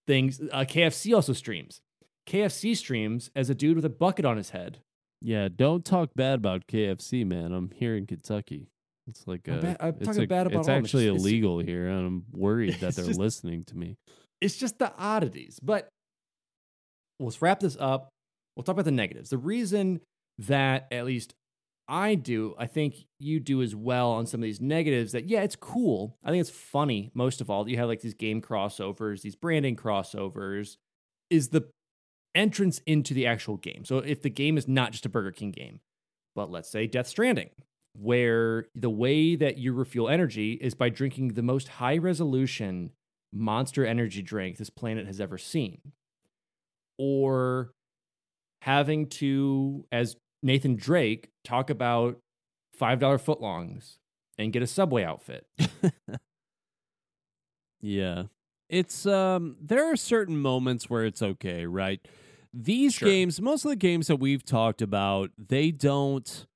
things. 0.07 0.40
Uh, 0.53 0.61
kfc 0.61 1.14
also 1.14 1.32
streams. 1.32 1.80
Kfc 2.28 2.76
streams 2.76 3.30
as 3.36 3.51
a 3.51 3.55
dude 3.55 3.76
with 3.76 3.84
a 3.84 3.90
bucket 3.90 4.24
on 4.24 4.36
his 4.36 4.51
head. 4.51 4.78
Yeah, 5.20 5.49
don't 5.55 5.84
talk 5.84 6.11
bad 6.14 6.34
about 6.34 6.66
KFC, 6.66 7.26
man. 7.26 7.53
I'm 7.53 7.70
here 7.70 7.97
in 7.97 8.07
Kentucky. 8.07 8.68
It's 9.07 9.27
like 9.27 9.49
I'm 9.49 9.59
uh, 9.59 9.61
ba- 9.61 9.77
I'm 9.81 9.99
talking 10.01 10.23
a- 10.25 10.27
bad 10.27 10.47
about 10.47 10.61
It's 10.61 10.69
all 10.69 10.75
of 10.75 10.77
them. 10.79 10.85
actually 10.85 11.05
It's- 11.05 11.17
it's- 11.21 11.31
illegal 11.33 11.59
here, 11.59 11.89
and 11.89 12.07
I'm 12.07 12.25
worried 12.33 12.75
that 12.81 12.95
they're 12.95 13.05
just- 13.07 13.19
listening 13.19 13.65
to 13.65 13.77
me. 13.77 13.97
it's 14.41 14.57
just 14.57 14.79
the 14.79 14.95
oddities. 14.97 15.59
But 15.63 15.89
let's 17.21 17.41
wrap 17.43 17.61
this 17.61 17.77
up. 17.79 18.09
We'll 18.57 18.65
talk 18.65 18.75
about 18.75 18.85
the 18.85 18.91
negatives. 18.91 19.31
The 19.31 19.39
reason 19.39 20.01
that 20.39 20.87
at 20.93 21.05
least 21.07 21.35
I 21.89 22.15
do, 22.15 22.55
I 22.59 22.67
think 22.67 22.95
you 23.21 23.41
do 23.41 23.61
as 23.63 23.75
well 23.75 24.11
on 24.13 24.27
some 24.27 24.41
of 24.41 24.45
these 24.45 24.61
negatives 24.61 25.13
that, 25.13 25.27
yeah, 25.29 25.43
it's 25.43 25.57
cool. 25.57 26.17
I 26.25 26.31
think 26.31 26.41
it's 26.41 26.51
funny, 26.51 27.11
most 27.15 27.41
of 27.41 27.51
all. 27.51 27.65
that 27.65 27.71
You 27.71 27.77
have 27.79 27.89
like 27.89 28.01
these 28.01 28.15
game 28.15 28.41
crossovers, 28.41 29.21
these 29.23 29.37
branding 29.37 29.77
crossovers, 29.77 30.77
is 31.31 31.49
the 31.51 31.69
entrance 32.35 32.81
into 32.87 33.13
the 33.15 33.27
actual 33.27 33.57
game. 33.59 33.85
So 33.85 33.99
if 33.99 34.23
the 34.23 34.31
game 34.31 34.57
is 34.57 34.67
not 34.67 34.93
just 34.93 35.05
a 35.07 35.09
Burger 35.09 35.31
King 35.33 35.51
game, 35.51 35.81
but 36.35 36.51
let's 36.51 36.71
say 36.71 36.87
Death 36.87 37.07
Stranding, 37.07 37.51
where 37.97 38.66
the 38.74 38.90
way 38.90 39.36
that 39.36 39.59
you 39.59 39.72
refuel 39.72 40.09
energy 40.09 40.55
is 40.55 40.74
by 40.74 40.88
drinking 40.88 41.28
the 41.34 41.42
most 41.42 41.68
high 41.68 41.97
resolution 41.99 42.90
monster 43.32 43.84
energy 43.86 44.22
drink 44.22 44.57
this 44.59 44.70
planet 44.70 45.07
has 45.07 45.20
ever 45.20 45.38
seen. 45.38 45.80
Or 46.99 47.72
having 48.62 49.07
to, 49.09 49.84
as 49.92 50.16
Nathan 50.42 50.76
Drake, 50.76 51.30
talk 51.45 51.70
about 51.70 52.18
$5 52.78 53.18
footlongs 53.18 53.97
and 54.38 54.53
get 54.53 54.62
a 54.62 54.66
Subway 54.66 55.05
outfit. 55.05 55.47
Yeah. 57.80 58.24
It's 58.68 59.07
um 59.07 59.57
there 59.61 59.90
are 59.92 59.97
certain 59.97 60.38
moments 60.38 60.88
where 60.88 61.05
it's 61.05 61.22
okay, 61.22 61.66
right? 61.66 62.01
These 62.53 62.95
Sure. 62.95 63.09
games, 63.09 63.40
most 63.40 63.64
of 63.64 63.70
the 63.70 63.76
games 63.76 64.07
that 64.07 64.16
we've 64.16 64.45
talked 64.45 64.80
about, 64.80 65.30
they 65.38 65.70
don't 65.70 66.47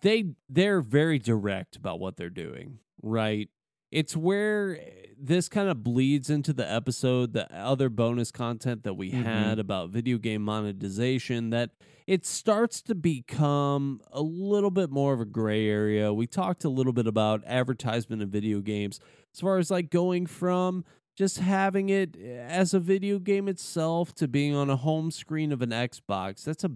they 0.00 0.24
they're 0.48 0.80
very 0.80 1.18
direct 1.18 1.76
about 1.76 2.00
what 2.00 2.16
they're 2.16 2.30
doing, 2.30 2.78
right? 3.02 3.48
It's 3.90 4.16
where 4.16 4.80
this 5.16 5.48
kind 5.48 5.68
of 5.68 5.84
bleeds 5.84 6.28
into 6.28 6.52
the 6.52 6.68
episode, 6.70 7.32
the 7.32 7.52
other 7.54 7.88
bonus 7.88 8.32
content 8.32 8.82
that 8.82 8.94
we 8.94 9.12
Mhm. 9.12 9.22
had 9.22 9.58
about 9.60 9.90
video 9.90 10.18
game 10.18 10.42
monetization 10.42 11.50
that 11.50 11.70
it 12.06 12.26
starts 12.26 12.82
to 12.82 12.94
become 12.94 14.00
a 14.10 14.20
little 14.20 14.70
bit 14.72 14.90
more 14.90 15.14
of 15.14 15.20
a 15.20 15.24
gray 15.24 15.68
area. 15.68 16.12
We 16.12 16.26
talked 16.26 16.64
a 16.64 16.68
little 16.68 16.92
bit 16.92 17.06
about 17.06 17.42
advertisement 17.46 18.20
in 18.20 18.28
video 18.30 18.60
games 18.60 18.98
as 19.32 19.40
far 19.40 19.58
as 19.58 19.70
like 19.70 19.90
going 19.90 20.26
from 20.26 20.84
just 21.16 21.38
having 21.38 21.88
it 21.88 22.16
as 22.16 22.74
a 22.74 22.80
video 22.80 23.20
game 23.20 23.46
itself 23.48 24.12
to 24.16 24.26
being 24.26 24.54
on 24.54 24.68
a 24.68 24.76
home 24.76 25.12
screen 25.12 25.52
of 25.52 25.62
an 25.62 25.70
Xbox. 25.70 26.42
That's 26.42 26.64
a 26.64 26.72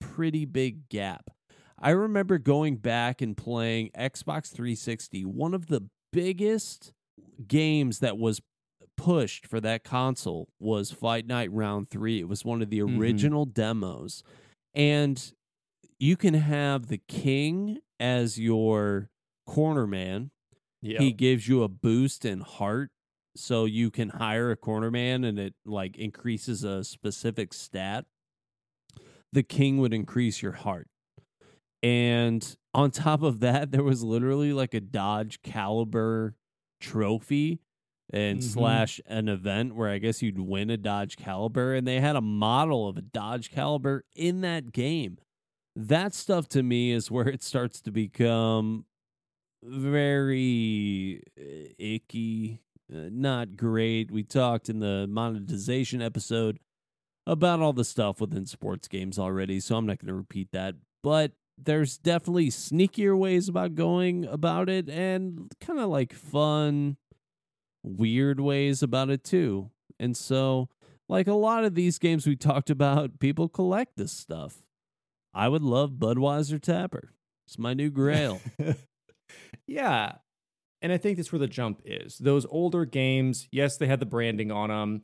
pretty 0.00 0.46
big 0.46 0.88
gap. 0.88 1.30
I 1.82 1.90
remember 1.90 2.38
going 2.38 2.76
back 2.76 3.20
and 3.20 3.36
playing 3.36 3.90
Xbox 3.98 4.52
360, 4.52 5.24
one 5.24 5.52
of 5.52 5.66
the 5.66 5.88
biggest 6.12 6.92
games 7.48 7.98
that 7.98 8.16
was 8.18 8.40
pushed 8.96 9.46
for 9.46 9.60
that 9.60 9.82
console 9.82 10.48
was 10.60 10.92
Fight 10.92 11.26
Night 11.26 11.50
Round 11.52 11.90
3. 11.90 12.20
It 12.20 12.28
was 12.28 12.44
one 12.44 12.62
of 12.62 12.70
the 12.70 12.78
Mhm. 12.78 12.98
original 12.98 13.46
demos. 13.46 14.22
And 14.74 15.32
you 15.98 16.16
can 16.16 16.34
have 16.34 16.86
the 16.86 16.98
king 17.08 17.80
as 17.98 18.38
your 18.38 19.10
corner 19.46 19.86
man. 19.86 20.30
Yeah. 20.82 21.00
He 21.00 21.12
gives 21.12 21.48
you 21.48 21.62
a 21.62 21.68
boost 21.68 22.24
in 22.24 22.40
heart 22.40 22.90
so 23.34 23.64
you 23.64 23.90
can 23.90 24.10
hire 24.10 24.50
a 24.50 24.56
corner 24.56 24.90
man 24.90 25.24
and 25.24 25.38
it 25.38 25.54
like 25.64 25.96
increases 25.96 26.62
a 26.62 26.84
specific 26.84 27.52
stat. 27.54 28.06
The 29.32 29.42
king 29.42 29.78
would 29.78 29.94
increase 29.94 30.42
your 30.42 30.52
heart. 30.52 30.88
And 31.82 32.56
on 32.74 32.90
top 32.90 33.22
of 33.22 33.40
that, 33.40 33.70
there 33.72 33.82
was 33.82 34.02
literally 34.02 34.52
like 34.52 34.74
a 34.74 34.80
Dodge 34.80 35.42
Caliber 35.42 36.36
trophy 36.80 37.60
and 38.12 38.40
Mhm. 38.40 38.42
slash 38.42 39.00
an 39.06 39.28
event 39.28 39.74
where 39.74 39.88
I 39.88 39.98
guess 39.98 40.22
you'd 40.22 40.38
win 40.38 40.70
a 40.70 40.76
Dodge 40.76 41.16
Caliber, 41.16 41.74
and 41.74 41.86
they 41.86 42.00
had 42.00 42.14
a 42.16 42.20
model 42.20 42.86
of 42.88 42.96
a 42.96 43.02
Dodge 43.02 43.50
Caliber 43.50 44.04
in 44.14 44.42
that 44.42 44.72
game. 44.72 45.18
That 45.74 46.12
stuff 46.14 46.48
to 46.50 46.62
me 46.62 46.92
is 46.92 47.10
where 47.10 47.28
it 47.28 47.42
starts 47.42 47.80
to 47.82 47.90
become 47.90 48.84
very 49.62 51.22
uh, 51.38 51.72
icky, 51.78 52.60
uh, 52.92 53.08
not 53.10 53.56
great. 53.56 54.10
We 54.10 54.22
talked 54.22 54.68
in 54.68 54.80
the 54.80 55.06
monetization 55.08 56.02
episode 56.02 56.58
about 57.26 57.60
all 57.60 57.72
the 57.72 57.84
stuff 57.84 58.20
within 58.20 58.46
sports 58.46 58.88
games 58.88 59.18
already, 59.18 59.60
so 59.60 59.76
I'm 59.76 59.86
not 59.86 59.98
going 59.98 60.08
to 60.08 60.14
repeat 60.14 60.50
that. 60.52 60.74
But 61.02 61.32
there's 61.58 61.98
definitely 61.98 62.48
sneakier 62.48 63.16
ways 63.16 63.48
about 63.48 63.74
going 63.74 64.24
about 64.26 64.68
it 64.68 64.88
and 64.88 65.52
kind 65.60 65.78
of 65.78 65.88
like 65.88 66.12
fun, 66.12 66.96
weird 67.82 68.40
ways 68.40 68.82
about 68.82 69.10
it 69.10 69.24
too. 69.24 69.70
And 69.98 70.16
so, 70.16 70.68
like 71.08 71.26
a 71.26 71.34
lot 71.34 71.64
of 71.64 71.74
these 71.74 71.98
games 71.98 72.26
we 72.26 72.36
talked 72.36 72.70
about, 72.70 73.18
people 73.20 73.48
collect 73.48 73.96
this 73.96 74.12
stuff. 74.12 74.62
I 75.34 75.48
would 75.48 75.62
love 75.62 75.92
Budweiser 75.92 76.60
Tapper. 76.60 77.12
It's 77.46 77.58
my 77.58 77.74
new 77.74 77.90
grail. 77.90 78.40
yeah. 79.66 80.12
And 80.80 80.92
I 80.92 80.96
think 80.96 81.16
that's 81.16 81.32
where 81.32 81.38
the 81.38 81.46
jump 81.46 81.80
is. 81.84 82.18
Those 82.18 82.44
older 82.46 82.84
games, 82.84 83.48
yes, 83.52 83.76
they 83.76 83.86
had 83.86 84.00
the 84.00 84.06
branding 84.06 84.50
on 84.50 84.68
them. 84.70 85.02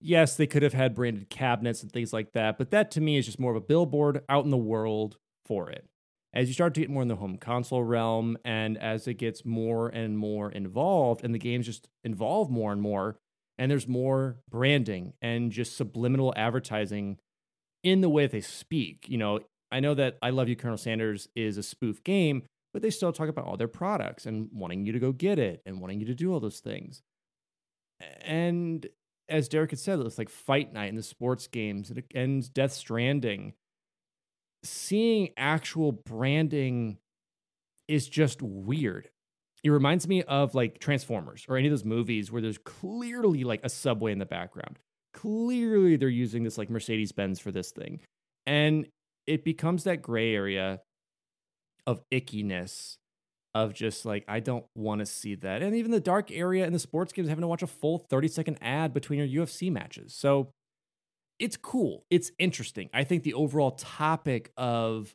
yes, 0.00 0.36
they 0.36 0.46
could 0.46 0.62
have 0.62 0.72
had 0.72 0.94
branded 0.94 1.28
cabinets 1.28 1.82
and 1.82 1.92
things 1.92 2.12
like 2.12 2.32
that, 2.32 2.56
but 2.56 2.70
that 2.70 2.90
to 2.92 3.00
me 3.00 3.18
is 3.18 3.26
just 3.26 3.40
more 3.40 3.50
of 3.50 3.56
a 3.56 3.66
billboard 3.66 4.22
out 4.28 4.44
in 4.44 4.50
the 4.50 4.56
world 4.56 5.18
for 5.48 5.70
it. 5.70 5.86
As 6.34 6.46
you 6.46 6.54
start 6.54 6.74
to 6.74 6.80
get 6.80 6.90
more 6.90 7.02
in 7.02 7.08
the 7.08 7.16
home 7.16 7.38
console 7.38 7.82
realm, 7.82 8.36
and 8.44 8.76
as 8.76 9.08
it 9.08 9.14
gets 9.14 9.46
more 9.46 9.88
and 9.88 10.18
more 10.18 10.52
involved, 10.52 11.24
and 11.24 11.34
the 11.34 11.38
games 11.38 11.64
just 11.64 11.88
involve 12.04 12.50
more 12.50 12.70
and 12.70 12.82
more, 12.82 13.16
and 13.56 13.70
there's 13.70 13.88
more 13.88 14.36
branding 14.48 15.14
and 15.22 15.50
just 15.50 15.76
subliminal 15.76 16.34
advertising 16.36 17.16
in 17.82 18.02
the 18.02 18.10
way 18.10 18.24
that 18.24 18.32
they 18.32 18.42
speak. 18.42 19.06
You 19.08 19.16
know, 19.16 19.40
I 19.72 19.80
know 19.80 19.94
that 19.94 20.18
I 20.22 20.30
Love 20.30 20.48
You, 20.48 20.56
Colonel 20.56 20.76
Sanders 20.76 21.28
is 21.34 21.56
a 21.56 21.62
spoof 21.62 22.04
game, 22.04 22.42
but 22.72 22.82
they 22.82 22.90
still 22.90 23.12
talk 23.12 23.28
about 23.28 23.46
all 23.46 23.56
their 23.56 23.66
products 23.66 24.26
and 24.26 24.48
wanting 24.52 24.84
you 24.84 24.92
to 24.92 24.98
go 24.98 25.12
get 25.12 25.38
it 25.38 25.62
and 25.64 25.80
wanting 25.80 25.98
you 25.98 26.06
to 26.06 26.14
do 26.14 26.32
all 26.32 26.40
those 26.40 26.60
things. 26.60 27.02
And 28.20 28.86
as 29.28 29.48
Derek 29.48 29.70
had 29.70 29.78
said, 29.78 29.98
it's 30.00 30.18
like 30.18 30.28
Fight 30.28 30.72
Night 30.72 30.90
in 30.90 30.96
the 30.96 31.02
sports 31.02 31.46
games 31.46 31.90
and 32.14 32.54
Death 32.54 32.72
Stranding. 32.72 33.54
Seeing 34.62 35.30
actual 35.36 35.92
branding 35.92 36.98
is 37.86 38.08
just 38.08 38.42
weird. 38.42 39.08
It 39.64 39.70
reminds 39.70 40.06
me 40.06 40.22
of 40.22 40.54
like 40.54 40.78
Transformers 40.78 41.44
or 41.48 41.56
any 41.56 41.68
of 41.68 41.72
those 41.72 41.84
movies 41.84 42.30
where 42.30 42.42
there's 42.42 42.58
clearly 42.58 43.44
like 43.44 43.60
a 43.64 43.68
subway 43.68 44.12
in 44.12 44.18
the 44.18 44.26
background. 44.26 44.78
Clearly, 45.14 45.96
they're 45.96 46.08
using 46.08 46.44
this 46.44 46.58
like 46.58 46.70
Mercedes 46.70 47.12
Benz 47.12 47.40
for 47.40 47.50
this 47.50 47.72
thing. 47.72 48.00
And 48.46 48.86
it 49.26 49.44
becomes 49.44 49.84
that 49.84 50.00
gray 50.00 50.34
area 50.34 50.80
of 51.86 52.00
ickiness 52.12 52.98
of 53.54 53.74
just 53.74 54.04
like 54.04 54.24
I 54.28 54.40
don't 54.40 54.66
want 54.74 55.00
to 55.00 55.06
see 55.06 55.34
that. 55.36 55.62
And 55.62 55.74
even 55.74 55.90
the 55.90 56.00
dark 56.00 56.30
area 56.30 56.66
in 56.66 56.72
the 56.72 56.78
sports 56.78 57.12
games 57.12 57.28
having 57.28 57.42
to 57.42 57.48
watch 57.48 57.62
a 57.62 57.66
full 57.66 57.98
30 57.98 58.28
second 58.28 58.58
ad 58.60 58.92
between 58.92 59.18
your 59.18 59.46
UFC 59.46 59.72
matches. 59.72 60.14
So 60.14 60.50
it's 61.38 61.56
cool. 61.56 62.04
It's 62.10 62.30
interesting. 62.38 62.90
I 62.92 63.04
think 63.04 63.22
the 63.22 63.34
overall 63.34 63.72
topic 63.72 64.52
of 64.56 65.14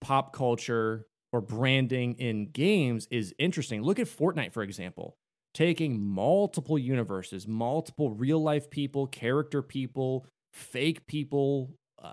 pop 0.00 0.32
culture 0.32 1.06
or 1.32 1.40
branding 1.40 2.14
in 2.14 2.50
games 2.50 3.06
is 3.10 3.34
interesting. 3.38 3.82
Look 3.82 3.98
at 3.98 4.06
Fortnite, 4.06 4.52
for 4.52 4.62
example, 4.62 5.16
taking 5.52 6.02
multiple 6.02 6.78
universes, 6.78 7.46
multiple 7.46 8.10
real 8.10 8.42
life 8.42 8.70
people, 8.70 9.06
character 9.06 9.60
people, 9.62 10.26
fake 10.52 11.06
people, 11.06 11.74
uh, 12.02 12.12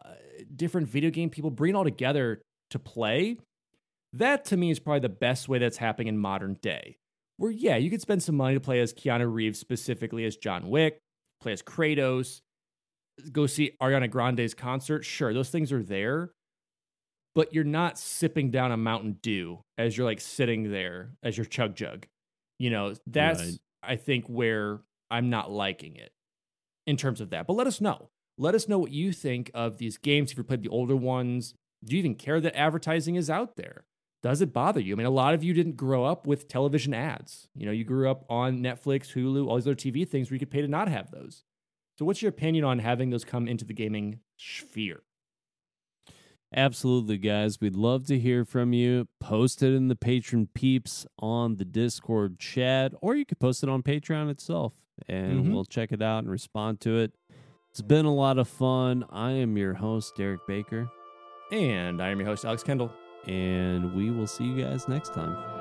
different 0.56 0.88
video 0.88 1.10
game 1.10 1.30
people, 1.30 1.52
bring 1.52 1.76
all 1.76 1.84
together 1.84 2.42
to 2.72 2.80
play 2.80 3.38
that 4.20 4.46
to 4.46 4.58
me 4.58 4.72
is 4.72 4.80
probably 4.80 5.02
the 5.02 5.10
best 5.10 5.50
way 5.50 5.60
that's 5.60 5.78
happening 5.78 6.08
in 6.08 6.18
modern 6.18 6.58
day. 6.62 6.98
Where, 7.38 7.52
yeah, 7.52 7.76
you 7.76 7.90
could 7.90 8.02
spend 8.02 8.24
some 8.24 8.36
money 8.36 8.54
to 8.54 8.62
play 8.62 8.80
as 8.80 8.94
Keanu 8.94 9.32
Reeves, 9.32 9.60
specifically 9.60 10.26
as 10.26 10.38
John 10.38 10.70
Wick, 10.70 11.00
play 11.42 11.52
as 11.52 11.62
Kratos, 11.62 12.40
go 13.32 13.46
see 13.46 13.72
Ariana 13.82 14.10
Grande's 14.10 14.54
concert. 14.54 15.04
Sure, 15.04 15.34
those 15.34 15.50
things 15.50 15.72
are 15.72 15.84
there, 15.84 16.32
but 17.34 17.54
you're 17.54 17.64
not 17.64 17.98
sipping 17.98 18.52
down 18.52 18.72
a 18.72 18.78
Mountain 18.78 19.20
Dew 19.22 19.62
as 19.78 19.98
you're 19.98 20.06
like 20.06 20.22
sitting 20.22 20.72
there 20.72 21.12
as 21.24 21.38
your 21.38 21.46
chug 21.46 21.76
jug. 21.76 22.06
You 22.60 22.70
know, 22.70 22.94
that's, 23.08 23.42
right. 23.42 23.58
I 23.84 23.96
think, 23.98 24.28
where 24.28 24.82
I'm 25.12 25.30
not 25.30 25.52
liking 25.52 25.96
it 25.96 26.12
in 26.88 26.98
terms 26.98 27.22
of 27.22 27.30
that. 27.32 27.48
But 27.48 27.54
let 27.54 27.68
us 27.68 27.82
know. 27.82 28.10
Let 28.38 28.56
us 28.56 28.68
know 28.68 28.80
what 28.80 28.92
you 28.92 29.12
think 29.12 29.52
of 29.54 29.78
these 29.78 29.98
games. 29.98 30.32
If 30.32 30.38
you 30.38 30.44
played 30.44 30.62
the 30.62 30.70
older 30.70 30.96
ones, 30.96 31.54
do 31.84 31.96
you 31.96 32.00
even 32.00 32.16
care 32.16 32.40
that 32.42 32.58
advertising 32.58 33.16
is 33.16 33.30
out 33.30 33.56
there? 33.56 33.86
does 34.26 34.42
it 34.42 34.52
bother 34.52 34.80
you? 34.80 34.96
I 34.96 34.98
mean, 34.98 35.06
a 35.06 35.12
lot 35.12 35.36
of 35.36 35.44
you 35.44 35.54
didn't 35.54 35.78
grow 35.78 36.04
up 36.04 36.26
with 36.26 36.48
television 36.48 36.96
ads. 36.96 37.48
You 37.54 37.68
know, 37.68 37.72
you 37.72 37.84
grew 37.84 38.10
up 38.10 38.26
on 38.28 38.58
Netflix, 38.58 39.14
Hulu, 39.14 39.48
all 39.48 39.56
these 39.56 39.68
other 39.68 39.76
TV 39.76 40.08
things 40.10 40.32
where 40.32 40.36
you 40.36 40.40
could 40.40 40.50
pay 40.50 40.62
to 40.62 40.68
not 40.68 40.88
have 40.88 41.12
those. 41.12 41.44
So, 41.98 42.06
what's 42.06 42.22
your 42.22 42.30
opinion 42.30 42.66
on 42.66 42.80
having 42.80 43.10
those 43.10 43.24
come 43.24 43.48
into 43.48 43.66
the 43.66 43.74
gaming 43.74 44.20
sphere? 44.38 45.04
Absolutely, 46.56 47.18
guys. 47.18 47.60
We'd 47.60 47.76
love 47.76 48.06
to 48.08 48.20
hear 48.20 48.46
from 48.46 48.74
you. 48.74 49.08
Post 49.20 49.64
it 49.64 49.74
in 49.74 49.88
the 49.88 49.96
patron 49.96 50.48
peeps 50.54 51.06
on 51.20 51.58
the 51.58 51.66
Discord 51.66 52.40
chat, 52.40 52.94
or 53.02 53.16
you 53.16 53.26
could 53.26 53.40
post 53.40 53.64
it 53.64 53.70
on 53.70 53.84
Patreon 53.84 54.30
itself, 54.30 54.74
and 55.08 55.42
mm-hmm. 55.44 55.54
we'll 55.54 55.66
check 55.66 55.92
it 55.92 56.02
out 56.02 56.20
and 56.20 56.30
respond 56.30 56.80
to 56.82 56.98
it. 57.00 57.14
It's 57.72 57.82
been 57.82 58.06
a 58.06 58.14
lot 58.14 58.38
of 58.38 58.48
fun. 58.48 59.06
I 59.10 59.32
am 59.32 59.58
your 59.58 59.74
host, 59.74 60.16
Derek 60.16 60.48
Baker. 60.48 60.90
And 61.52 62.02
I 62.02 62.10
am 62.10 62.20
your 62.20 62.28
host, 62.28 62.46
Alex 62.46 62.64
Kendall 62.64 62.92
and 63.28 63.94
we 63.94 64.12
will 64.12 64.28
see 64.28 64.44
you 64.44 64.64
guys 64.64 64.88
next 64.88 65.14
time. 65.14 65.55